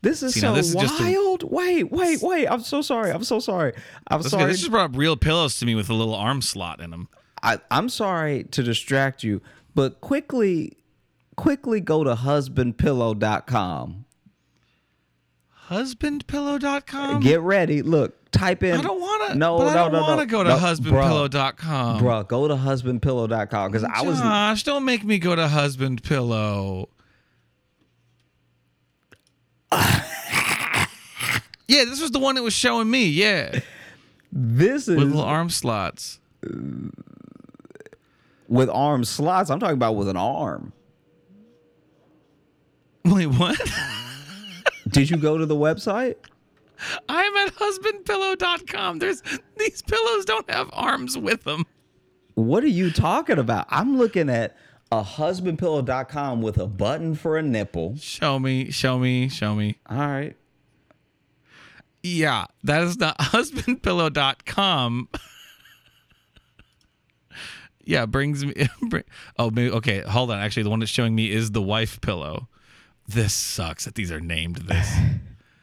This 0.00 0.22
is 0.22 0.34
See, 0.34 0.40
so 0.40 0.54
this 0.54 0.68
is 0.68 0.74
a- 0.74 1.02
wild. 1.02 1.42
wait, 1.50 1.90
wait, 1.90 2.20
wait. 2.22 2.46
I'm 2.46 2.60
so 2.62 2.82
sorry. 2.82 3.10
I'm 3.10 3.24
so 3.24 3.40
sorry. 3.40 3.72
I'm 4.08 4.20
okay. 4.20 4.28
sorry. 4.28 4.44
This 4.46 4.60
just 4.60 4.70
brought 4.70 4.90
up 4.90 4.96
real 4.96 5.16
pillows 5.16 5.58
to 5.58 5.66
me 5.66 5.74
with 5.74 5.90
a 5.90 5.94
little 5.94 6.14
arm 6.14 6.40
slot 6.40 6.80
in 6.80 6.90
them. 6.90 7.08
I, 7.42 7.58
I'm 7.70 7.88
sorry 7.88 8.44
to 8.44 8.62
distract 8.62 9.22
you, 9.22 9.40
but 9.78 10.00
quickly 10.00 10.76
quickly 11.36 11.78
go 11.78 12.02
to 12.02 12.16
husbandpillow.com. 12.16 14.06
Husbandpillow.com. 15.68 17.20
Get 17.20 17.40
ready. 17.42 17.82
Look, 17.82 18.28
type 18.32 18.64
in 18.64 18.76
I 18.76 18.82
don't 18.82 19.00
want 19.00 19.30
to. 19.30 19.38
No, 19.38 19.58
no, 19.58 19.68
I 19.68 19.74
don't 19.74 19.92
no, 19.92 20.00
want 20.00 20.16
no. 20.16 20.24
to 20.24 20.26
go 20.26 20.42
to 20.42 20.50
No, 20.50 20.56
husbandpillow.com. 20.56 22.00
Bruh, 22.00 22.26
go 22.26 22.48
to 22.48 22.54
husbandpillow.com 22.54 23.70
because 23.70 23.84
I 23.84 24.02
was 24.02 24.18
Josh, 24.18 24.64
don't 24.64 24.84
make 24.84 25.04
me 25.04 25.20
go 25.20 25.36
to 25.36 25.46
Husband 25.46 26.02
Pillow. 26.02 26.88
yeah, 29.72 30.00
this 31.68 32.00
was 32.00 32.10
the 32.10 32.18
one 32.18 32.34
that 32.34 32.42
was 32.42 32.52
showing 32.52 32.90
me. 32.90 33.04
Yeah, 33.06 33.60
this 34.32 34.88
is 34.88 34.96
with 34.96 35.06
little 35.06 35.22
arm 35.22 35.50
slots. 35.50 36.18
With 38.48 38.68
arm 38.70 39.04
slots. 39.04 39.50
I'm 39.50 39.60
talking 39.60 39.74
about 39.74 39.94
with 39.94 40.08
an 40.08 40.16
arm. 40.16 40.72
Wait, 43.04 43.26
what? 43.26 43.58
Did 44.88 45.10
you 45.10 45.16
go 45.16 45.38
to 45.38 45.46
the 45.46 45.54
website? 45.54 46.16
I'm 47.08 47.36
at 47.36 47.54
husbandpillow.com. 47.54 48.98
There's 48.98 49.22
these 49.56 49.82
pillows 49.82 50.24
don't 50.24 50.48
have 50.50 50.70
arms 50.72 51.16
with 51.18 51.44
them. 51.44 51.64
What 52.34 52.62
are 52.62 52.68
you 52.68 52.90
talking 52.90 53.38
about? 53.38 53.66
I'm 53.68 53.98
looking 53.98 54.30
at 54.30 54.56
a 54.92 55.02
husbandpillow.com 55.02 56.40
with 56.40 56.56
a 56.58 56.66
button 56.66 57.14
for 57.14 57.36
a 57.36 57.42
nipple. 57.42 57.96
Show 57.96 58.38
me, 58.38 58.70
show 58.70 58.98
me, 58.98 59.28
show 59.28 59.54
me. 59.54 59.78
All 59.88 59.98
right. 59.98 60.36
Yeah, 62.02 62.46
that 62.62 62.82
is 62.84 62.96
not 62.98 63.18
husbandpillow.com. 63.18 65.08
yeah, 67.88 68.04
brings 68.04 68.44
me. 68.44 68.54
bring- 68.88 69.04
oh, 69.38 69.50
maybe, 69.50 69.70
okay. 69.72 70.00
Hold 70.00 70.30
on. 70.30 70.38
Actually, 70.38 70.64
the 70.64 70.70
one 70.70 70.80
that's 70.80 70.92
showing 70.92 71.14
me 71.14 71.30
is 71.30 71.52
the 71.52 71.62
wife 71.62 72.00
pillow. 72.02 72.46
This 73.06 73.32
sucks 73.32 73.86
that 73.86 73.94
these 73.94 74.12
are 74.12 74.20
named 74.20 74.56
this. 74.56 74.94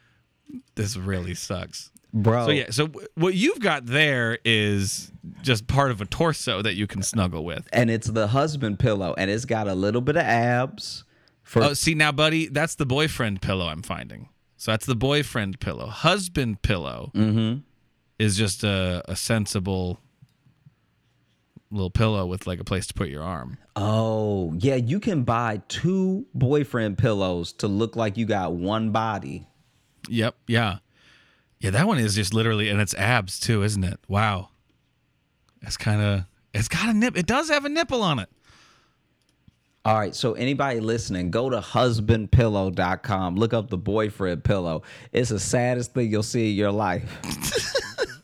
this 0.74 0.96
really 0.96 1.34
sucks. 1.34 1.92
Bro. 2.12 2.46
So 2.46 2.50
yeah, 2.50 2.70
so 2.70 2.88
w- 2.88 3.06
what 3.14 3.34
you've 3.34 3.60
got 3.60 3.86
there 3.86 4.38
is 4.44 5.12
just 5.42 5.68
part 5.68 5.92
of 5.92 6.00
a 6.00 6.06
torso 6.06 6.62
that 6.62 6.74
you 6.74 6.88
can 6.88 7.02
snuggle 7.02 7.44
with. 7.44 7.68
And 7.72 7.90
it's 7.90 8.08
the 8.08 8.26
husband 8.26 8.80
pillow 8.80 9.14
and 9.16 9.30
it's 9.30 9.44
got 9.44 9.68
a 9.68 9.74
little 9.74 10.00
bit 10.00 10.16
of 10.16 10.22
abs 10.22 11.04
for 11.44 11.62
Oh, 11.62 11.74
see 11.74 11.94
now, 11.94 12.10
buddy, 12.10 12.48
that's 12.48 12.74
the 12.74 12.86
boyfriend 12.86 13.40
pillow 13.40 13.68
I'm 13.68 13.82
finding. 13.82 14.30
So 14.56 14.72
that's 14.72 14.86
the 14.86 14.96
boyfriend 14.96 15.60
pillow. 15.60 15.86
Husband 15.86 16.60
pillow 16.62 17.12
mm-hmm. 17.14 17.60
is 18.18 18.36
just 18.36 18.64
a, 18.64 19.02
a 19.06 19.14
sensible 19.14 20.00
little 21.70 21.90
pillow 21.90 22.26
with 22.26 22.46
like 22.46 22.60
a 22.60 22.64
place 22.64 22.86
to 22.86 22.94
put 22.94 23.08
your 23.08 23.22
arm. 23.22 23.58
Oh, 23.74 24.54
yeah, 24.58 24.76
you 24.76 25.00
can 25.00 25.22
buy 25.24 25.62
two 25.68 26.26
boyfriend 26.34 26.98
pillows 26.98 27.52
to 27.54 27.68
look 27.68 27.96
like 27.96 28.16
you 28.16 28.26
got 28.26 28.52
one 28.52 28.90
body. 28.90 29.46
Yep. 30.08 30.36
Yeah. 30.46 30.78
Yeah, 31.58 31.70
that 31.70 31.86
one 31.86 31.98
is 31.98 32.14
just 32.14 32.34
literally, 32.34 32.68
and 32.68 32.80
it's 32.80 32.94
abs 32.94 33.40
too, 33.40 33.62
isn't 33.62 33.84
it? 33.84 33.98
Wow. 34.08 34.50
It's 35.62 35.76
kind 35.76 36.00
of, 36.00 36.24
it's 36.52 36.68
got 36.68 36.88
a 36.88 36.94
nip. 36.94 37.16
It 37.16 37.26
does 37.26 37.48
have 37.48 37.64
a 37.64 37.68
nipple 37.68 38.02
on 38.02 38.18
it. 38.18 38.28
All 39.84 39.96
right, 39.96 40.14
so 40.16 40.32
anybody 40.32 40.80
listening, 40.80 41.30
go 41.30 41.48
to 41.48 41.58
husbandpillow.com. 41.58 43.36
Look 43.36 43.54
up 43.54 43.70
the 43.70 43.78
boyfriend 43.78 44.42
pillow. 44.42 44.82
It's 45.12 45.30
the 45.30 45.38
saddest 45.38 45.94
thing 45.94 46.10
you'll 46.10 46.24
see 46.24 46.50
in 46.50 46.56
your 46.56 46.72
life. 46.72 47.20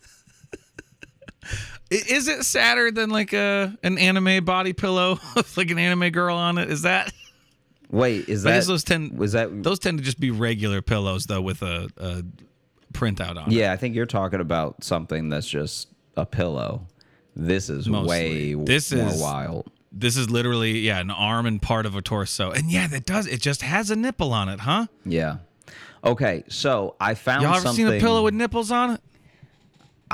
Is 1.93 2.29
it 2.29 2.45
sadder 2.45 2.91
than 2.91 3.11
like 3.11 3.33
a 3.33 3.77
an 3.83 3.99
anime 3.99 4.45
body 4.45 4.73
pillow 4.73 5.19
with 5.37 5.57
like 5.57 5.71
an 5.71 5.79
anime 5.79 6.11
girl 6.11 6.37
on 6.37 6.59
it? 6.59 6.71
Is 6.71 6.83
that? 6.83 7.13
Wait, 7.91 8.29
is 8.29 8.43
that 8.45 8.65
those 8.67 8.85
tend 8.85 9.19
was 9.19 9.33
that 9.33 9.63
those 9.63 9.79
tend 9.79 9.99
to 9.99 10.05
just 10.05 10.19
be 10.19 10.31
regular 10.31 10.81
pillows 10.81 11.27
though 11.27 11.43
with 11.43 11.61
a, 11.63 11.91
a 11.99 12.23
printout 12.95 13.37
on 13.37 13.51
it. 13.51 13.55
Yeah, 13.55 13.73
I 13.73 13.77
think 13.77 13.95
you're 13.95 14.07
talking 14.07 14.41
about 14.41 14.83
something 14.83 15.29
that's 15.29 15.49
just 15.49 15.89
a 16.17 16.25
pillow. 16.25 16.87
This 17.37 17.69
is 17.71 17.89
Mostly. 17.89 18.55
way 18.55 18.65
This 18.65 18.93
more 18.93 19.09
is- 19.09 19.21
wild. 19.21 19.71
This 19.95 20.17
is 20.17 20.31
literally 20.31 20.79
yeah 20.81 21.01
an 21.01 21.11
arm 21.11 21.45
and 21.45 21.61
part 21.61 21.85
of 21.85 21.95
a 21.95 22.01
torso, 22.01 22.51
and 22.51 22.71
yeah, 22.71 22.87
that 22.87 23.05
does 23.05 23.27
it. 23.27 23.43
Just 23.43 23.61
has 23.61 23.91
a 23.91 23.97
nipple 23.97 24.33
on 24.33 24.49
it, 24.49 24.61
huh? 24.61 24.87
Yeah. 25.05 25.37
Okay, 26.03 26.45
so 26.49 26.97
I 26.99 27.13
found 27.15 27.43
Y'all 27.43 27.53
ever 27.57 27.61
something. 27.63 27.87
seen 27.87 27.95
a 27.95 28.01
pillow 28.01 28.25
with 28.25 28.33
nipples 28.33 28.71
on 28.73 28.93
it? 28.93 29.01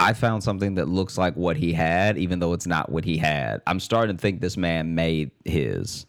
I 0.00 0.12
found 0.12 0.44
something 0.44 0.76
that 0.76 0.86
looks 0.88 1.18
like 1.18 1.34
what 1.34 1.56
he 1.56 1.72
had, 1.72 2.16
even 2.18 2.38
though 2.38 2.52
it's 2.52 2.66
not 2.66 2.90
what 2.90 3.04
he 3.04 3.18
had. 3.18 3.60
I'm 3.66 3.80
starting 3.80 4.16
to 4.16 4.20
think 4.20 4.40
this 4.40 4.56
man 4.56 4.94
made 4.94 5.32
his. 5.44 6.06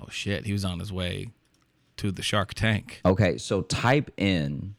Oh 0.00 0.08
shit, 0.10 0.46
he 0.46 0.52
was 0.52 0.64
on 0.64 0.78
his 0.78 0.92
way 0.92 1.28
to 1.98 2.10
the 2.10 2.22
Shark 2.22 2.54
Tank. 2.54 3.00
Okay, 3.04 3.36
so 3.38 3.62
type 3.62 4.10
in 4.16 4.74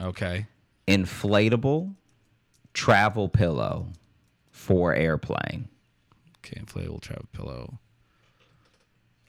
Okay. 0.00 0.46
inflatable 0.86 1.94
travel 2.74 3.28
pillow 3.30 3.86
for 4.50 4.94
airplane. 4.94 5.68
Okay, 6.44 6.60
inflatable 6.60 7.00
travel 7.00 7.26
pillow. 7.32 7.78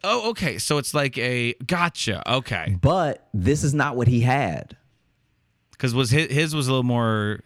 Oh, 0.04 0.30
okay. 0.32 0.58
So 0.58 0.78
it's 0.78 0.94
like 0.94 1.18
a 1.18 1.54
gotcha. 1.66 2.22
Okay, 2.32 2.78
But 2.82 3.28
this 3.34 3.64
is 3.64 3.74
not 3.74 3.96
what 3.96 4.08
he 4.08 4.22
had. 4.22 4.76
because 5.72 5.94
was 5.94 6.12
his, 6.12 6.32
his 6.32 6.56
was 6.56 6.68
a 6.68 6.72
little 6.72 6.84
more. 6.84 7.40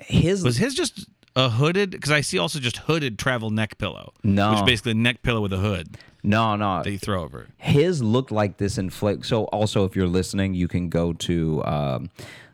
His 0.00 0.42
Was 0.44 0.56
his 0.56 0.74
just 0.74 1.06
a 1.36 1.48
hooded? 1.50 1.90
Because 1.92 2.10
I 2.10 2.20
see 2.20 2.38
also 2.38 2.58
just 2.58 2.78
hooded 2.78 3.18
travel 3.18 3.50
neck 3.50 3.78
pillow. 3.78 4.12
No. 4.22 4.50
which 4.50 4.58
is 4.60 4.66
basically 4.66 4.92
a 4.92 4.96
neck 4.96 5.22
pillow 5.22 5.40
with 5.40 5.52
a 5.52 5.58
hood 5.58 5.96
no, 6.22 6.56
no. 6.56 6.82
that 6.82 6.90
you 6.90 6.98
throw 6.98 7.22
over. 7.22 7.48
his 7.56 8.02
looked 8.02 8.30
like 8.30 8.56
this 8.58 8.78
inflate. 8.78 9.24
So 9.24 9.44
also, 9.44 9.84
if 9.84 9.96
you're 9.96 10.06
listening, 10.08 10.54
you 10.54 10.68
can 10.68 10.88
go 10.88 11.12
to 11.14 11.64
um, 11.64 12.10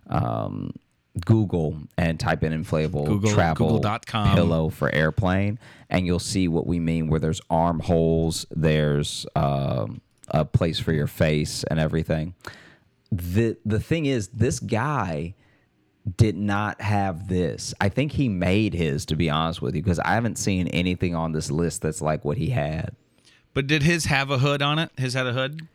um, 0.08 0.72
Google 1.24 1.78
and 1.96 2.20
type 2.20 2.42
in 2.44 2.52
inflatable 2.52 3.06
Google- 3.06 3.32
travel 3.32 3.68
Google.com. 3.68 4.34
pillow 4.34 4.68
for 4.68 4.94
airplane, 4.94 5.58
and 5.90 6.06
you'll 6.06 6.18
see 6.18 6.46
what 6.48 6.66
we 6.66 6.78
mean. 6.78 7.08
Where 7.08 7.20
there's 7.20 7.40
armholes, 7.50 8.46
there's 8.50 9.26
um, 9.34 10.00
a 10.28 10.44
place 10.44 10.78
for 10.78 10.92
your 10.92 11.06
face 11.06 11.64
and 11.64 11.80
everything. 11.80 12.34
the 13.10 13.56
The 13.64 13.80
thing 13.80 14.06
is, 14.06 14.28
this 14.28 14.60
guy 14.60 15.34
did 16.16 16.36
not 16.36 16.80
have 16.80 17.28
this. 17.28 17.74
I 17.80 17.88
think 17.88 18.12
he 18.12 18.28
made 18.28 18.74
his, 18.74 19.04
to 19.06 19.16
be 19.16 19.28
honest 19.28 19.60
with 19.60 19.74
you, 19.74 19.82
because 19.82 19.98
I 19.98 20.10
haven't 20.14 20.36
seen 20.36 20.68
anything 20.68 21.14
on 21.14 21.32
this 21.32 21.50
list 21.50 21.82
that's 21.82 22.00
like 22.00 22.24
what 22.24 22.36
he 22.36 22.50
had. 22.50 22.94
But 23.54 23.66
did 23.66 23.82
his 23.82 24.04
have 24.04 24.30
a 24.30 24.38
hood 24.38 24.62
on 24.62 24.78
it? 24.78 24.90
His 24.96 25.14
had 25.14 25.26
a 25.26 25.32
hood. 25.32 25.66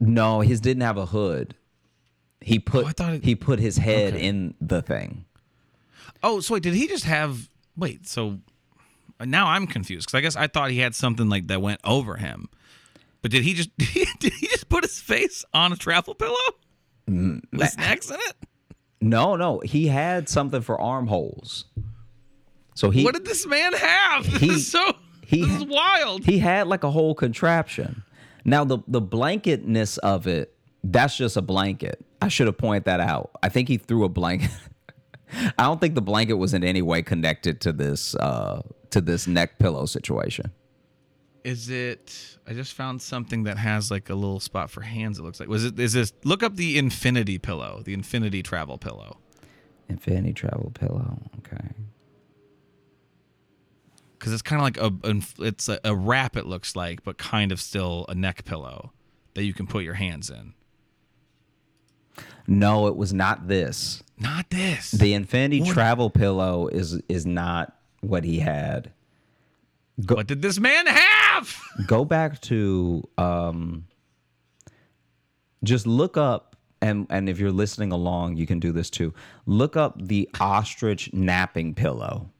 No, 0.00 0.40
his 0.40 0.60
didn't 0.60 0.82
have 0.82 0.96
a 0.96 1.06
hood. 1.06 1.54
He 2.40 2.58
put 2.58 2.84
Oh, 2.84 2.88
I 2.88 2.92
thought 2.92 3.12
it- 3.14 3.24
he 3.24 3.34
put 3.34 3.58
his 3.60 3.78
head 3.78 4.14
Okay. 4.14 4.24
in 4.26 4.54
the 4.60 4.82
thing. 4.82 5.24
Oh, 6.22 6.40
so 6.40 6.54
wait, 6.54 6.62
did 6.64 6.74
he 6.74 6.86
just 6.88 7.04
have? 7.04 7.48
Wait, 7.76 8.06
so 8.06 8.38
now 9.24 9.46
I'm 9.48 9.66
confused 9.66 10.06
because 10.06 10.18
I 10.18 10.20
guess 10.20 10.36
I 10.36 10.46
thought 10.48 10.70
he 10.70 10.78
had 10.78 10.94
something 10.94 11.28
like 11.28 11.46
that 11.46 11.62
went 11.62 11.80
over 11.84 12.16
him. 12.16 12.48
But 13.22 13.30
did 13.30 13.42
he 13.42 13.54
just 13.54 13.70
did 13.78 14.32
he 14.32 14.46
just 14.48 14.68
put 14.68 14.84
his 14.84 15.00
face 15.00 15.44
on 15.54 15.72
a 15.72 15.76
travel 15.76 16.14
pillow 16.14 16.34
mm, 17.08 17.40
with 17.52 17.70
snacks 17.70 18.10
in 18.10 18.16
it? 18.20 18.36
No, 19.00 19.36
no, 19.36 19.60
he 19.60 19.86
had 19.86 20.28
something 20.28 20.60
for 20.60 20.80
armholes. 20.80 21.64
So 22.74 22.90
he 22.90 23.04
what 23.04 23.14
did 23.14 23.24
this 23.24 23.46
man 23.46 23.72
have? 23.72 24.24
This 24.32 24.40
he- 24.40 24.50
is 24.50 24.70
so 24.70 24.92
he 25.24 25.42
this 25.44 25.56
is 25.62 25.64
wild. 25.66 26.24
he 26.24 26.38
had 26.38 26.66
like 26.68 26.84
a 26.84 26.90
whole 26.90 27.14
contraption. 27.14 28.02
Now 28.44 28.64
the 28.64 28.78
the 28.88 29.00
blanketness 29.02 29.98
of 29.98 30.26
it, 30.26 30.54
that's 30.82 31.16
just 31.16 31.36
a 31.36 31.42
blanket. 31.42 32.04
I 32.22 32.28
should 32.28 32.46
have 32.46 32.58
pointed 32.58 32.84
that 32.84 33.00
out. 33.00 33.30
I 33.42 33.48
think 33.48 33.68
he 33.68 33.76
threw 33.78 34.04
a 34.04 34.08
blanket. 34.08 34.50
I 35.58 35.64
don't 35.64 35.80
think 35.80 35.94
the 35.94 36.02
blanket 36.02 36.34
was 36.34 36.54
in 36.54 36.64
any 36.64 36.80
way 36.82 37.02
connected 37.02 37.60
to 37.62 37.72
this 37.72 38.14
uh 38.16 38.62
to 38.90 39.00
this 39.00 39.26
neck 39.26 39.58
pillow 39.58 39.84
situation. 39.86 40.50
Is 41.44 41.70
it? 41.70 42.38
I 42.46 42.52
just 42.52 42.74
found 42.74 43.00
something 43.00 43.44
that 43.44 43.56
has 43.58 43.90
like 43.90 44.10
a 44.10 44.14
little 44.14 44.40
spot 44.40 44.70
for 44.70 44.80
hands. 44.82 45.18
It 45.18 45.22
looks 45.22 45.40
like 45.40 45.48
was 45.48 45.64
it? 45.64 45.78
Is 45.78 45.92
this? 45.94 46.12
Look 46.24 46.42
up 46.42 46.56
the 46.56 46.76
infinity 46.78 47.38
pillow, 47.38 47.82
the 47.84 47.94
infinity 47.94 48.42
travel 48.42 48.76
pillow, 48.78 49.18
Infinity 49.88 50.32
travel 50.34 50.70
pillow. 50.74 51.18
Okay. 51.38 51.64
because 54.18 54.32
it's 54.32 54.42
kind 54.42 54.60
of 54.60 54.64
like 54.64 54.76
a 54.78 55.44
it's 55.44 55.68
a, 55.68 55.78
a 55.84 55.94
wrap. 55.94 56.36
It 56.36 56.46
looks 56.46 56.74
like, 56.76 57.04
but 57.04 57.18
kind 57.18 57.52
of 57.52 57.60
still 57.60 58.04
a 58.08 58.14
neck 58.14 58.44
pillow 58.44 58.92
that 59.34 59.44
you 59.44 59.54
can 59.54 59.66
put 59.66 59.84
your 59.84 59.94
hands 59.94 60.28
in. 60.30 60.54
No, 62.46 62.86
it 62.88 62.96
was 62.96 63.12
not 63.12 63.46
this. 63.48 64.02
Not 64.18 64.50
this. 64.50 64.90
The 64.90 65.14
Infinity 65.14 65.62
travel 65.70 66.10
pillow 66.10 66.66
is 66.68 67.00
is 67.08 67.24
not 67.24 67.76
what 68.00 68.24
he 68.24 68.40
had. 68.40 68.92
what 70.06 70.26
did 70.26 70.42
this 70.42 70.58
man 70.58 70.86
have? 70.86 71.07
Go 71.86 72.04
back 72.04 72.40
to 72.42 73.08
um 73.18 73.86
just 75.64 75.86
look 75.86 76.16
up 76.16 76.56
and 76.80 77.06
and 77.10 77.28
if 77.28 77.38
you're 77.38 77.52
listening 77.52 77.92
along, 77.92 78.36
you 78.36 78.46
can 78.46 78.60
do 78.60 78.72
this 78.72 78.90
too. 78.90 79.12
Look 79.46 79.76
up 79.76 80.00
the 80.00 80.28
ostrich 80.40 81.12
napping 81.12 81.74
pillow. 81.74 82.30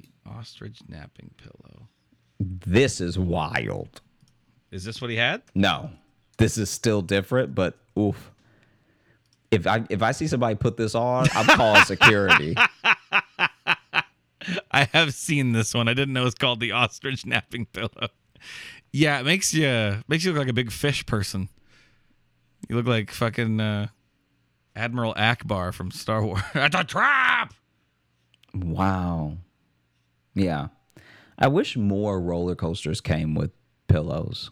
The 0.00 0.08
ostrich 0.30 0.80
napping 0.88 1.30
pillow. 1.36 1.88
This 2.40 3.00
is 3.00 3.18
wild. 3.18 4.00
Is 4.70 4.84
this 4.84 5.00
what 5.00 5.10
he 5.10 5.16
had? 5.16 5.42
No. 5.54 5.90
This 6.38 6.56
is 6.56 6.70
still 6.70 7.02
different, 7.02 7.54
but 7.54 7.76
oof. 7.98 8.30
If 9.50 9.66
I 9.66 9.84
if 9.90 10.02
I 10.02 10.12
see 10.12 10.26
somebody 10.26 10.54
put 10.54 10.76
this 10.76 10.94
on, 10.94 11.26
I'm 11.34 11.46
calling 11.46 11.82
security. 11.86 12.54
I 14.70 14.84
have 14.92 15.14
seen 15.14 15.52
this 15.52 15.74
one. 15.74 15.88
I 15.88 15.94
didn't 15.94 16.14
know 16.14 16.26
it's 16.26 16.34
called 16.34 16.60
the 16.60 16.72
ostrich 16.72 17.24
napping 17.24 17.66
pillow. 17.66 18.08
Yeah, 18.92 19.20
it 19.20 19.24
makes 19.24 19.52
you 19.52 20.02
makes 20.08 20.24
you 20.24 20.32
look 20.32 20.40
like 20.40 20.48
a 20.48 20.54
big 20.54 20.70
fish 20.70 21.04
person. 21.06 21.48
You 22.68 22.76
look 22.76 22.86
like 22.86 23.10
fucking 23.10 23.60
uh, 23.60 23.88
Admiral 24.74 25.14
Ackbar 25.14 25.72
from 25.72 25.90
Star 25.90 26.24
Wars. 26.24 26.42
That's 26.54 26.74
a 26.74 26.84
trap. 26.84 27.54
Wow. 28.54 29.36
Yeah. 30.34 30.68
I 31.38 31.48
wish 31.48 31.76
more 31.76 32.20
roller 32.20 32.54
coasters 32.54 33.00
came 33.00 33.34
with 33.34 33.52
pillows. 33.86 34.50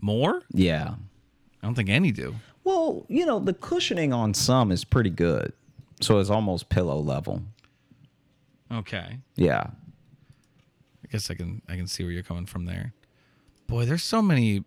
More? 0.00 0.42
Yeah. 0.52 0.94
I 1.62 1.66
don't 1.66 1.74
think 1.74 1.88
any 1.88 2.12
do. 2.12 2.34
Well, 2.64 3.06
you 3.08 3.24
know, 3.24 3.38
the 3.38 3.54
cushioning 3.54 4.12
on 4.12 4.34
some 4.34 4.72
is 4.72 4.84
pretty 4.84 5.10
good. 5.10 5.52
So 6.00 6.18
it's 6.18 6.30
almost 6.30 6.68
pillow 6.68 6.98
level. 6.98 7.42
Okay, 8.72 9.18
Yeah. 9.36 9.66
I 11.04 11.06
guess 11.12 11.30
I 11.30 11.34
can 11.34 11.62
I 11.68 11.76
can 11.76 11.86
see 11.86 12.02
where 12.02 12.12
you're 12.12 12.22
coming 12.24 12.46
from 12.46 12.64
there. 12.64 12.92
Boy, 13.68 13.84
there's 13.84 14.02
so 14.02 14.20
many 14.20 14.64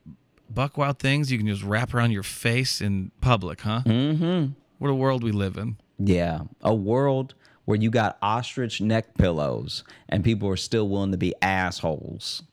buck 0.49 0.77
wild 0.77 0.99
things 0.99 1.29
you 1.31 1.37
can 1.37 1.47
just 1.47 1.63
wrap 1.63 1.93
around 1.93 2.11
your 2.11 2.23
face 2.23 2.79
in 2.79 3.11
public, 3.21 3.61
huh? 3.61 3.81
Mm-hmm. 3.85 4.51
What 4.77 4.89
a 4.89 4.93
world 4.95 5.23
we 5.23 5.31
live 5.31 5.57
in. 5.57 5.77
Yeah. 5.99 6.41
A 6.61 6.73
world 6.73 7.33
where 7.65 7.77
you 7.77 7.89
got 7.89 8.17
ostrich 8.21 8.79
neck 8.79 9.15
pillows 9.17 9.83
and 10.07 10.23
people 10.23 10.47
are 10.47 10.55
still 10.55 10.87
willing 10.87 11.11
to 11.11 11.17
be 11.17 11.33
assholes. 11.41 12.43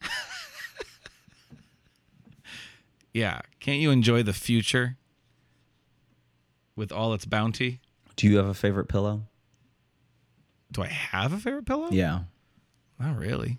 Yeah, 3.14 3.40
can't 3.60 3.78
you 3.78 3.90
enjoy 3.90 4.22
the 4.22 4.32
future 4.32 4.96
with 6.74 6.90
all 6.90 7.12
its 7.12 7.26
bounty? 7.26 7.80
Do 8.16 8.26
you 8.26 8.38
have 8.38 8.46
a 8.46 8.54
favorite 8.54 8.88
pillow? 8.88 9.24
Do 10.72 10.82
I 10.82 10.88
have 10.88 11.32
a 11.32 11.38
favorite 11.38 11.66
pillow? 11.66 11.88
Yeah. 11.90 12.20
Not 12.98 13.16
really. 13.18 13.58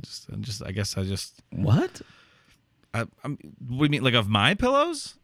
Just, 0.00 0.26
I 0.32 0.36
just 0.36 0.62
I 0.64 0.72
guess 0.72 0.96
I 0.96 1.04
just 1.04 1.42
What? 1.50 2.02
I, 2.92 3.06
I'm, 3.24 3.38
what 3.66 3.78
do 3.78 3.84
you 3.84 3.88
mean 3.88 4.02
like 4.02 4.14
of 4.14 4.28
my 4.28 4.54
pillows? 4.54 5.14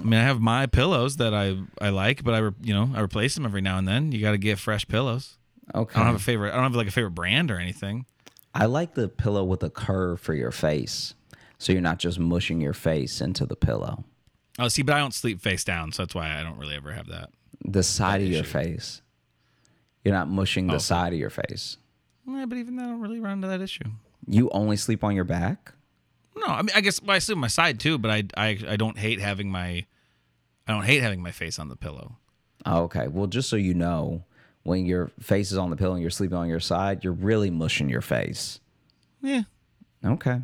I 0.00 0.04
mean, 0.04 0.18
I 0.20 0.22
have 0.22 0.40
my 0.40 0.66
pillows 0.66 1.16
that 1.16 1.34
I 1.34 1.58
I 1.80 1.90
like, 1.90 2.24
but 2.24 2.34
I 2.34 2.38
re, 2.38 2.52
you 2.62 2.74
know 2.74 2.90
I 2.94 3.00
replace 3.00 3.34
them 3.34 3.44
every 3.44 3.60
now 3.60 3.78
and 3.78 3.86
then. 3.86 4.12
You 4.12 4.20
got 4.20 4.32
to 4.32 4.38
get 4.38 4.58
fresh 4.58 4.86
pillows. 4.88 5.36
Okay. 5.74 5.94
I 5.94 5.98
don't 5.98 6.06
have 6.06 6.16
a 6.16 6.24
favorite. 6.24 6.52
I 6.52 6.54
don't 6.54 6.64
have 6.64 6.74
like 6.74 6.88
a 6.88 6.92
favorite 6.92 7.14
brand 7.14 7.50
or 7.50 7.58
anything. 7.58 8.06
I 8.54 8.66
like 8.66 8.94
the 8.94 9.08
pillow 9.08 9.44
with 9.44 9.62
a 9.62 9.70
curve 9.70 10.20
for 10.20 10.34
your 10.34 10.50
face. 10.50 11.14
So 11.58 11.72
you're 11.72 11.82
not 11.82 11.98
just 11.98 12.18
mushing 12.18 12.60
your 12.60 12.72
face 12.72 13.20
into 13.20 13.46
the 13.46 13.54
pillow. 13.54 14.04
Oh, 14.58 14.68
see, 14.68 14.82
but 14.82 14.94
I 14.94 14.98
don't 14.98 15.14
sleep 15.14 15.40
face 15.40 15.62
down, 15.62 15.92
so 15.92 16.02
that's 16.02 16.14
why 16.14 16.38
I 16.38 16.42
don't 16.42 16.58
really 16.58 16.74
ever 16.74 16.92
have 16.92 17.06
that. 17.08 17.30
The 17.64 17.82
side 17.82 18.22
of 18.22 18.28
your 18.28 18.44
face. 18.44 19.02
You're 20.04 20.14
not 20.14 20.28
mushing 20.28 20.66
the 20.66 20.74
oh. 20.74 20.78
side 20.78 21.12
of 21.12 21.18
your 21.18 21.30
face. 21.30 21.76
Yeah, 22.26 22.46
but 22.46 22.58
even 22.58 22.76
then, 22.76 22.86
I 22.86 22.88
don't 22.90 23.00
really 23.00 23.20
run 23.20 23.34
into 23.34 23.48
that 23.48 23.60
issue. 23.60 23.84
You 24.26 24.48
only 24.50 24.76
sleep 24.76 25.02
on 25.04 25.14
your 25.14 25.24
back? 25.24 25.72
No, 26.36 26.46
I 26.46 26.62
mean, 26.62 26.70
I 26.74 26.80
guess 26.80 27.02
well, 27.02 27.16
I 27.16 27.18
sleep 27.18 27.36
on 27.36 27.40
my 27.40 27.48
side 27.48 27.80
too, 27.80 27.98
but 27.98 28.10
I, 28.10 28.24
I 28.36 28.58
I 28.68 28.76
don't 28.76 28.96
hate 28.96 29.20
having 29.20 29.50
my 29.50 29.84
I 30.66 30.72
don't 30.72 30.84
hate 30.84 31.02
having 31.02 31.22
my 31.22 31.32
face 31.32 31.58
on 31.58 31.68
the 31.68 31.76
pillow. 31.76 32.16
Oh, 32.64 32.82
okay. 32.84 33.08
Well, 33.08 33.26
just 33.26 33.48
so 33.48 33.56
you 33.56 33.74
know, 33.74 34.24
when 34.62 34.86
your 34.86 35.10
face 35.20 35.50
is 35.50 35.58
on 35.58 35.70
the 35.70 35.76
pillow 35.76 35.94
and 35.94 36.02
you're 36.02 36.10
sleeping 36.10 36.36
on 36.38 36.48
your 36.48 36.60
side, 36.60 37.02
you're 37.04 37.12
really 37.12 37.50
mushing 37.50 37.88
your 37.88 38.02
face. 38.02 38.60
Yeah, 39.22 39.42
Okay. 40.04 40.40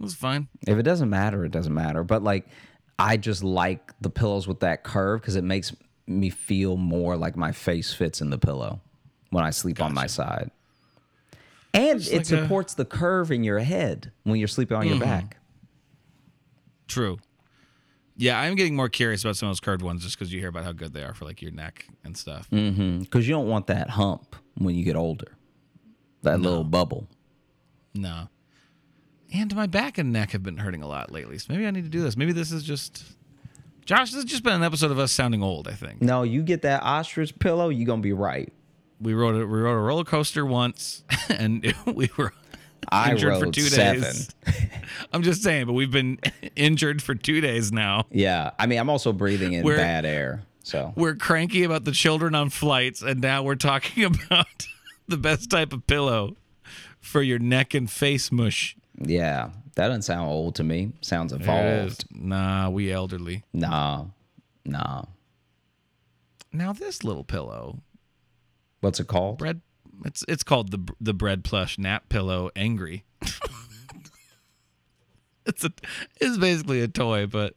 it's 0.00 0.14
fine. 0.14 0.48
If 0.66 0.78
it 0.78 0.84
doesn't 0.84 1.10
matter, 1.10 1.44
it 1.44 1.50
doesn't 1.52 1.74
matter. 1.74 2.02
But 2.04 2.22
like, 2.22 2.46
I 2.98 3.16
just 3.18 3.42
like 3.44 3.92
the 4.00 4.08
pillows 4.10 4.46
with 4.46 4.60
that 4.60 4.84
curve 4.84 5.20
because 5.20 5.36
it 5.36 5.44
makes 5.44 5.74
me 6.06 6.30
feel 6.30 6.76
more 6.76 7.16
like 7.16 7.36
my 7.36 7.52
face 7.52 7.92
fits 7.92 8.20
in 8.20 8.30
the 8.30 8.38
pillow 8.38 8.80
when 9.30 9.44
I 9.44 9.50
sleep 9.50 9.80
on 9.80 9.92
my 9.92 10.06
side. 10.06 10.50
And 11.74 12.00
it 12.00 12.12
like 12.12 12.20
a- 12.22 12.24
supports 12.24 12.74
the 12.74 12.84
curve 12.84 13.30
in 13.30 13.44
your 13.44 13.58
head 13.58 14.12
when 14.24 14.38
you're 14.38 14.48
sleeping 14.48 14.76
on 14.76 14.86
your 14.86 14.96
mm-hmm. 14.96 15.04
back. 15.04 15.36
True. 16.88 17.18
Yeah, 18.16 18.40
I'm 18.40 18.54
getting 18.54 18.74
more 18.74 18.88
curious 18.88 19.22
about 19.22 19.36
some 19.36 19.48
of 19.48 19.50
those 19.50 19.60
curved 19.60 19.82
ones 19.82 20.02
just 20.02 20.18
because 20.18 20.32
you 20.32 20.40
hear 20.40 20.48
about 20.48 20.64
how 20.64 20.72
good 20.72 20.94
they 20.94 21.02
are 21.02 21.12
for 21.12 21.26
like 21.26 21.42
your 21.42 21.50
neck 21.50 21.86
and 22.02 22.16
stuff. 22.16 22.48
Mm-hmm. 22.50 23.00
Because 23.00 23.28
you 23.28 23.34
don't 23.34 23.48
want 23.48 23.66
that 23.66 23.90
hump 23.90 24.36
when 24.56 24.74
you 24.74 24.84
get 24.84 24.96
older, 24.96 25.36
that 26.22 26.40
little 26.40 26.64
bubble. 26.64 27.08
No. 27.94 28.28
And 29.34 29.54
my 29.54 29.66
back 29.66 29.98
and 29.98 30.12
neck 30.12 30.30
have 30.30 30.42
been 30.42 30.56
hurting 30.56 30.82
a 30.82 30.88
lot 30.88 31.10
lately, 31.10 31.36
so 31.36 31.52
maybe 31.52 31.66
I 31.66 31.70
need 31.70 31.84
to 31.84 31.90
do 31.90 32.00
this. 32.00 32.16
Maybe 32.16 32.32
this 32.32 32.52
is 32.52 32.62
just 32.62 33.04
Josh. 33.86 34.10
This 34.10 34.22
has 34.22 34.24
just 34.24 34.42
been 34.42 34.52
an 34.52 34.62
episode 34.62 34.90
of 34.90 34.98
us 34.98 35.12
sounding 35.12 35.42
old. 35.42 35.66
I 35.68 35.72
think 35.72 36.02
No, 36.02 36.22
you 36.22 36.42
get 36.42 36.62
that 36.62 36.82
ostrich 36.82 37.38
pillow, 37.38 37.68
you're 37.70 37.86
going 37.86 38.00
to 38.00 38.06
be 38.06 38.12
right. 38.12 38.52
we 39.00 39.14
rode 39.14 39.34
a, 39.40 39.46
we 39.46 39.58
rode 39.60 39.74
a 39.74 39.80
roller 39.80 40.04
coaster 40.04 40.44
once, 40.44 41.04
and 41.30 41.72
we 41.86 42.10
were 42.18 42.32
I 42.90 43.12
injured 43.12 43.30
rode 43.30 43.40
for 43.46 43.50
two 43.52 43.62
seven. 43.62 44.02
days. 44.02 44.28
I'm 45.12 45.22
just 45.22 45.42
saying, 45.42 45.66
but 45.66 45.72
we've 45.72 45.90
been 45.90 46.18
injured 46.56 47.02
for 47.02 47.14
two 47.14 47.40
days 47.40 47.72
now. 47.72 48.04
Yeah. 48.10 48.50
I 48.58 48.66
mean, 48.66 48.78
I'm 48.78 48.90
also 48.90 49.12
breathing 49.12 49.54
in 49.54 49.64
We're- 49.64 49.78
bad 49.78 50.04
air. 50.04 50.42
So, 50.62 50.92
We're 50.96 51.14
cranky 51.14 51.62
about 51.62 51.84
the 51.84 51.92
children 51.92 52.34
on 52.34 52.50
flights, 52.50 53.00
and 53.00 53.20
now 53.20 53.44
we're 53.44 53.54
talking 53.54 54.02
about 54.04 54.66
the 55.06 55.16
best 55.16 55.48
type 55.48 55.72
of 55.72 55.86
pillow 55.86 56.34
for 57.00 57.22
your 57.22 57.38
neck 57.38 57.72
and 57.72 57.88
face 57.88 58.32
mush. 58.32 58.76
yeah, 59.00 59.50
that 59.76 59.88
doesn't 59.88 60.02
sound 60.02 60.28
old 60.28 60.56
to 60.56 60.64
me. 60.64 60.92
Sounds 61.00 61.32
evolved. 61.32 62.04
Nah, 62.10 62.68
we 62.70 62.90
elderly. 62.92 63.44
Nah, 63.52 64.06
nah. 64.64 65.04
Now 66.52 66.72
this 66.72 67.04
little 67.04 67.24
pillow, 67.24 67.78
What's 68.80 68.98
it 69.00 69.06
called? 69.06 69.38
bread. 69.38 69.60
It's 70.04 70.24
it's 70.28 70.42
called 70.42 70.72
the 70.72 70.92
the 71.00 71.14
bread 71.14 71.44
plush 71.44 71.78
nap 71.78 72.08
pillow. 72.08 72.50
Angry. 72.56 73.04
it's 75.46 75.64
a 75.64 75.72
it's 76.20 76.38
basically 76.38 76.80
a 76.82 76.88
toy, 76.88 77.26
but 77.26 77.54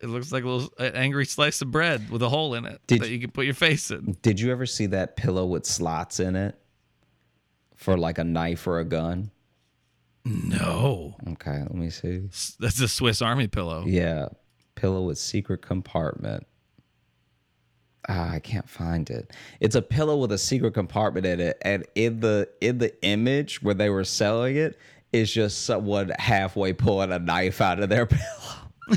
it 0.00 0.08
looks 0.08 0.32
like 0.32 0.44
a 0.44 0.48
little 0.48 0.72
an 0.78 0.94
angry 0.94 1.24
slice 1.26 1.60
of 1.62 1.70
bread 1.70 2.10
with 2.10 2.22
a 2.22 2.28
hole 2.28 2.54
in 2.54 2.66
it 2.66 2.80
Did 2.86 3.02
that 3.02 3.10
you 3.10 3.18
can 3.18 3.30
put 3.30 3.44
your 3.46 3.54
face 3.54 3.90
in. 3.90 4.16
Did 4.22 4.40
you 4.40 4.50
ever 4.52 4.66
see 4.66 4.86
that 4.86 5.16
pillow 5.16 5.46
with 5.46 5.66
slots 5.66 6.20
in 6.20 6.36
it? 6.36 6.54
for 7.74 7.96
like 7.98 8.16
a 8.16 8.24
knife 8.24 8.66
or 8.66 8.78
a 8.80 8.84
gun? 8.86 9.30
No, 10.28 11.14
Okay, 11.28 11.60
let 11.60 11.74
me 11.74 11.88
see. 11.88 12.28
That's 12.58 12.80
a 12.80 12.88
Swiss 12.88 13.22
Army 13.22 13.46
pillow. 13.46 13.84
Yeah, 13.86 14.26
pillow 14.74 15.02
with 15.02 15.18
secret 15.18 15.62
compartment. 15.62 16.44
Ah, 18.08 18.32
I 18.32 18.40
can't 18.40 18.68
find 18.68 19.08
it. 19.08 19.32
It's 19.60 19.76
a 19.76 19.82
pillow 19.82 20.16
with 20.16 20.32
a 20.32 20.38
secret 20.38 20.74
compartment 20.74 21.26
in 21.26 21.38
it, 21.38 21.58
and 21.62 21.84
in 21.94 22.18
the 22.20 22.48
in 22.60 22.78
the 22.78 22.92
image 23.04 23.62
where 23.62 23.74
they 23.74 23.88
were 23.88 24.02
selling 24.02 24.56
it 24.56 24.76
is 25.12 25.32
just 25.32 25.64
someone 25.64 26.10
halfway 26.18 26.72
pulling 26.72 27.12
a 27.12 27.20
knife 27.20 27.60
out 27.60 27.78
of 27.80 27.88
their 27.88 28.06
pillow. 28.06 28.66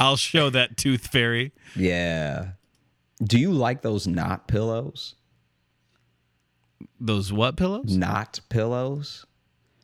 I'll 0.00 0.16
show 0.16 0.50
that 0.50 0.76
tooth 0.76 1.06
fairy. 1.06 1.52
Yeah. 1.74 2.50
Do 3.28 3.38
you 3.38 3.52
like 3.52 3.82
those 3.82 4.06
knot 4.06 4.48
pillows? 4.48 5.14
Those 6.98 7.32
what 7.32 7.56
pillows? 7.56 7.94
Knot 7.96 8.40
pillows? 8.48 9.26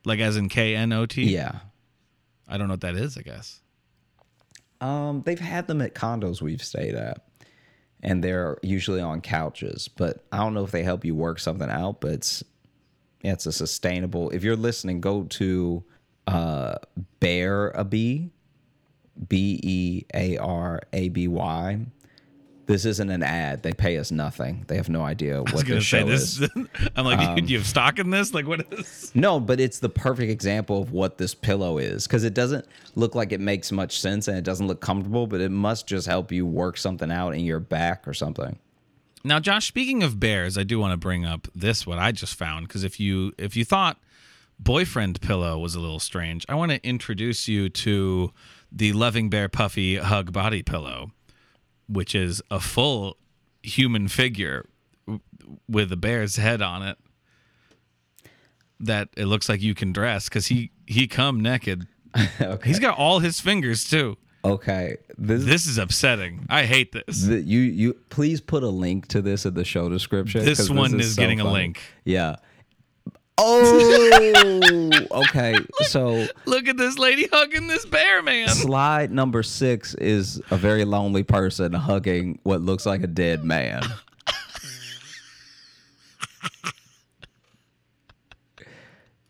Like 0.05 0.18
as 0.20 0.36
in 0.36 0.49
K 0.49 0.74
N 0.74 0.92
O 0.92 1.07
T? 1.07 1.24
Yeah. 1.24 1.61
I 2.49 2.57
don't 2.57 2.68
know 2.68 2.74
what 2.74 2.80
that 2.80 2.97
is. 2.97 3.18
I 3.18 3.22
guess. 3.22 3.61
Um, 4.80 5.22
they've 5.24 5.38
had 5.38 5.66
them 5.66 5.80
at 5.82 5.95
condos 5.95 6.42
we've 6.42 6.62
stayed 6.62 6.95
at, 6.95 7.24
and 8.03 8.24
they're 8.24 8.59
usually 8.62 9.01
on 9.01 9.20
couches. 9.20 9.88
But 9.88 10.24
I 10.32 10.38
don't 10.38 10.55
know 10.55 10.64
if 10.64 10.70
they 10.70 10.82
help 10.82 11.05
you 11.05 11.14
work 11.14 11.38
something 11.38 11.70
out. 11.70 12.01
But 12.01 12.12
it's 12.12 12.45
it's 13.20 13.47
a 13.47 13.53
sustainable. 13.53 14.30
If 14.30 14.42
you're 14.42 14.57
listening, 14.57 15.01
go 15.01 15.24
to 15.24 15.84
uh, 16.26 16.76
Bearaby, 17.20 18.30
B 19.28 19.61
E 19.62 20.05
A 20.14 20.38
R 20.38 20.80
A 20.92 21.09
B 21.11 21.28
Y. 21.28 21.86
This 22.66 22.84
isn't 22.86 23.10
an 23.10 23.22
ad. 23.22 23.62
They 23.62 23.72
pay 23.72 23.98
us 23.98 24.10
nothing. 24.10 24.64
They 24.68 24.76
have 24.76 24.88
no 24.88 25.02
idea 25.02 25.42
what 25.42 25.66
say 25.66 25.80
show 25.80 26.06
this. 26.06 26.40
is. 26.40 26.48
I'm 26.96 27.04
like, 27.04 27.18
Um, 27.18 27.36
do 27.36 27.52
you 27.52 27.58
have 27.58 27.66
stock 27.66 27.98
in 27.98 28.10
this? 28.10 28.32
Like, 28.32 28.46
what 28.46 28.66
is? 28.72 29.12
No, 29.14 29.38
but 29.38 29.60
it's 29.60 29.78
the 29.80 29.88
perfect 29.90 30.30
example 30.30 30.80
of 30.80 30.90
what 30.90 31.18
this 31.18 31.34
pillow 31.34 31.78
is 31.78 32.06
because 32.06 32.24
it 32.24 32.32
doesn't 32.34 32.66
look 32.94 33.14
like 33.14 33.32
it 33.32 33.40
makes 33.40 33.70
much 33.70 34.00
sense 34.00 34.28
and 34.28 34.36
it 34.38 34.44
doesn't 34.44 34.66
look 34.66 34.80
comfortable, 34.80 35.26
but 35.26 35.40
it 35.40 35.50
must 35.50 35.86
just 35.86 36.06
help 36.06 36.32
you 36.32 36.46
work 36.46 36.76
something 36.78 37.10
out 37.12 37.30
in 37.34 37.40
your 37.44 37.60
back 37.60 38.08
or 38.08 38.14
something. 38.14 38.58
Now, 39.24 39.40
Josh, 39.40 39.66
speaking 39.66 40.02
of 40.02 40.20
bears, 40.20 40.58
I 40.58 40.64
do 40.64 40.78
want 40.78 40.92
to 40.92 40.96
bring 40.98 41.24
up 41.24 41.48
this 41.54 41.86
what 41.86 41.98
I 41.98 42.12
just 42.12 42.34
found 42.34 42.68
because 42.68 42.84
if 42.84 42.98
you 43.00 43.32
if 43.38 43.56
you 43.56 43.64
thought 43.64 43.98
boyfriend 44.58 45.20
pillow 45.20 45.58
was 45.58 45.74
a 45.74 45.80
little 45.80 45.98
strange, 46.00 46.44
I 46.48 46.54
want 46.54 46.72
to 46.72 46.86
introduce 46.86 47.48
you 47.48 47.68
to 47.70 48.32
the 48.70 48.92
Loving 48.92 49.30
Bear 49.30 49.48
Puffy 49.48 49.96
Hug 49.96 50.32
Body 50.32 50.62
Pillow, 50.62 51.12
which 51.89 52.14
is 52.14 52.43
a 52.51 52.61
full 52.61 53.16
human 53.62 54.09
figure 54.09 54.66
with 55.68 55.93
a 55.93 55.97
bear's 55.97 56.37
head 56.37 56.62
on 56.62 56.82
it. 56.82 56.99
That 58.80 59.09
it 59.16 59.26
looks 59.26 59.49
like 59.49 59.62
you 59.62 59.74
can 59.74 59.93
dress 59.93 60.28
because 60.28 60.49
he 60.49 60.70
he 60.87 61.07
come 61.07 61.41
naked. 61.41 61.87
okay. 62.41 62.68
He's 62.68 62.78
got 62.78 62.99
all 62.99 63.20
his 63.20 63.41
fingers 63.41 63.89
too. 63.89 64.16
Okay. 64.45 64.97
This, 65.16 65.45
This 65.45 65.66
is 65.66 65.78
upsetting. 65.78 66.45
I 66.51 66.64
hate 66.64 66.93
this. 66.93 67.22
the, 67.22 67.41
you 67.41 67.61
you 67.61 67.95
please 68.11 68.41
put 68.41 68.62
a 68.62 68.68
link 68.68 69.09
to 69.09 69.22
this 69.22 69.47
in 69.47 69.55
the 69.55 69.64
show 69.64 69.89
description. 69.89 70.45
This 70.45 70.68
one 70.68 71.01
is 71.01 71.14
so 71.14 71.22
getting 71.22 71.41
a 71.41 71.51
link. 71.51 71.80
Yeah. 72.05 72.37
Oh, 73.37 74.91
okay. 75.11 75.57
So 75.82 76.26
Look 76.47 76.68
at 76.68 76.76
this 76.76 76.99
lady 76.99 77.26
hugging 77.32 77.66
this 77.66 77.85
bear 77.85 78.22
man. 78.22 78.49
slide 78.49 79.11
number 79.11 79.43
six 79.43 79.95
is 79.95 80.41
a 80.51 80.57
very 80.57 80.85
lonely 80.85 81.24
person 81.24 81.72
hugging 81.72 82.39
what 82.45 82.61
looks 82.61 82.87
like 82.87 83.03
a 83.03 83.09
dead 83.09 83.45
man. 83.45 83.82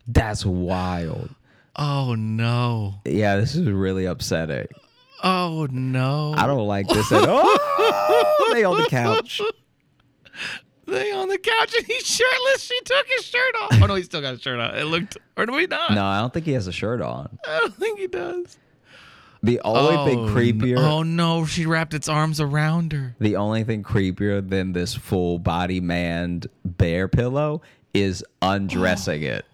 That's 0.07 0.45
wild. 0.45 1.29
Oh 1.75 2.15
no. 2.15 2.95
Yeah, 3.05 3.37
this 3.37 3.55
is 3.55 3.67
really 3.67 4.05
upsetting. 4.05 4.67
Oh 5.23 5.67
no. 5.71 6.33
I 6.37 6.45
don't 6.45 6.67
like 6.67 6.87
this 6.87 7.11
at 7.11 7.27
all. 7.27 7.43
they 8.53 8.63
on 8.63 8.77
the 8.77 8.87
couch. 8.89 9.41
They 10.87 11.11
on 11.11 11.27
the 11.29 11.37
couch 11.37 11.73
and 11.75 11.85
he's 11.85 12.05
shirtless. 12.05 12.61
She 12.63 12.79
took 12.85 13.05
his 13.17 13.25
shirt 13.25 13.55
off. 13.61 13.81
Oh 13.81 13.85
no, 13.87 13.95
he's 13.95 14.05
still 14.05 14.21
got 14.21 14.31
his 14.31 14.41
shirt 14.41 14.59
on. 14.59 14.75
It 14.75 14.83
looked 14.83 15.17
or 15.35 15.45
do 15.45 15.53
we 15.53 15.65
not? 15.67 15.91
No, 15.93 16.05
I 16.05 16.19
don't 16.19 16.33
think 16.33 16.45
he 16.45 16.51
has 16.53 16.67
a 16.67 16.71
shirt 16.71 17.01
on. 17.01 17.37
I 17.47 17.59
don't 17.59 17.73
think 17.75 17.99
he 17.99 18.07
does. 18.07 18.57
The 19.43 19.61
only 19.63 20.11
thing 20.11 20.19
Oh, 20.19 20.27
creepier. 20.27 20.77
Oh 20.77 21.03
no, 21.03 21.45
she 21.45 21.65
wrapped 21.65 21.93
its 21.93 22.07
arms 22.09 22.39
around 22.41 22.93
her. 22.93 23.15
The 23.19 23.35
only 23.35 23.63
thing 23.63 23.83
creepier 23.83 24.47
than 24.47 24.73
this 24.73 24.93
full 24.95 25.37
body 25.39 25.79
manned 25.79 26.47
bear 26.63 27.07
pillow 27.07 27.61
is 27.93 28.23
undressing 28.41 29.21
it. 29.23 29.45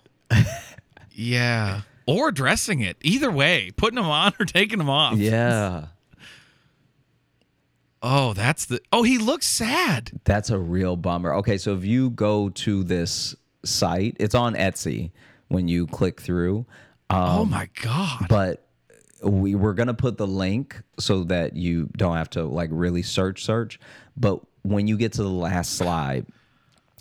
Yeah. 1.12 1.82
Or 2.08 2.32
dressing 2.32 2.80
it. 2.82 2.98
Either 3.02 3.30
way, 3.32 3.72
putting 3.76 3.96
them 3.96 4.06
on 4.06 4.34
or 4.40 4.46
taking 4.46 4.80
them 4.80 4.90
off. 4.90 5.18
Yeah. 5.18 5.88
Oh, 8.02 8.34
that's 8.34 8.66
the. 8.66 8.82
Oh, 8.92 9.04
he 9.04 9.18
looks 9.18 9.46
sad. 9.46 10.12
That's 10.24 10.50
a 10.50 10.58
real 10.58 10.96
bummer. 10.96 11.34
Okay, 11.36 11.58
so 11.58 11.76
if 11.76 11.86
you 11.86 12.10
go 12.10 12.50
to 12.50 12.84
this 12.84 13.36
site, 13.64 14.18
it's 14.20 14.34
on 14.34 14.56
Etsy 14.56 15.12
when 15.50 15.68
you 15.68 15.88
click 15.88 16.20
through. 16.22 16.66
Um, 17.10 17.40
oh 17.40 17.46
my 17.46 17.70
god. 17.82 18.28
but 18.30 18.66
we 19.22 19.54
were 19.54 19.74
gonna 19.74 19.94
put 19.94 20.18
the 20.18 20.26
link 20.26 20.82
so 20.98 21.26
that 21.26 21.56
you 21.56 21.90
don't 21.98 22.16
have 22.16 22.30
to 22.32 22.44
like 22.44 22.70
really 22.72 23.04
search 23.04 23.44
search. 23.44 23.80
But 24.18 24.40
when 24.64 24.88
you 24.88 24.98
get 24.98 25.14
to 25.14 25.24
the 25.24 25.30
last 25.30 25.74
slide, 25.74 26.26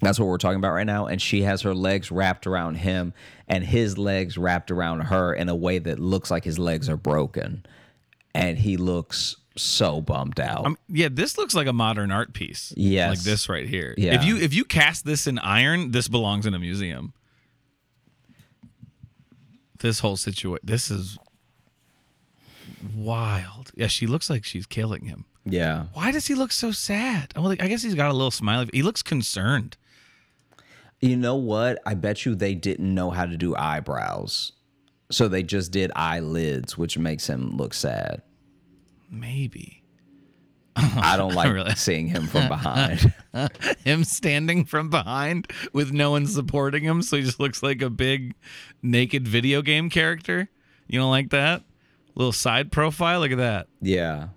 that's 0.03 0.19
what 0.19 0.27
we're 0.27 0.39
talking 0.39 0.59
about 0.59 0.73
right 0.73 0.87
now. 0.87 1.07
And 1.07 1.21
she 1.21 1.43
has 1.43 1.63
her 1.63 1.75
legs 1.75 2.11
wrapped 2.11 2.47
around 2.47 2.77
him 2.77 3.13
and 3.49 3.65
his 3.65 3.99
legs 3.99 4.37
wrapped 4.37 4.71
around 4.71 5.01
her 5.03 5.33
in 5.33 5.49
a 5.49 5.55
way 5.55 5.79
that 5.79 5.99
looks 5.99 6.31
like 6.31 6.45
his 6.45 6.59
legs 6.59 6.89
are 6.89 6.97
broken. 6.97 7.65
And 8.35 8.59
he 8.59 8.77
looks 8.77 9.37
so 9.57 10.01
bummed 10.01 10.39
out. 10.41 10.65
Um, 10.67 10.79
yeah, 10.89 11.09
this 11.11 11.37
looks 11.39 11.55
like 11.55 11.67
a 11.67 11.73
modern 11.73 12.11
art 12.11 12.33
piece. 12.33 12.73
Yes. 12.77 13.11
like 13.11 13.19
this 13.21 13.49
right 13.49 13.69
here. 13.69 13.95
Yeah. 13.99 14.15
If 14.15 14.25
you 14.25 14.37
if 14.37 14.55
you 14.55 14.65
cast 14.65 15.05
this 15.05 15.27
in 15.27 15.39
iron, 15.39 15.91
this 15.91 16.09
belongs 16.09 16.47
in 16.47 16.55
a 16.55 16.59
museum. 16.59 17.13
This 19.79 20.01
whole 20.01 20.17
situation. 20.17 20.61
This 20.63 20.91
is 20.91 21.19
wild. 22.95 23.73
Yeah, 23.75 23.87
she 23.87 24.07
looks 24.07 24.29
like 24.31 24.45
she's 24.45 24.67
killing 24.67 25.05
him. 25.07 25.25
yeah. 25.45 25.87
Why 25.95 26.13
does 26.13 26.27
he 26.27 26.35
look 26.35 26.53
so 26.53 26.71
sad? 26.71 27.33
Oh, 27.37 27.43
like, 27.43 27.63
I 27.63 27.69
guess 27.69 27.83
he's 27.83 27.95
got 27.95 28.11
a 28.11 28.15
little 28.15 28.31
smile. 28.31 28.67
He 28.73 28.83
looks 28.83 29.03
concerned. 29.03 29.77
You 31.01 31.17
know 31.17 31.37
what? 31.37 31.81
I 31.87 31.95
bet 31.95 32.27
you 32.27 32.35
they 32.35 32.55
didn't 32.55 32.95
know 32.95 33.11
how 33.11 33.25
to 33.25 33.37
do 33.37 33.57
eyebrows. 33.57 34.53
So 35.11 35.29
they 35.29 35.43
just 35.43 35.73
did 35.73 35.91
eyelids, 35.97 36.77
which 36.77 36.99
makes 36.99 37.27
him 37.27 37.57
look 37.57 37.73
sad. 37.75 38.21
Maybe 39.11 39.83
I 40.77 41.17
don't 41.17 41.35
like 41.35 41.53
Really? 41.53 41.75
seeing 41.75 42.07
him 42.07 42.27
from 42.27 42.49
behind. 42.49 43.13
him 43.85 44.05
standing 44.05 44.65
from 44.65 44.89
behind 44.89 45.51
with 45.73 45.93
no 45.93 46.13
one 46.13 46.27
supporting 46.27 46.85
him, 46.85 47.03
so 47.03 47.17
he 47.17 47.23
just 47.25 47.41
looks 47.41 47.63
like 47.63 47.83
a 47.83 47.91
big 47.91 48.35
naked 48.83 49.27
video 49.27 49.63
game 49.63 49.91
character. 49.91 50.49
You 50.87 50.99
don't 51.01 51.11
like 51.11 51.31
that? 51.31 51.63
Little 52.15 52.33
side 52.33 52.71
profile. 52.73 53.21
Look 53.21 53.33
at 53.33 53.39
that. 53.39 53.67
yeah. 53.81 54.29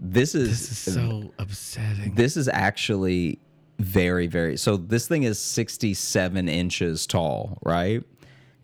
This 0.00 0.34
is 0.36 0.48
This 0.50 0.70
is 0.86 0.94
so 0.94 1.32
upsetting. 1.40 2.14
this 2.14 2.36
is 2.36 2.46
actually 2.48 3.40
very 3.80 4.28
very 4.28 4.56
so 4.56 4.76
this 4.76 5.08
thing 5.08 5.24
is 5.24 5.40
67 5.40 6.48
inches 6.48 7.04
tall 7.06 7.58
right 7.64 8.02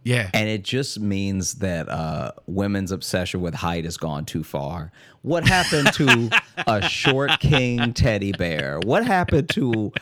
Yeah. 0.05 0.29
and 0.35 0.49
it 0.49 0.63
just 0.65 1.01
means 1.01 1.55
that 1.57 1.89
uh 1.89 2.33
women's 2.47 2.93
obsession 2.93 3.41
with 3.41 3.55
height 3.55 3.85
has 3.85 3.97
gone 3.97 4.25
too 4.27 4.45
far 4.45 4.93
what 5.23 5.47
happened 5.49 5.93
to 5.95 6.31
a 6.67 6.87
short 6.89 7.41
king 7.41 7.93
teddy 7.95 8.33
bear 8.33 8.79
what 8.85 9.07
happened 9.07 9.49
to 9.51 9.93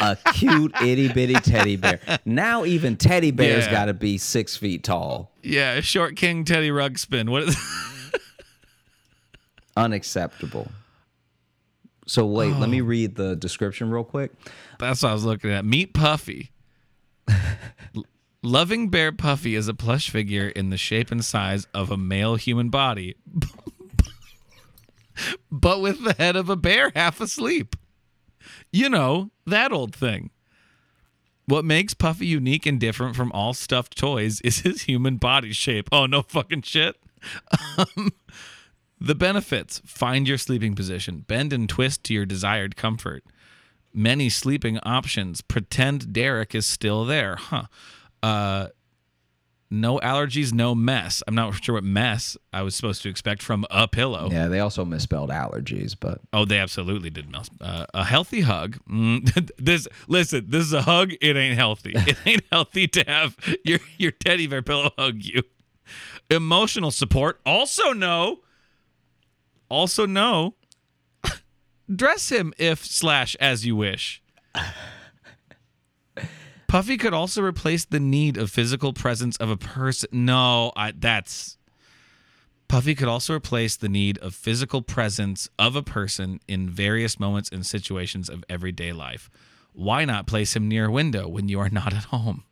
a 0.00 0.16
cute 0.34 0.72
itty-bitty 0.80 1.34
teddy 1.34 1.74
bear 1.76 1.98
now 2.24 2.64
even 2.64 2.96
teddy 2.96 3.32
bears 3.32 3.64
Yeah. 3.66 3.70
got 3.72 3.84
to 3.86 3.94
be 3.94 4.16
six 4.16 4.56
feet 4.56 4.84
tall 4.84 5.32
Yeah, 5.42 5.80
short 5.80 6.14
king 6.16 6.44
Teddy 6.44 6.70
Ruxpin. 6.70 7.28
What 7.28 7.42
is 7.44 7.56
unacceptable 9.76 10.70
so 12.06 12.24
wait 12.26 12.54
let 12.56 12.68
me 12.68 12.80
read 12.80 13.14
the 13.16 13.36
description 13.36 13.90
real 13.90 14.04
quick 14.04 14.32
That's 14.78 15.02
what 15.02 15.10
I 15.10 15.12
was 15.12 15.24
looking 15.24 15.50
at. 15.50 15.64
Meet 15.64 15.92
Puffy. 15.94 16.50
Loving 18.42 18.88
Bear 18.88 19.10
Puffy 19.12 19.54
is 19.54 19.68
a 19.68 19.74
plush 19.74 20.10
figure 20.10 20.48
in 20.48 20.70
the 20.70 20.76
shape 20.76 21.10
and 21.10 21.24
size 21.24 21.66
of 21.74 21.90
a 21.90 21.96
male 21.96 22.36
human 22.36 22.68
body, 22.70 23.16
but 25.50 25.80
with 25.80 26.02
the 26.04 26.12
head 26.14 26.36
of 26.36 26.48
a 26.48 26.56
bear 26.56 26.92
half 26.94 27.20
asleep. 27.20 27.74
You 28.72 28.88
know, 28.88 29.30
that 29.46 29.72
old 29.72 29.94
thing. 29.94 30.30
What 31.46 31.64
makes 31.64 31.94
Puffy 31.94 32.26
unique 32.26 32.66
and 32.66 32.78
different 32.78 33.16
from 33.16 33.32
all 33.32 33.54
stuffed 33.54 33.96
toys 33.96 34.40
is 34.42 34.60
his 34.60 34.82
human 34.82 35.16
body 35.16 35.52
shape. 35.52 35.88
Oh, 35.90 36.06
no 36.06 36.22
fucking 36.22 36.62
shit. 36.62 36.96
Um, 37.76 38.12
The 39.00 39.14
benefits 39.14 39.80
find 39.84 40.26
your 40.26 40.38
sleeping 40.38 40.74
position, 40.74 41.20
bend 41.20 41.52
and 41.52 41.68
twist 41.68 42.02
to 42.04 42.14
your 42.14 42.26
desired 42.26 42.76
comfort. 42.76 43.24
Many 43.94 44.28
sleeping 44.28 44.78
options. 44.82 45.40
Pretend 45.40 46.12
Derek 46.12 46.54
is 46.54 46.66
still 46.66 47.04
there. 47.04 47.36
Huh. 47.36 47.64
Uh, 48.22 48.68
no 49.70 49.98
allergies, 49.98 50.52
no 50.52 50.74
mess. 50.74 51.22
I'm 51.26 51.34
not 51.34 51.62
sure 51.62 51.74
what 51.74 51.84
mess 51.84 52.38
I 52.54 52.62
was 52.62 52.74
supposed 52.74 53.02
to 53.02 53.10
expect 53.10 53.42
from 53.42 53.66
a 53.70 53.86
pillow. 53.86 54.30
Yeah, 54.30 54.48
they 54.48 54.60
also 54.60 54.84
misspelled 54.84 55.28
allergies, 55.30 55.94
but 55.98 56.20
Oh, 56.32 56.46
they 56.46 56.58
absolutely 56.58 57.10
did. 57.10 57.30
Mess. 57.30 57.50
Uh, 57.60 57.84
a 57.92 58.04
healthy 58.04 58.40
hug. 58.40 58.78
Mm, 58.90 59.50
this 59.58 59.86
listen. 60.06 60.46
This 60.48 60.64
is 60.64 60.72
a 60.72 60.82
hug. 60.82 61.12
It 61.20 61.36
ain't 61.36 61.56
healthy. 61.56 61.92
It 62.06 62.16
ain't 62.24 62.44
healthy 62.50 62.88
to 62.88 63.04
have 63.06 63.36
your 63.64 63.80
your 63.98 64.10
teddy 64.12 64.46
bear 64.46 64.62
pillow 64.62 64.90
hug 64.96 65.22
you. 65.22 65.42
Emotional 66.30 66.90
support. 66.90 67.40
Also 67.44 67.92
no. 67.92 68.40
Also 69.68 70.06
no. 70.06 70.54
Dress 71.94 72.30
him 72.30 72.54
if 72.56 72.84
slash 72.86 73.34
as 73.36 73.66
you 73.66 73.76
wish. 73.76 74.22
Puffy 76.68 76.98
could 76.98 77.14
also 77.14 77.42
replace 77.42 77.86
the 77.86 77.98
need 77.98 78.36
of 78.36 78.50
physical 78.50 78.92
presence 78.92 79.38
of 79.38 79.48
a 79.48 79.56
person. 79.56 80.10
No, 80.12 80.70
I, 80.76 80.92
that's 80.92 81.56
Puffy 82.68 82.94
could 82.94 83.08
also 83.08 83.32
replace 83.32 83.74
the 83.74 83.88
need 83.88 84.18
of 84.18 84.34
physical 84.34 84.82
presence 84.82 85.48
of 85.58 85.74
a 85.74 85.82
person 85.82 86.38
in 86.46 86.68
various 86.68 87.18
moments 87.18 87.48
and 87.48 87.64
situations 87.64 88.28
of 88.28 88.44
everyday 88.50 88.92
life. 88.92 89.30
Why 89.72 90.04
not 90.04 90.26
place 90.26 90.54
him 90.54 90.68
near 90.68 90.84
a 90.86 90.92
window 90.92 91.26
when 91.26 91.48
you 91.48 91.58
are 91.58 91.70
not 91.70 91.94
at 91.94 92.04
home? 92.04 92.44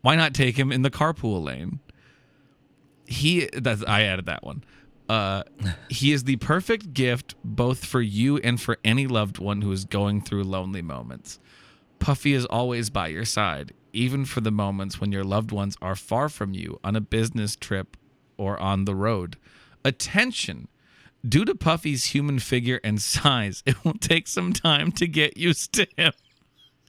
Why 0.00 0.16
not 0.16 0.34
take 0.34 0.58
him 0.58 0.72
in 0.72 0.82
the 0.82 0.90
carpool 0.90 1.44
lane? 1.44 1.78
He 3.06 3.48
that's 3.52 3.84
I 3.84 4.02
added 4.02 4.26
that 4.26 4.42
one. 4.42 4.64
Uh, 5.12 5.42
he 5.90 6.10
is 6.10 6.24
the 6.24 6.36
perfect 6.36 6.94
gift 6.94 7.34
both 7.44 7.84
for 7.84 8.00
you 8.00 8.38
and 8.38 8.58
for 8.58 8.78
any 8.82 9.06
loved 9.06 9.36
one 9.36 9.60
who 9.60 9.70
is 9.70 9.84
going 9.84 10.22
through 10.22 10.42
lonely 10.42 10.80
moments. 10.80 11.38
Puffy 11.98 12.32
is 12.32 12.46
always 12.46 12.88
by 12.88 13.08
your 13.08 13.26
side, 13.26 13.74
even 13.92 14.24
for 14.24 14.40
the 14.40 14.50
moments 14.50 15.02
when 15.02 15.12
your 15.12 15.22
loved 15.22 15.52
ones 15.52 15.76
are 15.82 15.94
far 15.94 16.30
from 16.30 16.54
you 16.54 16.80
on 16.82 16.96
a 16.96 17.00
business 17.02 17.56
trip 17.56 17.98
or 18.38 18.58
on 18.58 18.86
the 18.86 18.94
road. 18.94 19.36
Attention! 19.84 20.68
Due 21.28 21.44
to 21.44 21.54
Puffy's 21.54 22.06
human 22.06 22.38
figure 22.38 22.80
and 22.82 22.98
size, 23.02 23.62
it 23.66 23.84
will 23.84 23.98
take 23.98 24.26
some 24.26 24.54
time 24.54 24.90
to 24.92 25.06
get 25.06 25.36
used 25.36 25.74
to 25.74 25.86
him. 25.94 26.14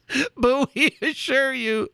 But 0.36 0.74
we 0.74 0.96
assure 1.00 1.52
you 1.52 1.88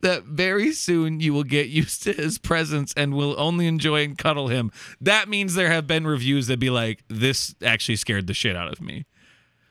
that 0.00 0.24
very 0.24 0.72
soon 0.72 1.20
you 1.20 1.32
will 1.32 1.44
get 1.44 1.68
used 1.68 2.02
to 2.04 2.12
his 2.12 2.38
presence 2.38 2.92
and 2.96 3.14
will 3.14 3.34
only 3.38 3.66
enjoy 3.66 4.04
and 4.04 4.18
cuddle 4.18 4.48
him. 4.48 4.72
That 5.00 5.28
means 5.28 5.54
there 5.54 5.70
have 5.70 5.86
been 5.86 6.06
reviews 6.06 6.48
that 6.48 6.58
be 6.58 6.70
like, 6.70 7.04
"This 7.08 7.54
actually 7.62 7.96
scared 7.96 8.26
the 8.26 8.34
shit 8.34 8.56
out 8.56 8.72
of 8.72 8.80
me." 8.80 9.06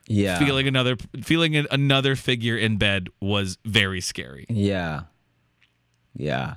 yeah, 0.07 0.39
Feeling 0.39 0.67
another 0.67 0.97
feeling 1.21 1.55
another 1.55 2.15
figure 2.15 2.57
in 2.57 2.77
bed 2.77 3.09
was 3.21 3.57
very 3.65 4.01
scary. 4.01 4.45
yeah, 4.49 5.03
yeah. 6.15 6.55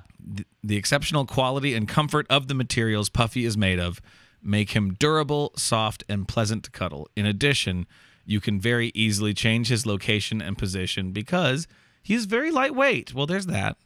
The 0.63 0.75
exceptional 0.75 1.25
quality 1.25 1.75
and 1.75 1.87
comfort 1.87 2.25
of 2.29 2.47
the 2.47 2.55
materials 2.55 3.09
Puffy 3.09 3.45
is 3.45 3.55
made 3.55 3.79
of 3.79 4.01
make 4.41 4.71
him 4.71 4.93
durable, 4.95 5.51
soft, 5.55 6.03
and 6.09 6.27
pleasant 6.27 6.63
to 6.63 6.71
cuddle. 6.71 7.07
In 7.15 7.25
addition, 7.27 7.85
you 8.25 8.41
can 8.41 8.59
very 8.59 8.91
easily 8.93 9.33
change 9.33 9.67
his 9.69 9.85
location 9.85 10.41
and 10.41 10.57
position 10.57 11.11
because 11.11 11.67
he's 12.01 12.25
very 12.25 12.51
lightweight. 12.51 13.13
Well, 13.13 13.25
there's 13.25 13.45
that. 13.47 13.77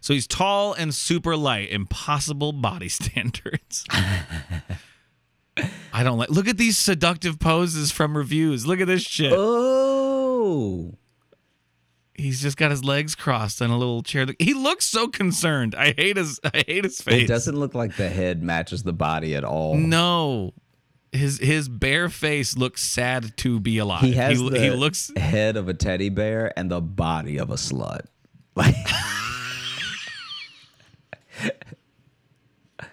So 0.00 0.14
he's 0.14 0.26
tall 0.26 0.74
and 0.74 0.94
super 0.94 1.36
light, 1.36 1.70
impossible 1.70 2.52
body 2.52 2.88
standards. 2.88 3.84
I 5.92 6.04
don't 6.04 6.18
like. 6.18 6.30
Look 6.30 6.46
at 6.46 6.56
these 6.58 6.78
seductive 6.78 7.38
poses 7.40 7.90
from 7.90 8.16
reviews. 8.16 8.66
Look 8.66 8.80
at 8.80 8.86
this 8.86 9.02
shit. 9.02 9.32
Oh, 9.34 10.94
He's 12.14 12.42
just 12.42 12.56
got 12.56 12.72
his 12.72 12.82
legs 12.84 13.14
crossed 13.14 13.62
on 13.62 13.70
a 13.70 13.78
little 13.78 14.02
chair. 14.02 14.26
He 14.40 14.52
looks 14.52 14.86
so 14.86 15.06
concerned. 15.06 15.76
I 15.76 15.94
hate 15.96 16.16
his. 16.16 16.40
I 16.44 16.64
hate 16.66 16.82
his 16.84 17.00
face. 17.00 17.22
it 17.24 17.28
doesn't 17.28 17.56
look 17.56 17.74
like 17.74 17.96
the 17.96 18.08
head 18.08 18.42
matches 18.42 18.82
the 18.82 18.92
body 18.92 19.36
at 19.36 19.44
all. 19.44 19.76
No. 19.76 20.52
His 21.12 21.38
his 21.38 21.68
bare 21.68 22.08
face 22.10 22.56
looks 22.56 22.82
sad 22.82 23.36
to 23.38 23.58
be 23.60 23.78
alive. 23.78 24.02
He 24.02 24.12
has 24.12 24.38
he, 24.38 24.50
the 24.50 24.60
he 24.60 24.70
looks 24.70 25.10
head 25.16 25.56
of 25.56 25.68
a 25.68 25.74
teddy 25.74 26.10
bear 26.10 26.52
and 26.58 26.70
the 26.70 26.80
body 26.82 27.38
of 27.38 27.50
a 27.50 27.54
slut. 27.54 28.02
Like, 28.54 28.74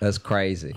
that's 0.00 0.18
crazy. 0.18 0.74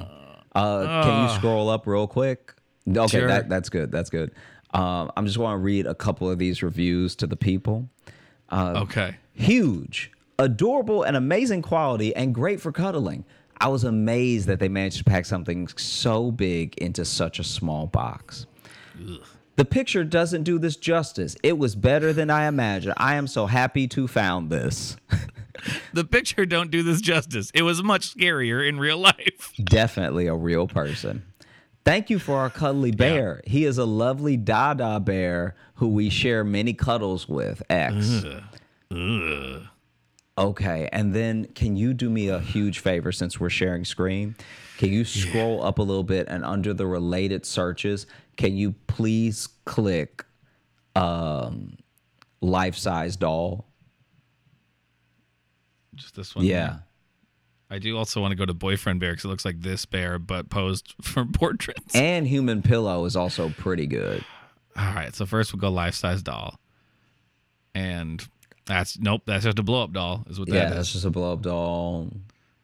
Uh, 0.55 1.03
can 1.03 1.24
you 1.30 1.36
scroll 1.36 1.69
up 1.69 1.88
real 1.88 2.07
quick? 2.07 2.53
Okay, 2.88 3.07
Sure. 3.07 3.28
that, 3.28 3.49
that's 3.49 3.69
good. 3.69 3.91
That's 3.91 4.09
good. 4.09 4.32
Um, 4.74 5.11
I'm 5.15 5.26
just 5.26 5.38
want 5.38 5.55
to 5.55 5.63
read 5.63 5.86
a 5.88 5.95
couple 5.95 6.30
of 6.30 6.38
these 6.39 6.61
reviews 6.61 7.15
to 7.17 7.28
the 7.28 7.36
people. 7.36 7.89
okay. 8.51 9.15
Huge, 9.34 10.11
adorable, 10.38 11.01
and 11.03 11.17
amazing 11.17 11.61
quality, 11.63 12.15
and 12.15 12.36
great 12.36 12.61
for 12.61 12.71
cuddling. 12.71 13.26
I 13.64 13.70
was 13.70 13.86
amazed 13.86 14.47
that 14.49 14.59
they 14.59 14.68
managed 14.68 14.97
to 14.97 15.03
pack 15.05 15.24
something 15.24 15.70
so 15.70 16.32
big 16.32 16.78
into 16.80 17.05
such 17.05 17.39
a 17.39 17.45
small 17.45 17.88
box. 17.88 18.45
The 19.55 19.64
picture 19.64 20.03
doesn't 20.03 20.43
do 20.43 20.59
this 20.59 20.76
justice. 20.76 21.38
It 21.43 21.57
was 21.57 21.74
better 21.74 22.11
than 22.11 22.30
I 22.30 22.47
imagined. 22.47 22.95
I 22.97 23.16
am 23.16 23.26
so 23.26 23.45
happy 23.45 23.88
to 23.88 24.07
found 24.07 24.49
this. 24.49 24.97
The 25.93 26.03
picture 26.03 26.45
don't 26.45 26.72
do 26.72 26.84
this 26.84 26.99
justice. 26.99 27.49
It 27.53 27.61
was 27.61 27.82
much 27.82 28.14
scarier 28.14 28.68
in 28.68 28.80
real 28.80 28.97
life. 28.97 29.53
Definitely 29.64 30.28
a 30.28 30.36
real 30.36 30.68
person. 30.68 31.24
Thank 31.86 32.09
you 32.09 32.20
for 32.20 32.39
our 32.39 32.49
cuddly 32.49 32.91
bear. 32.91 33.41
He 33.45 33.64
is 33.64 33.78
a 33.78 33.86
lovely 33.86 34.36
Dada 34.36 34.99
bear 34.99 35.55
who 35.76 35.88
we 35.88 36.09
share 36.09 36.43
many 36.43 36.74
cuddles 36.74 37.30
with. 37.30 37.64
X. 37.70 38.26
Okay, 40.38 40.89
and 40.91 41.13
then 41.13 41.45
can 41.53 41.75
you 41.75 41.93
do 41.93 42.09
me 42.09 42.29
a 42.29 42.39
huge 42.39 42.79
favor 42.79 43.11
since 43.11 43.39
we're 43.39 43.51
sharing 43.51 43.86
screen? 43.86 44.36
Can 44.77 44.91
you 44.91 45.05
scroll 45.05 45.63
up 45.63 45.77
a 45.77 45.84
little 45.84 46.03
bit 46.03 46.27
and 46.27 46.43
under 46.43 46.73
the 46.73 46.88
related 46.88 47.45
searches, 47.45 48.07
can 48.36 48.57
you 48.57 48.73
please 48.88 49.47
click 49.65 50.25
um 50.95 51.77
life 52.41 52.75
size 52.75 53.15
doll? 53.15 53.65
Just 55.95 56.15
this 56.15 56.36
one. 56.36 56.45
Yeah. 56.45 56.67
here. 56.67 56.84
I 57.69 57.79
do 57.79 57.97
also 57.97 58.21
want 58.21 58.31
to 58.31 58.36
go 58.36 58.45
to 58.45 58.53
boyfriend 58.53 58.99
bear 58.99 59.11
because 59.13 59.25
it 59.25 59.29
looks 59.29 59.45
like 59.45 59.61
this 59.61 59.86
bear, 59.86 60.19
but 60.19 60.49
posed 60.49 60.93
for 61.01 61.25
portraits. 61.25 61.95
And 61.95 62.27
human 62.27 62.61
pillow 62.61 63.05
is 63.05 63.15
also 63.15 63.49
pretty 63.49 63.88
good. 63.88 64.23
All 64.75 64.93
right. 64.93 65.13
So 65.15 65.25
first 65.25 65.53
we'll 65.53 65.61
go 65.61 65.69
life 65.69 65.93
size 65.93 66.23
doll, 66.23 66.59
and 67.75 68.27
that's 68.66 68.97
nope. 68.99 69.24
That's 69.26 69.43
just 69.43 69.59
a 69.59 69.64
blow 69.64 69.84
up 69.84 69.93
doll. 69.93 70.24
Is 70.30 70.39
what 70.39 70.49
that 70.49 70.55
yeah, 70.55 70.70
is. 70.70 70.76
that's 70.76 70.93
just 70.93 71.05
a 71.05 71.09
blow 71.09 71.34
up 71.34 71.41
doll. 71.41 72.09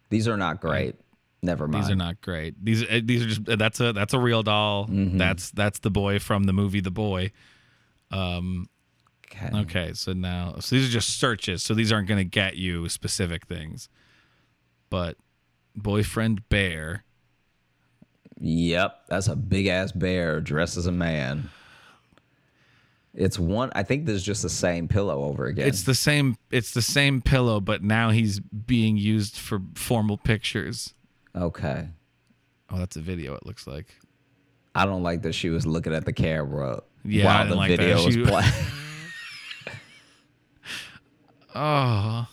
These 0.10 0.28
are 0.28 0.38
not 0.38 0.62
great. 0.62 0.96
Never 1.42 1.68
mind. 1.68 1.84
These 1.84 1.92
are 1.92 1.96
not 1.96 2.22
great. 2.22 2.64
These 2.64 2.84
uh, 2.84 3.00
these 3.04 3.24
are 3.24 3.28
just 3.28 3.46
that's 3.46 3.80
a 3.80 3.94
that's 3.94 4.14
a 4.14 4.20
real 4.20 4.44
doll. 4.44 4.88
Mm-hmm. 4.88 5.18
That's 5.18 5.52
that's 5.52 5.80
the 5.80 5.90
boy 5.90 6.20
from 6.20 6.46
the 6.46 6.54
movie 6.54 6.82
The 6.82 6.92
Boy. 6.92 7.32
okay. 8.14 9.50
Okay, 9.54 9.94
so 9.94 10.14
now 10.14 10.56
so 10.60 10.76
these 10.76 10.88
are 10.88 10.92
just 10.92 11.20
searches. 11.20 11.64
So 11.64 11.74
these 11.74 11.92
aren't 11.92 12.08
going 12.08 12.18
to 12.18 12.30
get 12.30 12.56
you 12.56 12.90
specific 12.90 13.46
things. 13.48 13.88
But 14.90 15.18
boyfriend 15.76 16.48
bear. 16.50 17.06
Yep, 18.42 19.08
that's 19.10 19.28
a 19.28 19.36
big 19.36 19.68
ass 19.68 19.92
bear 19.92 20.40
dressed 20.42 20.78
as 20.78 20.88
a 20.88 20.92
man. 20.92 21.50
It's 23.14 23.40
one. 23.40 23.72
I 23.76 23.84
think 23.84 24.06
there's 24.06 24.24
just 24.24 24.44
the 24.44 24.50
same 24.50 24.88
pillow 24.88 25.24
over 25.24 25.46
again. 25.48 25.68
It's 25.68 25.84
the 25.84 25.96
same 25.96 26.38
it's 26.52 26.72
the 26.74 26.82
same 26.82 27.22
pillow 27.22 27.60
but 27.60 27.82
now 27.84 28.12
he's 28.12 28.40
being 28.40 28.98
used 28.98 29.36
for 29.38 29.62
formal 29.76 30.18
pictures. 30.18 30.94
okay. 31.36 31.90
Oh, 32.72 32.78
that's 32.78 32.96
a 32.96 33.02
video 33.02 33.34
it 33.34 33.46
looks 33.48 33.66
like. 33.66 33.96
I 34.76 34.86
don't 34.86 35.02
like 35.02 35.24
that 35.24 35.34
she 35.34 35.50
was 35.50 35.66
looking 35.66 35.92
at 35.94 36.06
the 36.06 36.14
camera 36.14 36.84
Yeah, 37.04 37.26
while 37.26 37.48
the 37.48 37.56
like 37.56 37.70
that. 37.72 37.80
video 37.80 38.06
was 38.06 38.14
She- 38.14 38.24
playing. 38.24 38.52
Oh, 41.56 42.28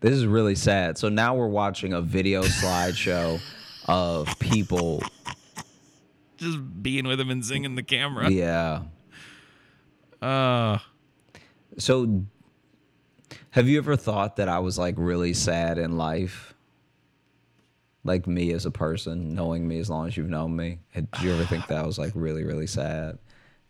this 0.00 0.12
is 0.12 0.26
really 0.26 0.54
sad. 0.54 0.96
So 0.96 1.08
now 1.08 1.34
we're 1.34 1.48
watching 1.48 1.92
a 1.92 2.00
video 2.00 2.42
slideshow 2.42 3.40
of 3.86 4.28
people. 4.38 5.02
just 6.36 6.58
being 6.82 7.06
with 7.06 7.20
him 7.20 7.30
and 7.30 7.44
singing 7.44 7.74
the 7.74 7.82
camera. 7.82 8.30
Yeah. 8.30 8.82
Uh 10.22 10.78
So, 11.78 12.24
have 13.50 13.68
you 13.68 13.78
ever 13.78 13.96
thought 13.96 14.36
that 14.36 14.48
I 14.48 14.58
was 14.58 14.78
like 14.78 14.94
really 14.98 15.32
sad 15.34 15.78
in 15.78 15.96
life? 15.96 16.54
Like 18.04 18.26
me 18.26 18.52
as 18.52 18.64
a 18.66 18.70
person, 18.70 19.34
knowing 19.34 19.68
me 19.68 19.78
as 19.78 19.90
long 19.90 20.06
as 20.08 20.16
you've 20.16 20.30
known 20.30 20.56
me. 20.56 20.78
Had- 20.90 21.10
Did 21.10 21.22
you 21.22 21.32
ever 21.34 21.44
think 21.44 21.66
that 21.66 21.78
I 21.78 21.86
was 21.86 21.98
like 21.98 22.12
really, 22.14 22.44
really 22.44 22.66
sad? 22.66 23.18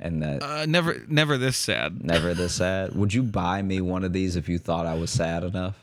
and 0.03 0.23
that 0.23 0.43
Uh, 0.43 0.65
never, 0.67 1.03
never 1.09 1.37
this 1.37 1.59
sad. 1.59 2.03
never 2.03 2.33
this 2.33 2.55
sad. 2.63 2.95
Would 2.97 3.13
you 3.13 3.23
buy 3.23 3.61
me 3.61 3.81
one 3.83 4.03
of 4.03 4.13
these 4.15 4.35
if 4.37 4.49
you 4.49 4.59
thought 4.59 4.87
I 4.87 4.95
was 4.95 5.11
sad 5.11 5.45
enough? 5.45 5.77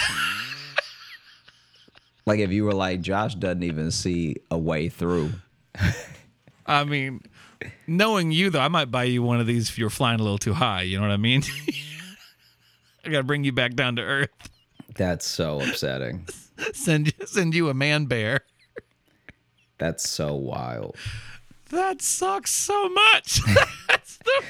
like 2.25 2.39
if 2.39 2.51
you 2.51 2.63
were 2.65 2.73
like 2.73 3.01
Josh 3.01 3.35
doesn't 3.35 3.61
even 3.63 3.91
see 3.91 4.37
a 4.49 4.57
way 4.57 4.89
through. 4.89 5.31
I 6.65 6.83
mean, 6.85 7.21
knowing 7.87 8.31
you 8.31 8.49
though, 8.49 8.59
I 8.59 8.67
might 8.67 8.91
buy 8.91 9.05
you 9.05 9.23
one 9.23 9.39
of 9.39 9.47
these 9.47 9.69
if 9.69 9.77
you're 9.77 9.89
flying 9.89 10.19
a 10.19 10.23
little 10.23 10.37
too 10.37 10.53
high. 10.53 10.83
You 10.83 10.97
know 10.97 11.03
what 11.03 11.11
I 11.11 11.17
mean? 11.17 11.43
I 13.05 13.09
gotta 13.09 13.23
bring 13.23 13.43
you 13.43 13.51
back 13.51 13.75
down 13.75 13.95
to 13.97 14.01
earth. 14.01 14.29
That's 14.95 15.25
so 15.25 15.61
upsetting. 15.61 16.27
Send 16.73 17.13
send 17.25 17.53
you 17.53 17.69
a 17.69 17.73
man 17.73 18.05
bear. 18.05 18.41
That's 19.77 20.09
so 20.09 20.35
wild. 20.35 20.95
That 21.69 22.01
sucks 22.01 22.51
so 22.51 22.89
much. 22.89 23.41
that's 23.87 24.17
the 24.17 24.43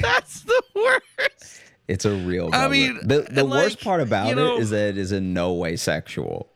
that's 0.00 0.40
the 0.40 0.62
worst. 0.74 1.60
It's 1.88 2.04
a 2.04 2.12
real. 2.12 2.50
I 2.52 2.68
mean, 2.68 2.98
the 3.02 3.22
the 3.22 3.42
and, 3.42 3.50
worst 3.50 3.76
like, 3.76 3.84
part 3.84 4.00
about 4.00 4.28
you 4.28 4.34
know- 4.34 4.56
it 4.56 4.60
is 4.60 4.70
that 4.70 4.88
it 4.90 4.98
is 4.98 5.12
in 5.12 5.32
no 5.32 5.52
way 5.52 5.76
sexual. 5.76 6.51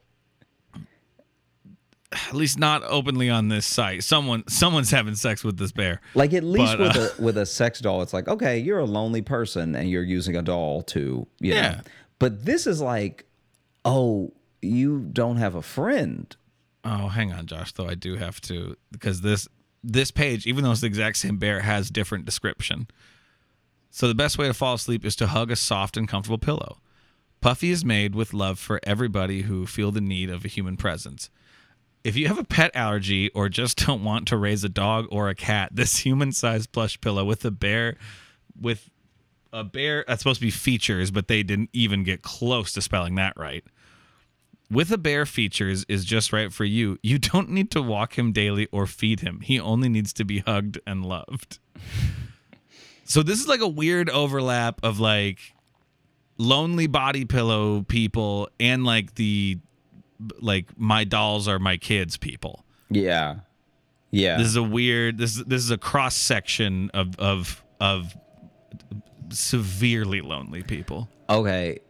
At 2.12 2.34
least 2.34 2.58
not 2.58 2.82
openly 2.84 3.28
on 3.28 3.48
this 3.48 3.66
site. 3.66 4.04
Someone 4.04 4.44
someone's 4.48 4.90
having 4.90 5.16
sex 5.16 5.42
with 5.42 5.56
this 5.58 5.72
bear. 5.72 6.00
Like 6.14 6.32
at 6.32 6.44
least 6.44 6.78
But, 6.78 6.80
with 6.80 6.96
uh, 6.96 7.08
a 7.18 7.22
with 7.22 7.38
a 7.38 7.46
sex 7.46 7.80
doll, 7.80 8.02
it's 8.02 8.12
like 8.12 8.28
okay, 8.28 8.58
you're 8.58 8.78
a 8.78 8.84
lonely 8.84 9.22
person 9.22 9.74
and 9.74 9.90
you're 9.90 10.04
using 10.04 10.36
a 10.36 10.42
doll 10.42 10.82
to 10.82 11.26
you 11.40 11.54
know. 11.54 11.60
Yeah. 11.60 11.80
But 12.18 12.44
this 12.44 12.66
is 12.66 12.80
like, 12.80 13.26
oh, 13.84 14.32
you 14.62 15.00
don't 15.12 15.36
have 15.36 15.54
a 15.54 15.62
friend. 15.62 16.34
Oh, 16.84 17.08
hang 17.08 17.32
on, 17.32 17.46
Josh. 17.46 17.72
Though 17.72 17.88
I 17.88 17.94
do 17.94 18.16
have 18.16 18.40
to 18.42 18.76
because 18.92 19.22
this 19.22 19.48
this 19.82 20.10
page, 20.10 20.46
even 20.46 20.62
though 20.62 20.70
it's 20.70 20.80
the 20.80 20.86
exact 20.86 21.16
same 21.16 21.38
bear, 21.38 21.60
has 21.60 21.90
different 21.90 22.24
description. 22.24 22.86
So 23.90 24.08
the 24.08 24.14
best 24.14 24.36
way 24.36 24.46
to 24.46 24.54
fall 24.54 24.74
asleep 24.74 25.04
is 25.04 25.16
to 25.16 25.28
hug 25.28 25.50
a 25.50 25.56
soft 25.56 25.96
and 25.96 26.06
comfortable 26.06 26.38
pillow. 26.38 26.78
Puffy 27.40 27.70
is 27.70 27.84
made 27.84 28.14
with 28.14 28.34
love 28.34 28.58
for 28.58 28.80
everybody 28.82 29.42
who 29.42 29.66
feel 29.66 29.90
the 29.90 30.00
need 30.00 30.30
of 30.30 30.44
a 30.44 30.48
human 30.48 30.76
presence. 30.76 31.30
If 32.06 32.16
you 32.16 32.28
have 32.28 32.38
a 32.38 32.44
pet 32.44 32.70
allergy 32.74 33.30
or 33.30 33.48
just 33.48 33.78
don't 33.86 34.04
want 34.04 34.28
to 34.28 34.36
raise 34.36 34.64
a 34.64 34.68
dog 34.68 35.06
or 35.10 35.28
a 35.28 35.34
cat, 35.34 35.70
this 35.72 35.98
human-sized 35.98 36.72
plush 36.72 37.00
pillow 37.00 37.24
with 37.24 37.44
a 37.44 37.50
bear 37.50 37.96
with 38.58 38.90
a 39.52 39.64
bear 39.64 40.04
that's 40.06 40.20
supposed 40.22 40.40
to 40.40 40.46
be 40.46 40.50
features, 40.50 41.10
but 41.10 41.28
they 41.28 41.42
didn't 41.42 41.70
even 41.72 42.04
get 42.04 42.22
close 42.22 42.72
to 42.72 42.82
spelling 42.82 43.14
that 43.16 43.34
right 43.36 43.64
with 44.70 44.90
a 44.90 44.98
bear 44.98 45.26
features 45.26 45.84
is 45.88 46.04
just 46.04 46.32
right 46.32 46.52
for 46.52 46.64
you. 46.64 46.98
You 47.02 47.18
don't 47.18 47.50
need 47.50 47.70
to 47.72 47.82
walk 47.82 48.18
him 48.18 48.32
daily 48.32 48.68
or 48.72 48.86
feed 48.86 49.20
him. 49.20 49.40
He 49.40 49.60
only 49.60 49.88
needs 49.88 50.12
to 50.14 50.24
be 50.24 50.40
hugged 50.40 50.78
and 50.86 51.04
loved. 51.04 51.58
So 53.04 53.22
this 53.22 53.40
is 53.40 53.46
like 53.46 53.60
a 53.60 53.68
weird 53.68 54.10
overlap 54.10 54.80
of 54.82 54.98
like 54.98 55.38
lonely 56.38 56.86
body 56.86 57.24
pillow 57.24 57.82
people 57.82 58.48
and 58.58 58.84
like 58.84 59.14
the 59.14 59.58
like 60.40 60.66
my 60.76 61.04
dolls 61.04 61.48
are 61.48 61.58
my 61.58 61.76
kids 61.76 62.16
people. 62.16 62.64
Yeah, 62.90 63.36
yeah. 64.10 64.38
This 64.38 64.48
is 64.48 64.56
a 64.56 64.62
weird 64.62 65.18
this 65.18 65.36
this 65.46 65.62
is 65.62 65.70
a 65.70 65.78
cross 65.78 66.16
section 66.16 66.90
of 66.94 67.18
of 67.18 67.64
of 67.80 68.16
severely 69.30 70.20
lonely 70.20 70.62
people. 70.62 71.08
okay. 71.28 71.80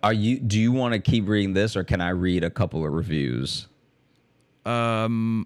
Are 0.00 0.12
you? 0.12 0.38
Do 0.38 0.60
you 0.60 0.70
want 0.70 0.94
to 0.94 1.00
keep 1.00 1.26
reading 1.26 1.54
this, 1.54 1.74
or 1.74 1.82
can 1.82 2.00
I 2.00 2.10
read 2.10 2.44
a 2.44 2.50
couple 2.50 2.86
of 2.86 2.92
reviews? 2.92 3.66
Um, 4.64 5.44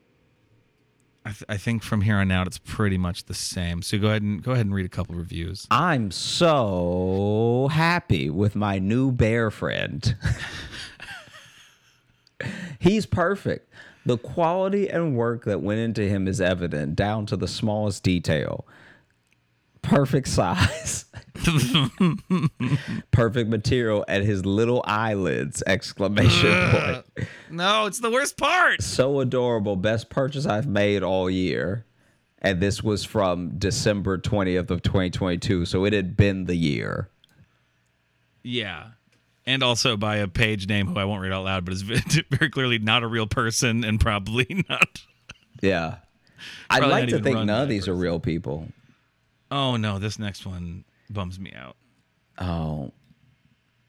I, 1.24 1.30
th- 1.30 1.44
I 1.48 1.56
think 1.56 1.82
from 1.82 2.02
here 2.02 2.16
on 2.16 2.30
out 2.30 2.46
it's 2.46 2.58
pretty 2.58 2.98
much 2.98 3.24
the 3.24 3.34
same. 3.34 3.80
So 3.80 3.96
go 3.96 4.08
ahead 4.08 4.20
and 4.20 4.42
go 4.42 4.52
ahead 4.52 4.66
and 4.66 4.74
read 4.74 4.84
a 4.84 4.90
couple 4.90 5.14
reviews. 5.14 5.66
I'm 5.70 6.10
so 6.10 7.68
happy 7.72 8.28
with 8.28 8.54
my 8.54 8.78
new 8.78 9.10
bear 9.10 9.50
friend. 9.50 10.16
He's 12.78 13.06
perfect. 13.06 13.72
The 14.04 14.18
quality 14.18 14.88
and 14.88 15.16
work 15.16 15.44
that 15.44 15.60
went 15.60 15.80
into 15.80 16.02
him 16.02 16.26
is 16.26 16.40
evident 16.40 16.96
down 16.96 17.26
to 17.26 17.36
the 17.36 17.46
smallest 17.46 18.02
detail. 18.02 18.66
Perfect 19.80 20.28
size. 20.28 21.04
perfect 23.10 23.48
material 23.48 24.04
at 24.08 24.22
his 24.22 24.44
little 24.44 24.82
eyelids 24.86 25.62
exclamation 25.66 26.70
point. 26.70 27.28
No, 27.50 27.86
it's 27.86 28.00
the 28.00 28.10
worst 28.10 28.36
part. 28.36 28.82
So 28.82 29.20
adorable. 29.20 29.76
Best 29.76 30.10
purchase 30.10 30.46
I've 30.46 30.66
made 30.66 31.02
all 31.02 31.30
year. 31.30 31.84
And 32.38 32.60
this 32.60 32.82
was 32.82 33.04
from 33.04 33.50
December 33.58 34.18
20th 34.18 34.70
of 34.70 34.82
2022, 34.82 35.64
so 35.64 35.84
it 35.84 35.92
had 35.92 36.16
been 36.16 36.46
the 36.46 36.56
year. 36.56 37.08
Yeah. 38.42 38.88
And 39.44 39.62
also 39.62 39.96
by 39.96 40.16
a 40.16 40.28
page 40.28 40.68
name 40.68 40.86
who 40.86 40.98
I 40.98 41.04
won't 41.04 41.20
read 41.20 41.32
out 41.32 41.44
loud, 41.44 41.64
but 41.64 41.74
is 41.74 41.82
very 42.30 42.48
clearly 42.50 42.78
not 42.78 43.02
a 43.02 43.08
real 43.08 43.26
person 43.26 43.82
and 43.84 44.00
probably 44.00 44.46
not. 44.68 45.02
Yeah. 45.60 45.96
I'd 46.70 46.84
like 46.84 47.08
to 47.08 47.20
think 47.20 47.36
none 47.44 47.62
of 47.62 47.68
these 47.68 47.88
are 47.88 47.94
real 47.94 48.20
people. 48.20 48.68
Oh 49.50 49.76
no, 49.76 49.98
this 49.98 50.18
next 50.18 50.46
one 50.46 50.84
bums 51.10 51.38
me 51.38 51.52
out. 51.54 51.76
Oh, 52.38 52.92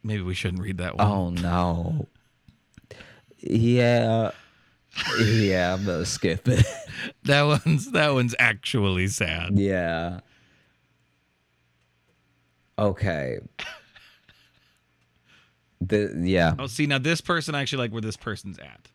Maybe 0.03 0.21
we 0.21 0.33
shouldn't 0.33 0.61
read 0.61 0.79
that 0.79 0.97
one. 0.97 1.07
oh 1.07 1.29
no. 1.29 2.07
Yeah. 3.39 4.31
Yeah, 5.19 5.73
I'm 5.73 5.85
gonna 5.85 6.05
skip 6.05 6.47
it. 6.47 6.65
That 7.23 7.43
one's 7.43 7.91
that 7.91 8.13
one's 8.13 8.35
actually 8.37 9.07
sad. 9.07 9.57
yeah. 9.57 10.19
Okay. 12.77 13.39
The 15.87 16.13
yeah. 16.21 16.55
Oh, 16.57 16.67
see 16.67 16.85
now 16.85 16.99
this 16.99 17.21
person 17.21 17.55
I 17.55 17.61
actually 17.61 17.79
like 17.79 17.91
where 17.91 18.01
this 18.01 18.17
person's 18.17 18.59
at. 18.59 18.89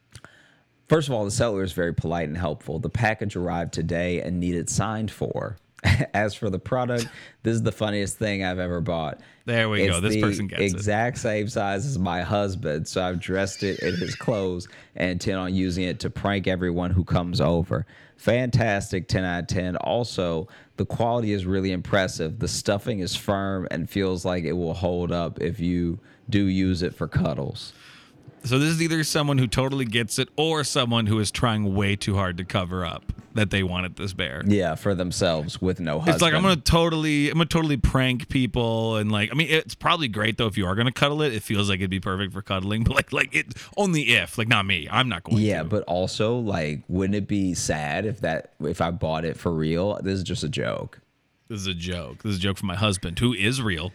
First 0.89 1.09
of 1.09 1.15
all, 1.15 1.25
the 1.25 1.31
seller 1.31 1.63
is 1.63 1.73
very 1.73 1.93
polite 1.93 2.29
and 2.29 2.37
helpful. 2.37 2.79
The 2.79 2.89
package 2.89 3.37
arrived 3.37 3.75
today 3.75 4.23
and 4.23 4.41
needed 4.41 4.71
signed 4.71 5.11
for. 5.11 5.59
As 6.15 6.35
for 6.35 6.51
the 6.51 6.59
product, 6.59 7.07
this 7.43 7.55
is 7.55 7.63
the 7.63 7.71
funniest 7.71 8.19
thing 8.19 8.43
I've 8.43 8.59
ever 8.59 8.81
bought. 8.81 9.21
There 9.45 9.69
we 9.69 9.87
go. 9.87 10.01
This 10.01 10.17
person 10.17 10.49
gets 10.49 10.61
it. 10.61 10.65
exact 10.65 11.19
same 11.19 11.49
size 11.49 11.87
as 11.87 11.99
my 11.99 12.23
husband, 12.23 12.89
so 12.89 13.03
I've 13.03 13.21
dressed 13.21 13.63
it 13.63 13.79
in 13.79 13.95
his 13.97 14.15
clothes 14.17 14.67
and 14.97 15.13
intend 15.13 15.39
on 15.39 15.55
using 15.55 15.85
it 15.85 16.01
to 16.01 16.11
prank 16.11 16.49
everyone 16.49 16.91
who 16.91 17.05
comes 17.05 17.41
over. 17.41 17.87
Fantastic, 18.17 19.07
10 19.07 19.25
out 19.25 19.43
of 19.43 19.47
10. 19.47 19.77
Also, 19.77 20.49
the 20.77 20.85
quality 20.85 21.33
is 21.33 21.47
really 21.47 21.71
impressive. 21.71 22.41
The 22.41 22.49
stuffing 22.49 22.99
is 22.99 23.15
firm 23.15 23.69
and 23.71 23.89
feels 23.89 24.25
like 24.25 24.43
it 24.45 24.53
will 24.53 24.75
hold 24.75 25.13
up 25.13 25.41
if 25.41 25.61
you 25.61 26.01
do 26.29 26.45
use 26.45 26.83
it 26.83 26.95
for 26.95 27.09
cuddles. 27.09 27.73
So 28.45 28.59
this 28.59 28.71
is 28.71 28.83
either 28.83 29.03
someone 29.05 29.39
who 29.39 29.47
totally 29.47 29.85
gets 29.85 30.19
it 30.19 30.29
or 30.37 30.65
someone 30.65 31.07
who 31.07 31.19
is 31.19 31.31
trying 31.31 31.75
way 31.75 31.97
too 31.97 32.15
hard 32.15 32.37
to 32.39 32.45
cover 32.45 32.85
up 32.85 33.13
that 33.35 33.51
they 33.51 33.63
wanted 33.63 33.97
this 33.97 34.13
bear. 34.13 34.43
Yeah, 34.47 34.75
for 34.75 34.95
themselves 34.95 35.61
with 35.61 35.81
no 35.81 35.99
husband. 35.99 36.15
It's 36.15 36.23
like 36.23 36.35
I'm 36.35 36.43
gonna 36.43 36.57
totally, 36.57 37.29
I'm 37.29 37.35
gonna 37.35 37.47
totally 37.47 37.77
prank 37.77 38.29
people, 38.29 38.97
and 38.97 39.13
like, 39.13 39.31
I 39.31 39.35
mean, 39.35 39.49
it's 39.49 39.75
probably 39.75 40.09
great 40.09 40.39
though 40.39 40.47
if 40.47 40.57
you 40.57 40.67
are 40.67 40.75
gonna 40.75 40.93
cuddle 40.93 41.23
it. 41.23 41.35
It 41.35 41.43
feels 41.43 41.69
like 41.69 41.81
it'd 41.81 41.91
be 41.91 42.01
perfect 42.01 42.33
for 42.33 42.43
cuddling, 42.43 42.85
but 42.85 42.95
like, 42.95 43.13
like 43.13 43.35
it 43.35 43.55
only 43.77 44.03
if, 44.03 44.39
like, 44.39 44.49
not 44.49 44.67
me. 44.67 44.89
I'm 44.91 45.09
not 45.09 45.25
going. 45.25 45.39
Yeah, 45.39 45.63
to. 45.63 45.69
but 45.69 45.85
also 45.85 46.37
like, 46.39 46.83
wouldn't 46.89 47.17
it 47.17 47.29
be 47.29 47.55
sad 47.55 48.07
if 48.07 48.21
that 48.21 48.53
if 48.61 48.81
I 48.81 48.91
bought 48.91 49.25
it 49.25 49.37
for 49.37 49.53
real? 49.53 50.01
This 50.03 50.19
is 50.19 50.25
just 50.25 50.43
a 50.43 50.49
joke. 50.49 51.01
this 51.49 51.61
is 51.61 51.67
a 51.67 51.75
joke. 51.75 52.23
This 52.23 52.33
is 52.33 52.39
a 52.39 52.43
joke 52.43 52.57
from 52.57 52.69
my 52.69 52.77
husband, 52.77 53.19
who 53.19 53.35
is 53.35 53.61
real. 53.63 53.93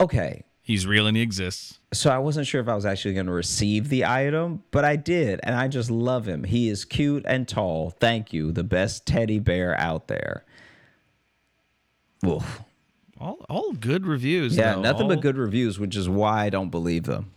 Okay, 0.00 0.44
He's 0.68 0.86
real 0.86 1.06
and 1.06 1.16
he 1.16 1.22
exists. 1.22 1.78
so 1.94 2.10
I 2.10 2.18
wasn't 2.18 2.46
sure 2.46 2.60
if 2.60 2.68
I 2.68 2.74
was 2.74 2.84
actually 2.84 3.14
going 3.14 3.24
to 3.24 3.32
receive 3.32 3.88
the 3.88 4.04
item, 4.04 4.62
but 4.70 4.84
I 4.84 4.96
did, 4.96 5.40
and 5.42 5.54
I 5.54 5.66
just 5.66 5.90
love 5.90 6.28
him. 6.28 6.44
He 6.44 6.68
is 6.68 6.84
cute 6.84 7.24
and 7.26 7.48
tall. 7.48 7.88
Thank 7.98 8.34
you, 8.34 8.52
the 8.52 8.64
best 8.64 9.06
teddy 9.06 9.38
bear 9.38 9.74
out 9.80 10.08
there. 10.08 10.44
Oof. 12.26 12.60
All, 13.18 13.38
all 13.48 13.72
good 13.72 14.06
reviews. 14.06 14.58
Yeah, 14.58 14.74
though. 14.74 14.82
nothing 14.82 15.02
All- 15.04 15.08
but 15.08 15.20
good 15.22 15.38
reviews, 15.38 15.78
which 15.78 15.96
is 15.96 16.06
why 16.06 16.44
I 16.44 16.50
don't 16.50 16.68
believe 16.70 17.04
them. 17.04 17.30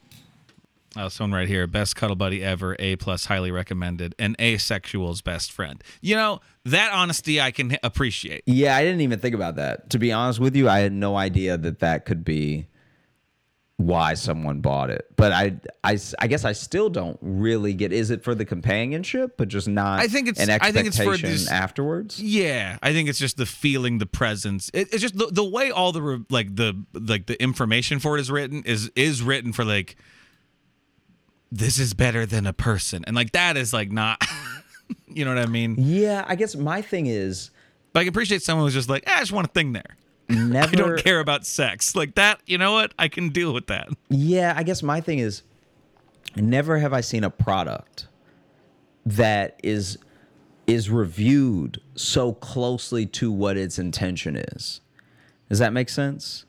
Oh, 0.97 1.07
someone 1.07 1.39
right 1.39 1.47
here. 1.47 1.67
Best 1.67 1.95
cuddle 1.95 2.17
buddy 2.17 2.43
ever. 2.43 2.75
A 2.77 2.97
plus, 2.97 3.23
highly 3.27 3.49
recommended. 3.49 4.13
And 4.19 4.37
asexual's 4.39 5.21
best 5.21 5.49
friend. 5.53 5.81
You 6.01 6.15
know 6.17 6.41
that 6.65 6.91
honesty 6.91 7.39
I 7.39 7.51
can 7.51 7.77
appreciate. 7.81 8.43
Yeah, 8.45 8.75
I 8.75 8.83
didn't 8.83 8.99
even 8.99 9.19
think 9.19 9.33
about 9.33 9.55
that. 9.55 9.89
To 9.91 9.99
be 9.99 10.11
honest 10.11 10.41
with 10.41 10.53
you, 10.53 10.67
I 10.67 10.79
had 10.79 10.91
no 10.91 11.15
idea 11.15 11.57
that 11.57 11.79
that 11.79 12.03
could 12.05 12.25
be 12.25 12.67
why 13.85 14.13
someone 14.13 14.61
bought 14.61 14.89
it. 14.89 15.05
But 15.15 15.31
I, 15.31 15.57
I, 15.83 15.97
I 16.19 16.27
guess 16.27 16.45
I 16.45 16.51
still 16.53 16.89
don't 16.89 17.17
really 17.21 17.73
get. 17.73 17.91
Is 17.91 18.09
it 18.11 18.23
for 18.23 18.33
the 18.35 18.45
companionship, 18.45 19.37
but 19.37 19.47
just 19.47 19.67
not? 19.67 19.99
I 19.99 20.07
think 20.07 20.27
it's- 20.27 20.47
an 20.47 20.57
I 20.61 20.71
think 20.71 20.87
it's 20.87 20.97
for 20.97 21.11
expectation 21.13 21.31
this- 21.31 21.51
afterwards. 21.51 22.21
Yeah, 22.21 22.77
I 22.81 22.93
think 22.93 23.09
it's 23.09 23.19
just 23.19 23.37
the 23.37 23.45
feeling, 23.45 23.97
the 23.97 24.05
presence. 24.05 24.69
It, 24.73 24.93
it's 24.93 25.01
just 25.01 25.17
the, 25.17 25.27
the 25.27 25.43
way 25.43 25.71
all 25.71 25.91
the 25.91 26.01
re- 26.01 26.25
like 26.29 26.55
the 26.55 26.81
like 26.93 27.25
the 27.27 27.41
information 27.41 27.99
for 27.99 28.17
it 28.17 28.21
is 28.21 28.29
written 28.31 28.63
is 28.63 28.91
is 28.95 29.21
written 29.21 29.53
for 29.53 29.65
like 29.65 29.95
this 31.51 31.79
is 31.79 31.93
better 31.93 32.25
than 32.25 32.47
a 32.47 32.53
person, 32.53 33.03
and 33.07 33.15
like 33.15 33.31
that 33.33 33.57
is 33.57 33.73
like 33.73 33.91
not. 33.91 34.21
you 35.07 35.25
know 35.25 35.33
what 35.33 35.43
I 35.43 35.47
mean? 35.47 35.75
Yeah, 35.77 36.23
I 36.27 36.35
guess 36.35 36.55
my 36.55 36.81
thing 36.81 37.07
is 37.07 37.51
But 37.93 38.01
I 38.01 38.03
appreciate 38.03 38.41
someone 38.41 38.65
who's 38.67 38.73
just 38.73 38.89
like, 38.89 39.03
eh, 39.07 39.13
I 39.13 39.19
just 39.19 39.31
want 39.31 39.47
a 39.47 39.51
thing 39.51 39.73
there. 39.73 39.97
Never 40.49 40.69
I 40.69 40.71
don't 40.71 41.03
care 41.03 41.19
about 41.19 41.45
sex. 41.45 41.95
Like 41.95 42.15
that, 42.15 42.41
you 42.45 42.57
know 42.57 42.73
what? 42.73 42.93
I 42.97 43.07
can 43.07 43.29
deal 43.29 43.53
with 43.53 43.67
that. 43.67 43.89
Yeah, 44.09 44.53
I 44.55 44.63
guess 44.63 44.81
my 44.81 45.01
thing 45.01 45.19
is 45.19 45.43
never 46.35 46.77
have 46.79 46.93
I 46.93 47.01
seen 47.01 47.23
a 47.23 47.29
product 47.29 48.07
that 49.05 49.59
is 49.63 49.97
is 50.67 50.89
reviewed 50.89 51.81
so 51.95 52.33
closely 52.33 53.05
to 53.05 53.31
what 53.31 53.57
its 53.57 53.77
intention 53.77 54.35
is. 54.35 54.81
Does 55.49 55.59
that 55.59 55.73
make 55.73 55.89
sense? 55.89 56.45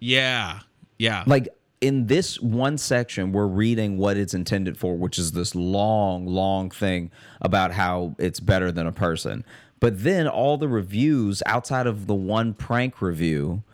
Yeah. 0.00 0.60
Yeah. 0.98 1.24
Like 1.26 1.48
in 1.82 2.06
this 2.06 2.40
one 2.40 2.78
section, 2.78 3.32
we're 3.32 3.46
reading 3.46 3.98
what 3.98 4.16
it's 4.16 4.34
intended 4.34 4.78
for, 4.78 4.96
which 4.96 5.18
is 5.18 5.32
this 5.32 5.54
long, 5.54 6.26
long 6.26 6.70
thing 6.70 7.10
about 7.40 7.72
how 7.72 8.14
it's 8.18 8.40
better 8.40 8.72
than 8.72 8.86
a 8.86 8.92
person. 8.92 9.44
But 9.82 10.04
then 10.04 10.28
all 10.28 10.58
the 10.58 10.68
reviews 10.68 11.42
outside 11.44 11.88
of 11.88 12.06
the 12.06 12.14
one 12.14 12.54
prank 12.54 13.02
review 13.02 13.64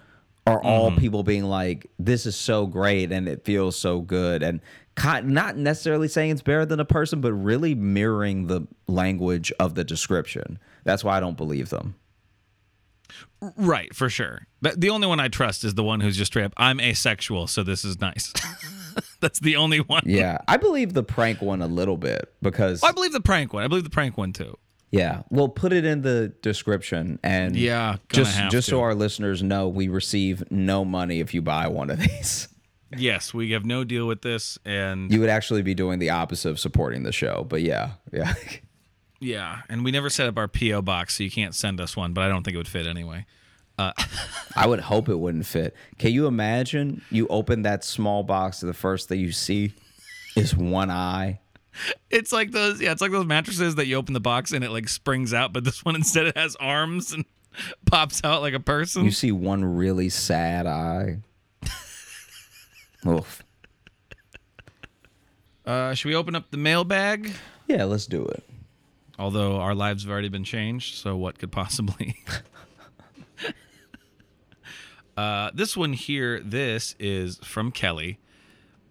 are 0.47 0.59
all 0.59 0.91
mm-hmm. 0.91 1.01
people 1.01 1.23
being 1.23 1.45
like, 1.45 1.87
"This 1.99 2.25
is 2.25 2.35
so 2.35 2.67
great 2.67 3.13
and 3.13 3.29
it 3.29 3.45
feels 3.45 3.77
so 3.77 4.01
good," 4.01 4.43
and 4.43 4.63
not 5.23 5.59
necessarily 5.59 6.09
saying 6.09 6.31
it's 6.31 6.41
better 6.41 6.65
than 6.65 6.81
a 6.81 6.87
person, 6.87 7.21
but 7.21 7.35
really 7.35 7.75
mirroring 7.75 8.47
the 8.47 8.63
language 8.87 9.53
of 9.61 9.75
the 9.75 9.85
description. 9.85 10.59
That's 10.85 11.05
why 11.05 11.19
I 11.19 11.21
don't 11.21 11.37
believe 11.37 11.69
them. 11.69 11.95
Right, 13.59 13.95
for 13.95 14.09
sure. 14.09 14.47
But 14.63 14.81
the 14.81 14.89
only 14.89 15.07
one 15.07 15.21
I 15.21 15.29
trust 15.29 15.63
is 15.63 15.75
the 15.75 15.85
one 15.85 16.01
who's 16.01 16.17
just 16.17 16.33
straight 16.33 16.45
up, 16.45 16.55
I'm 16.57 16.81
asexual, 16.81 17.49
so 17.49 17.63
this 17.63 17.85
is 17.85 18.01
nice. 18.01 18.33
That's 19.21 19.41
the 19.41 19.57
only 19.57 19.81
one. 19.81 20.05
Yeah, 20.07 20.39
I 20.49 20.57
believe 20.57 20.95
the 20.95 21.05
prank 21.05 21.43
one 21.43 21.61
a 21.61 21.69
little 21.69 21.99
bit 21.99 22.33
because 22.41 22.83
I 22.83 22.93
believe 22.93 23.13
the 23.13 23.21
prank 23.21 23.53
one. 23.53 23.63
I 23.63 23.69
believe 23.69 23.85
the 23.85 23.91
prank 23.91 24.17
one 24.17 24.33
too. 24.33 24.57
Yeah, 24.91 25.23
we'll 25.31 25.49
put 25.51 25.73
it 25.75 25.85
in 25.85 26.01
the 26.03 26.33
description 26.41 27.19
and 27.23 27.55
Yeah, 27.55 27.97
just 28.09 28.39
just 28.51 28.69
to. 28.69 28.77
so 28.77 28.81
our 28.81 28.95
listeners 28.95 29.43
know, 29.43 29.69
we 29.69 29.89
receive 29.89 30.51
no 30.51 30.85
money 30.85 31.21
if 31.21 31.35
you 31.35 31.43
buy 31.43 31.69
one 31.69 31.91
of 31.91 31.99
these. 32.01 32.49
Yes, 32.97 33.35
we 33.35 33.51
have 33.51 33.67
no 33.67 33.85
deal 33.85 34.07
with 34.07 34.23
this, 34.23 34.59
and 34.65 35.13
You 35.13 35.21
would 35.21 35.29
actually 35.29 35.61
be 35.61 35.75
doing 35.75 35.99
the 35.99 36.09
opposite 36.09 36.49
of 36.49 36.59
supporting 36.59 37.03
the 37.03 37.13
show. 37.13 37.45
But 37.47 37.61
yeah, 37.61 37.91
yeah, 38.13 38.33
yeah, 39.21 39.61
and 39.69 39.85
we 39.85 39.91
never 39.91 40.09
set 40.09 40.27
up 40.29 40.39
our 40.39 40.49
PO 40.49 40.81
box, 40.83 41.17
so 41.19 41.25
you 41.25 41.31
can't 41.31 41.55
send 41.55 41.81
us 41.83 41.97
one. 41.97 42.15
But 42.15 42.25
I 42.25 42.29
don't 42.29 42.43
think 42.43 42.55
it 42.55 42.59
would 42.59 42.69
fit 42.69 42.87
anyway. 42.87 43.27
Uh, 43.77 43.93
I 44.57 44.67
would 44.67 44.81
hope 44.81 45.09
it 45.11 45.17
wouldn't 45.19 45.45
fit. 45.47 45.75
Can 45.99 46.13
you 46.13 46.27
imagine? 46.27 47.03
You 47.11 47.27
open 47.29 47.63
that 47.63 47.85
small 47.85 48.23
box, 48.23 48.63
and 48.63 48.71
the 48.71 48.75
first 48.75 49.09
thing 49.11 49.21
you 49.21 49.33
see 49.33 49.75
is 50.35 50.57
one 50.57 50.91
eye. 50.91 51.41
It's 52.11 52.33
like 52.33 52.51
those, 52.51 52.81
yeah, 52.81 52.93
it's 52.93 53.03
like 53.03 53.13
those 53.13 53.27
mattresses 53.27 53.77
that 53.77 53.87
you 53.87 53.97
open 53.97 54.15
the 54.15 54.21
box 54.21 54.53
and 54.53 54.65
it 54.65 54.71
like 54.71 54.89
springs 54.89 55.33
out, 55.33 55.53
but 55.53 55.65
this 55.65 55.85
one 55.85 55.95
instead 55.95 56.27
it 56.27 56.37
has 56.37 56.57
arms 56.57 57.13
and 57.13 57.25
pops 57.87 58.23
out 58.25 58.43
like 58.43 58.55
a 58.55 58.61
person. 58.61 59.05
You 59.05 59.11
see 59.11 59.33
one 59.33 59.65
really 59.65 60.09
sad 60.09 60.67
eye. 60.67 61.19
Oof. 63.07 63.43
Uh, 65.65 65.95
should 65.95 66.09
we 66.09 66.15
open 66.15 66.35
up 66.35 66.51
the 66.51 66.57
mailbag? 66.57 67.31
Yeah, 67.67 67.85
let's 67.85 68.07
do 68.07 68.25
it. 68.25 68.43
Although 69.19 69.57
our 69.57 69.75
lives 69.75 70.05
have 70.05 70.11
already 70.11 70.29
been 70.29 70.45
changed, 70.45 70.97
so 70.97 71.17
what 71.17 71.39
could 71.39 71.53
possibly? 71.53 72.17
uh, 75.17 75.51
this 75.53 75.77
one 75.77 75.93
here, 75.93 76.41
this 76.41 76.95
is 76.99 77.37
from 77.39 77.71
Kelly. 77.71 78.19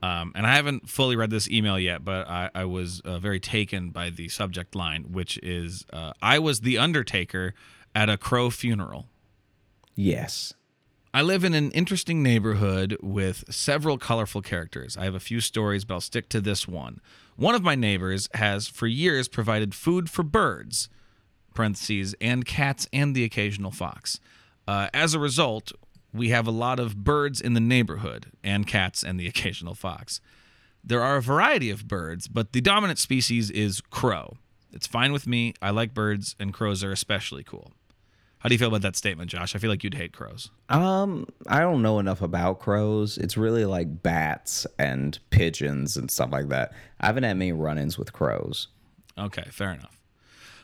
Um, 0.08 0.32
and 0.36 0.48
I 0.48 0.56
haven't 0.56 0.90
fully 0.90 1.16
read 1.16 1.32
this 1.32 1.50
email 1.50 1.78
yet, 1.78 2.06
but 2.06 2.30
I, 2.30 2.50
I 2.56 2.66
was 2.66 3.02
uh, 3.02 3.20
very 3.20 3.40
taken 3.40 3.90
by 3.90 4.10
the 4.10 4.30
subject 4.30 4.74
line, 4.74 5.12
which 5.12 5.38
is 5.44 5.86
uh, 5.92 6.14
I 6.22 6.40
was 6.40 6.62
the 6.62 6.78
undertaker 6.78 7.54
at 7.94 8.10
a 8.10 8.18
crow 8.18 8.50
funeral. 8.50 9.08
Yes. 9.96 10.54
I 11.14 11.24
live 11.24 11.44
in 11.44 11.54
an 11.54 11.72
interesting 11.72 12.24
neighborhood 12.24 12.96
with 13.02 13.44
several 13.50 13.98
colorful 13.98 14.42
characters. 14.42 14.96
I 14.96 15.04
have 15.06 15.16
a 15.16 15.20
few 15.20 15.42
stories, 15.42 15.84
but 15.84 15.96
I'll 15.96 16.02
stick 16.02 16.30
to 16.30 16.40
this 16.40 16.68
one. 16.68 17.02
One 17.36 17.56
of 17.56 17.64
my 17.64 17.76
neighbors 17.76 18.30
has 18.36 18.68
for 18.68 18.88
years 18.88 19.28
provided 19.28 19.76
food 19.76 20.10
for 20.10 20.24
birds, 20.24 20.90
parentheses, 21.54 22.16
and 22.22 22.46
cats 22.46 22.88
and 22.94 23.16
the 23.16 23.24
occasional 23.24 23.72
fox. 23.72 24.20
Uh, 24.68 24.90
as 24.94 25.14
a 25.14 25.20
result, 25.20 25.72
we 26.18 26.30
have 26.30 26.48
a 26.48 26.52
lot 26.52 26.80
of 26.80 27.04
birds 27.04 27.40
in 27.40 27.54
the 27.54 27.60
neighborhood 27.60 28.32
and 28.44 28.68
cats 28.68 29.04
and 29.04 29.20
the 29.20 29.28
occasional 29.34 29.76
fox. 29.76 30.20
There 30.84 31.02
are 31.02 31.18
a 31.18 31.22
variety 31.22 31.70
of 31.70 31.88
birds, 31.88 32.28
but 32.28 32.54
the 32.54 32.62
dominant 32.62 33.00
species 33.00 33.50
is 33.52 33.82
crow. 33.82 34.38
It's 34.72 34.88
fine 34.88 35.12
with 35.12 35.28
me. 35.28 35.54
I 35.62 35.72
like 35.72 35.94
birds, 35.94 36.36
and 36.40 36.54
crows 36.54 36.84
are 36.84 36.92
especially 36.92 37.44
cool. 37.44 37.72
How 38.40 38.50
do 38.50 38.54
you 38.54 38.60
feel 38.60 38.68
about 38.68 38.84
that 38.84 38.96
statement, 38.96 39.32
Josh? 39.32 39.56
I 39.56 39.60
feel 39.60 39.70
like 39.70 39.84
you'd 39.84 39.96
hate 39.96 40.14
crows. 40.14 40.52
Um, 40.70 41.28
I 41.48 41.60
don't 41.60 41.82
know 41.82 42.00
enough 42.00 42.22
about 42.22 42.60
crows. 42.60 43.18
It's 43.18 43.36
really 43.36 43.66
like 43.66 44.04
bats 44.04 44.68
and 44.78 45.18
pigeons 45.32 45.98
and 45.98 46.12
stuff 46.12 46.32
like 46.32 46.50
that. 46.50 46.72
I 47.02 47.08
haven't 47.08 47.24
had 47.24 47.36
many 47.38 47.52
run-ins 47.52 47.98
with 47.98 48.14
crows. 48.14 48.68
Okay, 49.18 49.46
fair 49.50 49.72
enough. 49.72 49.97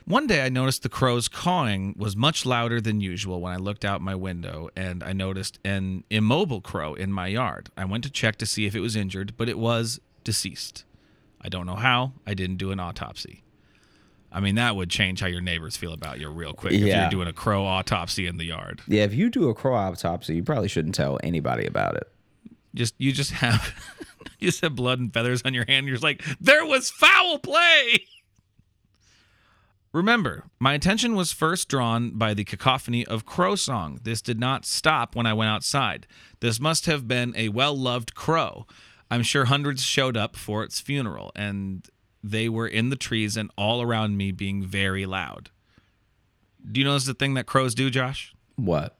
One 0.05 0.27
day 0.27 0.43
I 0.45 0.49
noticed 0.49 0.83
the 0.83 0.89
crow's 0.89 1.27
cawing 1.29 1.95
was 1.97 2.15
much 2.15 2.45
louder 2.45 2.81
than 2.81 2.99
usual 2.99 3.39
when 3.39 3.53
I 3.53 3.57
looked 3.57 3.85
out 3.85 4.01
my 4.01 4.15
window, 4.15 4.69
and 4.75 5.01
I 5.03 5.13
noticed 5.13 5.59
an 5.63 6.03
immobile 6.09 6.59
crow 6.59 6.93
in 6.93 7.11
my 7.11 7.27
yard. 7.27 7.69
I 7.77 7.85
went 7.85 8.03
to 8.03 8.09
check 8.09 8.35
to 8.37 8.45
see 8.45 8.65
if 8.65 8.75
it 8.75 8.81
was 8.81 8.95
injured, 8.97 9.35
but 9.37 9.47
it 9.47 9.57
was 9.57 10.01
deceased. 10.25 10.83
I 11.39 11.47
don't 11.49 11.65
know 11.65 11.75
how. 11.75 12.13
I 12.27 12.33
didn't 12.33 12.57
do 12.57 12.71
an 12.71 12.79
autopsy. 12.79 13.43
I 14.31 14.39
mean, 14.39 14.55
that 14.55 14.75
would 14.75 14.89
change 14.89 15.21
how 15.21 15.27
your 15.27 15.41
neighbors 15.41 15.77
feel 15.77 15.93
about 15.93 16.19
you 16.19 16.27
real 16.29 16.53
quick 16.53 16.73
if 16.73 16.79
you're 16.81 17.09
doing 17.09 17.27
a 17.27 17.33
crow 17.33 17.65
autopsy 17.65 18.25
in 18.25 18.37
the 18.37 18.45
yard. 18.45 18.81
Yeah, 18.87 19.03
if 19.03 19.13
you 19.13 19.29
do 19.29 19.47
a 19.49 19.53
crow 19.53 19.75
autopsy, 19.75 20.35
you 20.35 20.43
probably 20.43 20.69
shouldn't 20.69 20.95
tell 20.95 21.19
anybody 21.23 21.65
about 21.67 21.95
it. 21.95 22.11
Just 22.73 22.95
you 22.97 23.11
just 23.11 23.31
have 23.31 23.73
you 24.39 24.49
just 24.49 24.61
have 24.61 24.75
blood 24.75 24.99
and 24.99 25.13
feathers 25.13 25.43
on 25.45 25.53
your 25.53 25.65
hand. 25.67 25.85
You're 25.85 25.95
just 25.95 26.03
like, 26.03 26.23
there 26.41 26.65
was 26.65 26.89
foul 26.89 27.37
play. 27.39 28.05
Remember, 29.93 30.45
my 30.59 30.73
attention 30.73 31.15
was 31.15 31.31
first 31.31 31.69
drawn 31.69 32.11
by 32.17 32.33
the 32.33 32.43
cacophony 32.43 33.05
of 33.05 33.27
crow 33.27 33.55
song. 33.55 33.99
This 34.01 34.23
did 34.23 34.39
not 34.39 34.65
stop 34.65 35.15
when 35.15 35.27
I 35.27 35.33
went 35.33 35.51
outside. 35.51 36.07
This 36.39 36.59
must 36.59 36.87
have 36.87 37.07
been 37.07 37.31
a 37.37 37.49
well 37.49 37.77
loved 37.77 38.15
crow. 38.15 38.65
I'm 39.11 39.21
sure 39.21 39.45
hundreds 39.45 39.83
showed 39.83 40.17
up 40.17 40.35
for 40.35 40.63
its 40.63 40.79
funeral, 40.79 41.31
and 41.35 41.87
they 42.23 42.49
were 42.49 42.67
in 42.67 42.89
the 42.89 42.95
trees 42.95 43.37
and 43.37 43.51
all 43.55 43.83
around 43.83 44.17
me 44.17 44.31
being 44.31 44.63
very 44.63 45.05
loud. 45.05 45.51
Do 46.69 46.81
you 46.81 46.91
is 46.91 47.05
the 47.05 47.13
thing 47.13 47.35
that 47.35 47.45
crows 47.45 47.75
do, 47.75 47.91
Josh? 47.91 48.33
What? 48.55 48.97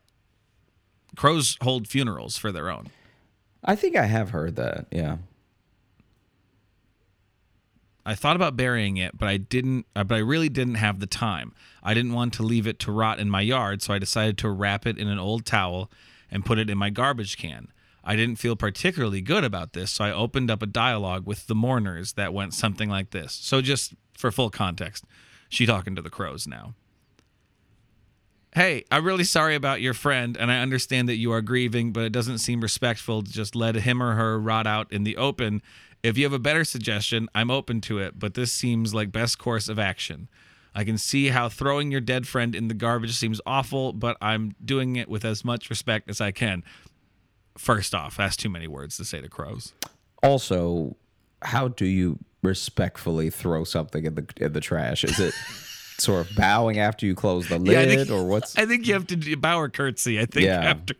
Crows 1.16 1.58
hold 1.62 1.88
funerals 1.88 2.38
for 2.38 2.52
their 2.52 2.70
own. 2.70 2.92
I 3.64 3.76
think 3.76 3.96
I 3.96 4.06
have 4.06 4.30
heard 4.30 4.56
that. 4.58 4.86
Yeah. 4.92 5.18
I 8.06 8.16
thought 8.16 8.36
about 8.36 8.58
burying 8.58 8.98
it, 8.98 9.18
but 9.18 9.30
I 9.30 9.38
didn't. 9.38 9.86
uh, 9.96 10.04
But 10.04 10.16
I 10.16 10.20
really 10.20 10.50
didn't 10.50 10.76
have 10.76 11.00
the 11.00 11.08
time. 11.08 11.54
I 11.82 11.94
didn't 11.94 12.14
want 12.14 12.34
to 12.34 12.44
leave 12.44 12.68
it 12.68 12.80
to 12.80 12.92
rot 12.92 13.20
in 13.20 13.30
my 13.30 13.42
yard, 13.42 13.82
so 13.82 13.94
I 13.94 14.00
decided 14.00 14.38
to 14.40 14.50
wrap 14.50 14.86
it 14.86 14.98
in 14.98 15.08
an 15.08 15.20
old 15.20 15.46
towel 15.46 15.90
and 16.30 16.46
put 16.46 16.60
it 16.60 16.70
in 16.70 16.78
my 16.78 16.90
garbage 16.90 17.38
can. 17.38 17.70
I 18.04 18.18
didn't 18.18 18.36
feel 18.36 18.58
particularly 18.58 19.22
good 19.22 19.46
about 19.46 19.72
this, 19.72 19.92
so 19.92 20.04
I 20.04 20.12
opened 20.12 20.52
up 20.52 20.62
a 20.62 20.66
dialogue 20.68 21.26
with 21.26 21.48
the 21.48 21.56
mourners 21.56 22.14
that 22.14 22.34
went 22.34 22.54
something 22.54 22.90
like 22.90 23.12
this. 23.12 23.34
So, 23.34 23.62
just 23.62 23.94
for 24.18 24.30
full 24.32 24.50
context, 24.50 25.06
she 25.48 25.66
talking 25.66 25.96
to 25.96 26.02
the 26.02 26.10
crows 26.10 26.46
now. 26.46 26.74
Hey, 28.56 28.84
I'm 28.92 29.06
really 29.06 29.24
sorry 29.24 29.56
about 29.56 29.82
your 29.82 29.94
friend, 29.96 30.38
and 30.38 30.52
I 30.52 30.60
understand 30.60 31.10
that 31.10 31.16
you 31.16 31.32
are 31.32 31.42
grieving, 31.42 31.92
but 31.92 32.04
it 32.04 32.12
doesn't 32.12 32.38
seem 32.38 32.62
respectful 32.62 33.24
to 33.24 33.32
just 33.32 33.56
let 33.56 33.74
him 33.76 34.04
or 34.04 34.14
her 34.14 34.40
rot 34.40 34.68
out 34.68 34.92
in 34.92 35.04
the 35.04 35.18
open. 35.18 35.62
If 36.04 36.18
you 36.18 36.26
have 36.26 36.34
a 36.34 36.40
better 36.40 36.66
suggestion, 36.66 37.30
I'm 37.34 37.50
open 37.50 37.80
to 37.82 38.00
it, 38.00 38.20
but 38.20 38.34
this 38.34 38.52
seems 38.52 38.94
like 38.94 39.12
best 39.12 39.40
course 39.40 39.70
of 39.70 39.80
action. 39.80 40.28
I 40.76 40.84
can 40.84 40.98
see 40.98 41.30
how 41.30 41.50
throwing 41.50 41.92
your 41.92 42.02
dead 42.02 42.28
friend 42.28 42.54
in 42.56 42.68
the 42.68 42.74
garbage 42.74 43.14
seems 43.16 43.40
awful, 43.46 43.94
but 43.94 44.18
I'm 44.22 44.54
doing 44.64 44.96
it 44.98 45.08
with 45.08 45.24
as 45.24 45.46
much 45.46 45.70
respect 45.70 46.10
as 46.10 46.20
I 46.20 46.32
can. 46.32 46.64
First 47.58 47.94
off, 47.96 48.18
that's 48.18 48.36
too 48.36 48.50
many 48.50 48.68
words 48.68 48.98
to 48.98 49.06
say 49.06 49.22
to 49.22 49.30
crows. 49.30 49.74
Also, 50.22 50.96
how 51.42 51.68
do 51.70 51.86
you 51.86 52.18
respectfully 52.42 53.30
throw 53.30 53.64
something 53.64 54.06
in 54.06 54.16
the 54.16 54.26
in 54.38 54.54
the 54.54 54.60
trash? 54.62 55.04
Is 55.04 55.20
it 55.20 55.34
sort 56.00 56.28
of 56.28 56.36
bowing 56.36 56.80
after 56.80 57.06
you 57.06 57.14
close 57.16 57.48
the 57.48 57.60
lid, 57.60 57.78
I 57.78 57.96
think, 57.96 58.10
or 58.10 58.26
what's? 58.26 58.58
I 58.58 58.66
think 58.66 58.88
you 58.88 58.94
have 58.96 59.08
to 59.08 59.16
do 59.16 59.38
bow 59.38 59.60
or 59.60 59.70
curtsy. 59.70 60.20
I 60.20 60.26
think 60.26 60.48
Yeah. 60.48 60.62
after 60.72 60.96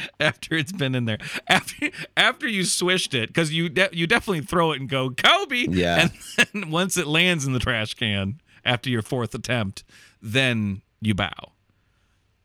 after 0.20 0.54
it's 0.54 0.72
been 0.72 0.94
in 0.94 1.04
there, 1.04 1.18
after 1.48 1.90
after 2.16 2.48
you 2.48 2.64
swished 2.64 3.14
it, 3.14 3.28
because 3.28 3.52
you 3.52 3.68
de- 3.68 3.90
you 3.92 4.06
definitely 4.06 4.42
throw 4.42 4.72
it 4.72 4.80
and 4.80 4.88
go 4.88 5.10
Kobe. 5.10 5.66
Yeah. 5.70 6.02
And 6.02 6.12
then 6.52 6.70
once 6.70 6.96
it 6.96 7.06
lands 7.06 7.46
in 7.46 7.52
the 7.52 7.58
trash 7.58 7.94
can 7.94 8.40
after 8.64 8.90
your 8.90 9.02
fourth 9.02 9.34
attempt, 9.34 9.84
then 10.20 10.82
you 11.00 11.14
bow. 11.14 11.52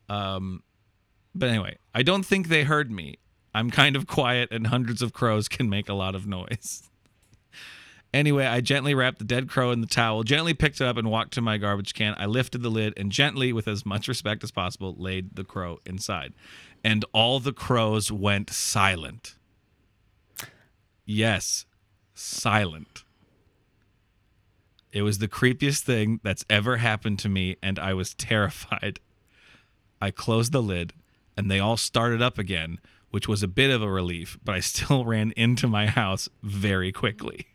Um, 0.09 0.63
but 1.35 1.49
anyway, 1.49 1.77
I 1.93 2.03
don't 2.03 2.25
think 2.25 2.47
they 2.47 2.63
heard 2.63 2.91
me. 2.91 3.17
I'm 3.53 3.69
kind 3.71 3.95
of 3.95 4.07
quiet, 4.07 4.49
and 4.51 4.67
hundreds 4.67 5.01
of 5.01 5.13
crows 5.13 5.47
can 5.47 5.69
make 5.69 5.89
a 5.89 5.93
lot 5.93 6.15
of 6.15 6.27
noise. 6.27 6.83
Anyway, 8.13 8.45
I 8.45 8.61
gently 8.61 8.93
wrapped 8.93 9.19
the 9.19 9.25
dead 9.25 9.49
crow 9.49 9.71
in 9.71 9.81
the 9.81 9.87
towel, 9.87 10.23
gently 10.23 10.53
picked 10.53 10.79
it 10.79 10.87
up 10.87 10.97
and 10.97 11.11
walked 11.11 11.33
to 11.33 11.41
my 11.41 11.57
garbage 11.57 11.93
can. 11.93 12.15
I 12.17 12.25
lifted 12.25 12.63
the 12.63 12.69
lid 12.69 12.93
and 12.97 13.11
gently, 13.11 13.51
with 13.51 13.67
as 13.67 13.85
much 13.85 14.07
respect 14.07 14.43
as 14.43 14.51
possible, 14.51 14.95
laid 14.97 15.35
the 15.35 15.43
crow 15.43 15.79
inside. 15.85 16.33
And 16.83 17.03
all 17.11 17.39
the 17.39 17.53
crows 17.53 18.11
went 18.11 18.49
silent. 18.49 19.35
Yes, 21.05 21.65
silent. 22.13 23.03
It 24.91 25.01
was 25.01 25.19
the 25.19 25.27
creepiest 25.27 25.81
thing 25.81 26.19
that's 26.23 26.45
ever 26.49 26.77
happened 26.77 27.19
to 27.19 27.29
me, 27.29 27.57
and 27.61 27.77
I 27.77 27.93
was 27.93 28.13
terrified. 28.15 28.99
I 30.01 30.11
closed 30.11 30.53
the 30.53 30.61
lid, 30.61 30.93
and 31.35 31.51
they 31.51 31.59
all 31.59 31.77
started 31.77 32.21
up 32.21 32.37
again, 32.37 32.79
which 33.11 33.27
was 33.27 33.43
a 33.43 33.47
bit 33.47 33.69
of 33.69 33.81
a 33.81 33.89
relief, 33.89 34.39
but 34.43 34.55
I 34.55 34.59
still 34.61 35.05
ran 35.05 35.33
into 35.35 35.67
my 35.67 35.87
house 35.87 36.29
very 36.41 36.91
quickly. 36.91 37.47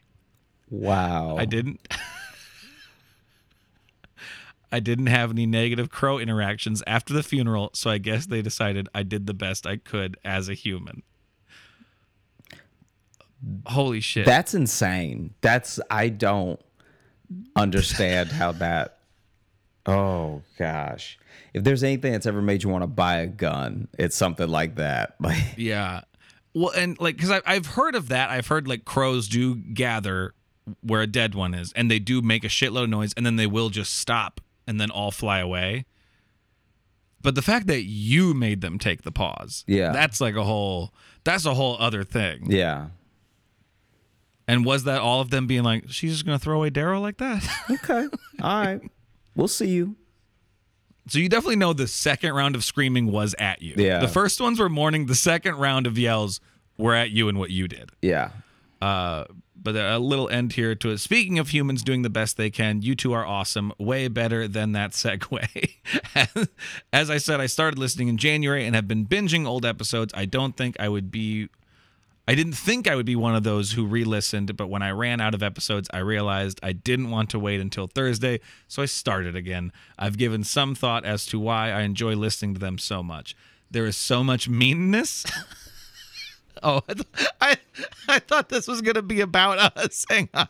Wow. 0.73 1.37
I 1.39 1.45
didn't. 1.45 1.87
I 4.73 4.81
didn't 4.81 5.09
have 5.09 5.31
any 5.31 5.45
negative 5.45 5.91
crow 5.91 6.19
interactions 6.19 6.83
after 6.87 7.13
the 7.13 7.23
funeral, 7.23 7.71
so 7.75 7.91
I 7.91 7.99
guess 7.99 8.25
they 8.25 8.41
decided 8.41 8.89
I 8.95 9.03
did 9.03 9.27
the 9.27 9.35
best 9.35 9.67
I 9.67 9.77
could 9.77 10.17
as 10.25 10.49
a 10.49 10.55
human. 10.55 11.03
Holy 13.67 14.01
shit. 14.01 14.25
That's 14.25 14.55
insane. 14.55 15.35
That's 15.43 15.79
I 15.91 16.09
don't 16.09 16.59
understand 17.55 18.31
how 18.31 18.53
that. 18.53 18.97
Oh 19.85 20.41
gosh, 20.59 21.19
if 21.53 21.65
there's 21.65 21.83
anything 21.83 22.13
that's 22.13 22.25
ever 22.25 22.41
made 22.41 22.63
you 22.63 22.71
want 22.71 22.83
to 22.83 22.87
buy 22.89 23.17
a 23.17 23.27
gun, 23.27 23.89
it's 23.99 24.17
something 24.17 24.49
like 24.49 24.77
that. 24.77 25.17
Like 25.21 25.43
Yeah. 25.59 26.01
Well, 26.55 26.71
and 26.71 26.99
like, 26.99 27.17
because 27.17 27.43
I've 27.45 27.67
heard 27.67 27.95
of 27.95 28.09
that. 28.09 28.31
I've 28.31 28.47
heard 28.47 28.67
like 28.69 28.87
crows 28.87 29.29
do 29.29 29.57
gather 29.57 30.35
where 30.81 31.01
a 31.03 31.07
dead 31.07 31.35
one 31.35 31.55
is, 31.55 31.73
and 31.75 31.91
they 31.91 31.99
do 31.99 32.23
make 32.23 32.45
a 32.45 32.49
shitload 32.49 32.85
of 32.85 32.91
noise, 32.91 33.13
and 33.17 33.25
then 33.27 33.37
they 33.37 33.47
will 33.47 33.69
just 33.71 33.95
stop 33.99 34.41
and 34.67 34.81
then 34.81 34.91
all 34.91 35.11
fly 35.11 35.39
away. 35.41 35.85
But 37.21 37.35
the 37.37 37.43
fact 37.43 37.67
that 37.69 37.83
you 37.85 38.35
made 38.35 38.61
them 38.61 38.79
take 38.79 39.03
the 39.03 39.13
pause, 39.13 39.65
Yeah. 39.67 39.93
that's 39.93 40.21
like 40.21 40.35
a 40.35 40.43
whole, 40.45 40.93
that's 41.25 41.45
a 41.47 41.55
whole 41.55 41.77
other 41.79 42.05
thing. 42.05 42.51
yeah. 42.51 42.89
And 44.49 44.65
was 44.65 44.85
that 44.85 45.01
all 45.01 45.21
of 45.21 45.31
them 45.31 45.47
being 45.47 45.63
like, 45.63 45.85
she's 45.89 46.13
just 46.13 46.27
gonna 46.27 46.39
throw 46.39 46.57
away 46.57 46.71
Daryl 46.71 47.01
like 47.01 47.19
that? 47.19 47.49
Okay. 47.71 48.09
All 48.43 48.65
right. 48.65 48.81
We'll 49.37 49.49
see 49.49 49.69
you. 49.69 49.97
so 51.09 51.19
you 51.19 51.29
definitely 51.29 51.57
know 51.57 51.73
the 51.73 51.87
second 51.87 52.33
round 52.35 52.55
of 52.57 52.65
screaming 52.65 53.11
was 53.13 53.35
at 53.39 53.63
you. 53.63 53.75
Yeah. 53.77 54.01
The 54.01 54.09
first 54.09 54.41
ones 54.41 54.59
were 54.59 54.69
mourning. 54.69 55.07
The 55.07 55.15
second 55.15 55.57
round 55.57 55.87
of 55.87 55.97
yells 55.99 56.41
were 56.77 56.95
at 56.95 57.11
you 57.13 57.29
and 57.29 57.39
what 57.39 57.51
you 57.51 57.69
did. 57.69 57.91
Yeah. 58.03 58.31
Uh, 58.81 59.25
but 59.63 59.77
a 59.77 59.99
little 59.99 60.29
end 60.29 60.55
here 60.55 60.75
to 60.75 60.91
it. 60.91 60.99
Speaking 60.99 61.39
of 61.39 61.51
humans 61.51 61.83
doing 61.83 62.03
the 62.03 62.11
best 62.11 62.37
they 62.37 62.51
can, 62.51 62.83
you 62.83 62.95
two 62.95 63.13
are 63.13 63.25
awesome. 63.25 63.73
Way 63.79 64.09
better 64.09 64.49
than 64.49 64.73
that 64.73 64.93
segue. 64.93 65.71
As 66.93 67.11
I 67.11 67.19
said, 67.19 67.41
I 67.41 67.47
started 67.47 67.79
listening 67.79 68.09
in 68.09 68.17
January 68.17 68.67
and 68.67 68.75
have 68.75 68.89
been 68.89 69.07
binging 69.07 69.47
old 69.47 69.65
episodes. 69.65 70.13
I 70.17 70.25
don't 70.25 70.57
think 70.57 70.77
I 70.81 70.89
would 70.89 71.11
be. 71.11 71.49
I 72.27 72.37
didn't 72.37 72.53
think 72.53 72.87
I 72.87 72.95
would 72.95 73.07
be 73.07 73.17
one 73.17 73.35
of 73.35 73.43
those 73.43 73.73
who 73.73 73.85
re 73.85 74.05
listened, 74.05 74.57
but 74.57 74.69
when 74.69 74.83
I 74.83 74.91
ran 74.91 75.21
out 75.21 75.35
of 75.35 75.43
episodes, 75.43 75.89
I 75.93 75.99
realized 75.99 76.61
I 76.63 76.73
didn't 76.73 77.11
want 77.11 77.31
to 77.31 77.39
wait 77.39 77.61
until 77.61 77.89
Thursday, 77.89 78.39
so 78.69 78.81
I 78.81 78.87
started 78.87 79.35
again. 79.35 79.73
I've 79.99 80.19
given 80.19 80.45
some 80.45 80.77
thought 80.77 81.05
as 81.05 81.27
to 81.27 81.41
why 81.41 81.73
I 81.73 81.83
enjoy 81.83 82.15
listening 82.15 82.55
to 82.55 82.61
them 82.61 82.79
so 82.79 83.03
much. 83.03 83.35
There 83.73 83.87
is 83.87 83.97
so 83.97 84.23
much 84.23 84.49
meanness. 84.49 85.25
Oh, 86.63 86.83
I, 87.41 87.57
I 88.09 88.19
thought 88.19 88.49
this 88.49 88.69
was 88.69 88.83
going 88.83 88.95
to 88.95 89.03
be 89.03 89.21
about 89.21 89.77
us. 89.77 90.05
Hang 90.11 90.29
on. 90.35 90.49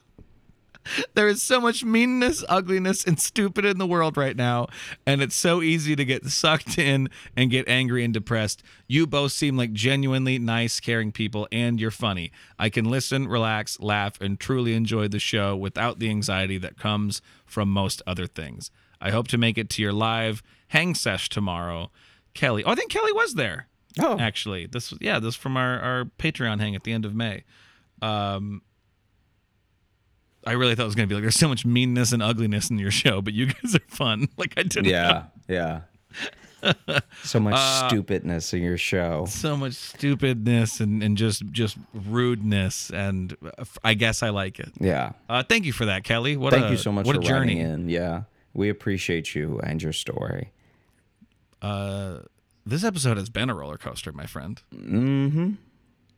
There 1.14 1.28
is 1.28 1.40
so 1.40 1.60
much 1.60 1.84
meanness, 1.84 2.44
ugliness, 2.48 3.04
and 3.04 3.20
stupid 3.20 3.64
in 3.64 3.78
the 3.78 3.86
world 3.86 4.16
right 4.16 4.36
now, 4.36 4.66
and 5.06 5.22
it's 5.22 5.36
so 5.36 5.62
easy 5.62 5.94
to 5.94 6.04
get 6.04 6.26
sucked 6.26 6.76
in 6.76 7.08
and 7.36 7.52
get 7.52 7.68
angry 7.68 8.04
and 8.04 8.12
depressed. 8.12 8.64
You 8.88 9.06
both 9.06 9.30
seem 9.30 9.56
like 9.56 9.72
genuinely 9.72 10.40
nice, 10.40 10.80
caring 10.80 11.12
people, 11.12 11.46
and 11.52 11.80
you're 11.80 11.92
funny. 11.92 12.32
I 12.58 12.68
can 12.68 12.84
listen, 12.84 13.28
relax, 13.28 13.78
laugh, 13.78 14.20
and 14.20 14.40
truly 14.40 14.74
enjoy 14.74 15.06
the 15.06 15.20
show 15.20 15.56
without 15.56 16.00
the 16.00 16.10
anxiety 16.10 16.58
that 16.58 16.78
comes 16.78 17.22
from 17.46 17.68
most 17.68 18.02
other 18.06 18.26
things. 18.26 18.72
I 19.00 19.10
hope 19.12 19.28
to 19.28 19.38
make 19.38 19.58
it 19.58 19.70
to 19.70 19.82
your 19.82 19.92
live 19.92 20.42
hang 20.68 20.94
sesh 20.94 21.28
tomorrow. 21.28 21.90
Kelly. 22.34 22.64
Oh, 22.64 22.72
I 22.72 22.74
think 22.74 22.90
Kelly 22.90 23.12
was 23.12 23.34
there 23.34 23.68
Oh. 24.00 24.18
actually 24.18 24.66
this 24.66 24.90
was 24.90 24.98
yeah 25.02 25.18
this 25.18 25.34
from 25.34 25.56
our, 25.56 25.78
our 25.80 26.04
patreon 26.18 26.60
hang 26.60 26.74
at 26.74 26.84
the 26.84 26.92
end 26.92 27.04
of 27.04 27.14
may 27.14 27.44
um 28.00 28.62
i 30.46 30.52
really 30.52 30.74
thought 30.74 30.84
it 30.84 30.86
was 30.86 30.94
gonna 30.94 31.06
be 31.06 31.14
like 31.14 31.22
there's 31.22 31.34
so 31.38 31.48
much 31.48 31.64
meanness 31.66 32.12
and 32.12 32.22
ugliness 32.22 32.70
in 32.70 32.78
your 32.78 32.90
show 32.90 33.20
but 33.20 33.34
you 33.34 33.46
guys 33.62 33.74
are 33.74 33.80
fun 33.88 34.28
like 34.36 34.54
i 34.56 34.62
didn't 34.62 34.86
Yeah. 34.86 35.24
Yeah. 35.48 35.80
so 37.24 37.40
much 37.40 37.54
Uh, 37.56 37.88
stupidness 37.88 38.52
in 38.54 38.62
your 38.62 38.78
show. 38.78 39.26
so 39.28 39.56
much 39.56 39.72
stupidness 39.74 40.80
and, 40.80 41.02
and 41.02 41.16
just 41.18 41.44
just 41.50 41.76
rudeness 41.92 42.88
and 42.90 43.36
i 43.82 43.94
guess 43.94 44.22
i 44.22 44.28
like 44.30 44.58
it 44.60 44.70
Yeah. 44.80 45.12
uh 45.28 45.42
thank 45.42 45.64
you 45.64 45.72
for 45.72 45.86
that 45.86 46.04
kelly 46.04 46.36
what 46.36 46.52
Thank 46.52 46.66
a, 46.66 46.70
you 46.70 46.76
so 46.76 46.92
much 46.92 47.04
what 47.06 47.16
for 47.16 47.22
a 47.22 47.24
journey 47.24 47.58
in. 47.60 47.88
Yeah. 47.88 48.22
We 48.54 48.68
appreciate 48.68 49.34
you 49.34 49.60
and 49.64 49.82
your 49.82 49.92
story. 49.94 50.52
uh 51.62 52.18
this 52.64 52.84
episode 52.84 53.16
has 53.16 53.28
been 53.30 53.50
a 53.50 53.54
roller 53.54 53.78
coaster 53.78 54.12
my 54.12 54.26
friend 54.26 54.62
Mm-hmm. 54.74 55.52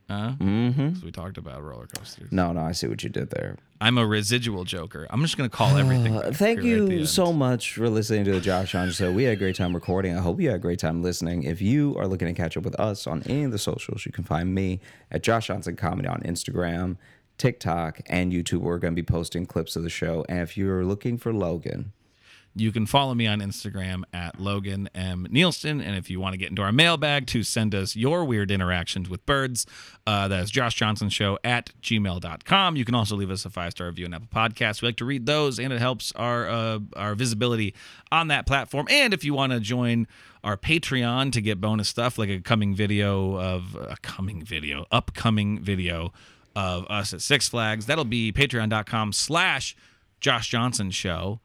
uh 0.09 0.33
Mm-hmm. 0.33 0.95
so 0.95 1.05
we 1.05 1.11
talked 1.13 1.39
about 1.39 1.63
roller 1.63 1.87
coasters 1.87 2.31
No, 2.31 2.53
no, 2.53 2.61
I 2.61 2.73
see 2.73 2.87
what 2.87 3.03
you 3.03 3.09
did 3.09 3.31
there. 3.31 3.57
i'm 3.81 3.97
a 3.99 4.07
residual 4.07 4.65
joker 4.65 5.07
i'm 5.11 5.23
just 5.23 5.37
gonna 5.37 5.49
call 5.49 5.77
everything 5.77 6.17
Uh, 6.25 6.31
thank 6.33 6.61
here 6.61 6.83
at 6.83 6.89
the 6.89 6.95
you 6.97 7.07
so 7.07 7.33
much 7.33 7.73
for 7.75 7.89
listening 7.89 8.25
to 8.27 8.33
the 8.33 8.41
Josh 8.41 8.75
on 8.75 8.91
show. 8.91 9.11
We 9.13 9.25
had 9.25 9.33
a 9.33 9.37
great 9.37 9.57
time 9.57 9.75
recording. 9.75 10.17
I 10.17 10.21
hope 10.21 10.41
you 10.41 10.49
had 10.49 10.57
a 10.57 10.61
great 10.61 10.79
time 10.79 11.03
listening. 11.03 11.43
If 11.45 11.61
you 11.63 11.97
are 11.99 12.07
looking 12.07 12.29
to 12.29 12.35
catch 12.35 12.57
up 12.57 12.65
with 12.65 12.79
us 12.79 13.07
on 13.07 13.23
any 13.25 13.45
of 13.45 13.51
the 13.53 13.59
socials, 13.59 14.07
you 14.07 14.13
can 14.13 14.25
find 14.25 14.55
me 14.55 14.81
at 15.11 15.23
Josh 15.23 15.49
Johnson 15.49 15.75
Comedy 15.77 16.07
on 16.09 16.21
Instagram, 16.21 16.97
TikTok, 17.39 18.01
and 18.07 18.33
YouTube. 18.33 18.61
We're 18.61 18.79
going 18.79 18.95
to 18.95 19.03
be 19.03 19.05
posting 19.05 19.45
clips 19.47 19.75
of 19.77 19.83
the 19.83 19.91
show. 19.91 20.25
And 20.29 20.39
if 20.41 20.57
you're 20.57 20.85
looking 20.85 21.19
for 21.19 21.33
Logan, 21.33 21.93
You 22.57 22.71
can 22.71 22.87
follow 22.87 23.15
me 23.15 23.27
on 23.27 23.41
Instagram 23.41 24.05
at 24.13 24.39
Logan 24.41 24.89
M. 24.95 25.27
Nielsen. 25.29 25.81
And 25.81 25.97
if 25.97 26.09
you 26.09 26.21
want 26.21 26.35
to 26.35 26.37
get 26.37 26.51
into 26.51 26.63
our 26.63 26.71
mailbag 26.71 27.27
to 27.29 27.43
send 27.43 27.75
us 27.75 27.97
your 27.97 28.25
weird 28.25 28.53
interactions 28.53 29.11
with 29.11 29.27
birds, 29.27 29.67
uh, 30.07 30.29
that 30.29 30.45
is 30.45 30.51
Josh 30.53 30.77
Johnson 30.77 31.09
Show 31.09 31.37
at 31.43 31.71
gmail.com. 31.83 32.77
You 32.77 32.85
can 32.85 32.95
also 32.95 33.17
leave 33.17 33.31
us 33.31 33.45
a 33.45 33.51
five 33.51 33.73
star 33.73 33.89
review 33.89 34.07
on 34.07 34.15
Apple 34.15 34.29
Podcasts. 34.33 34.83
We 34.83 34.89
like 34.89 34.97
to 34.99 35.05
read 35.05 35.27
those, 35.27 35.59
and 35.59 35.73
it 35.73 35.81
helps 35.81 36.13
our, 36.13 36.49
uh, 36.49 36.79
our 36.95 37.17
visibility 37.17 37.75
on 38.13 38.29
that 38.29 38.47
platform. 38.47 38.87
And 38.89 39.13
if 39.13 39.25
you 39.25 39.35
want 39.35 39.53
to 39.53 39.59
join 39.59 40.07
our 40.45 40.57
Patreon 40.57 41.33
to 41.33 41.41
get 41.41 41.61
bonus 41.61 41.89
stuff 41.89 42.19
like 42.19 42.29
a 42.29 42.39
coming 42.39 42.73
video 42.73 43.37
of 43.37 43.75
a 43.75 43.97
coming 44.03 44.45
video, 44.45 44.87
upcoming 44.93 45.59
video 45.59 46.13
of 46.55 46.87
us 46.89 47.13
at 47.13 47.21
Six 47.21 47.49
Flags, 47.49 47.87
that'll 47.87 48.05
be 48.05 48.31
patreon.com 48.31 49.13
slash 49.13 49.75
Josh 50.21 50.49
Johnson 50.49 50.93
Show. 50.93 51.41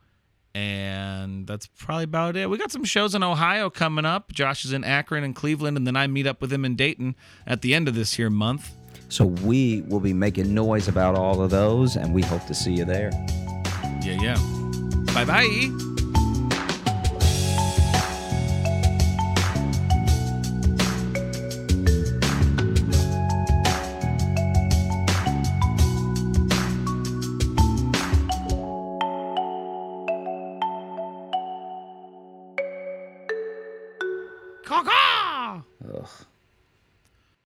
And 0.56 1.46
that's 1.46 1.68
probably 1.68 2.06
about 2.06 2.36
it. 2.36 2.50
We 2.50 2.58
got 2.58 2.72
some 2.72 2.84
shows 2.84 3.14
in 3.16 3.22
Ohio 3.24 3.70
coming 3.70 4.06
up. 4.06 4.32
Josh 4.34 4.66
is 4.66 4.74
in 4.74 4.84
Akron 4.84 5.24
and 5.24 5.36
Cleveland, 5.36 5.78
and 5.78 5.86
then 5.86 5.96
I 5.96 6.08
meet 6.08 6.26
up 6.28 6.42
with 6.42 6.52
him 6.52 6.66
in 6.66 6.76
Dayton 6.76 7.16
at 7.46 7.62
the 7.62 7.74
end 7.76 7.88
of 7.88 7.96
this 7.96 8.14
here 8.16 8.30
month. 8.30 8.72
so 9.10 9.26
we 9.26 9.82
will 9.88 10.00
be 10.00 10.14
making 10.14 10.54
noise 10.54 10.88
about 10.88 11.16
all 11.16 11.42
of 11.42 11.50
those, 11.52 11.96
and 11.96 12.14
we 12.14 12.22
hope 12.24 12.46
to 12.48 12.54
see 12.54 12.74
you 12.74 12.86
there. 12.86 13.12
Yeah, 14.04 14.18
yeah. 14.22 14.38
Bye 15.14 15.26
bye. 15.26 15.99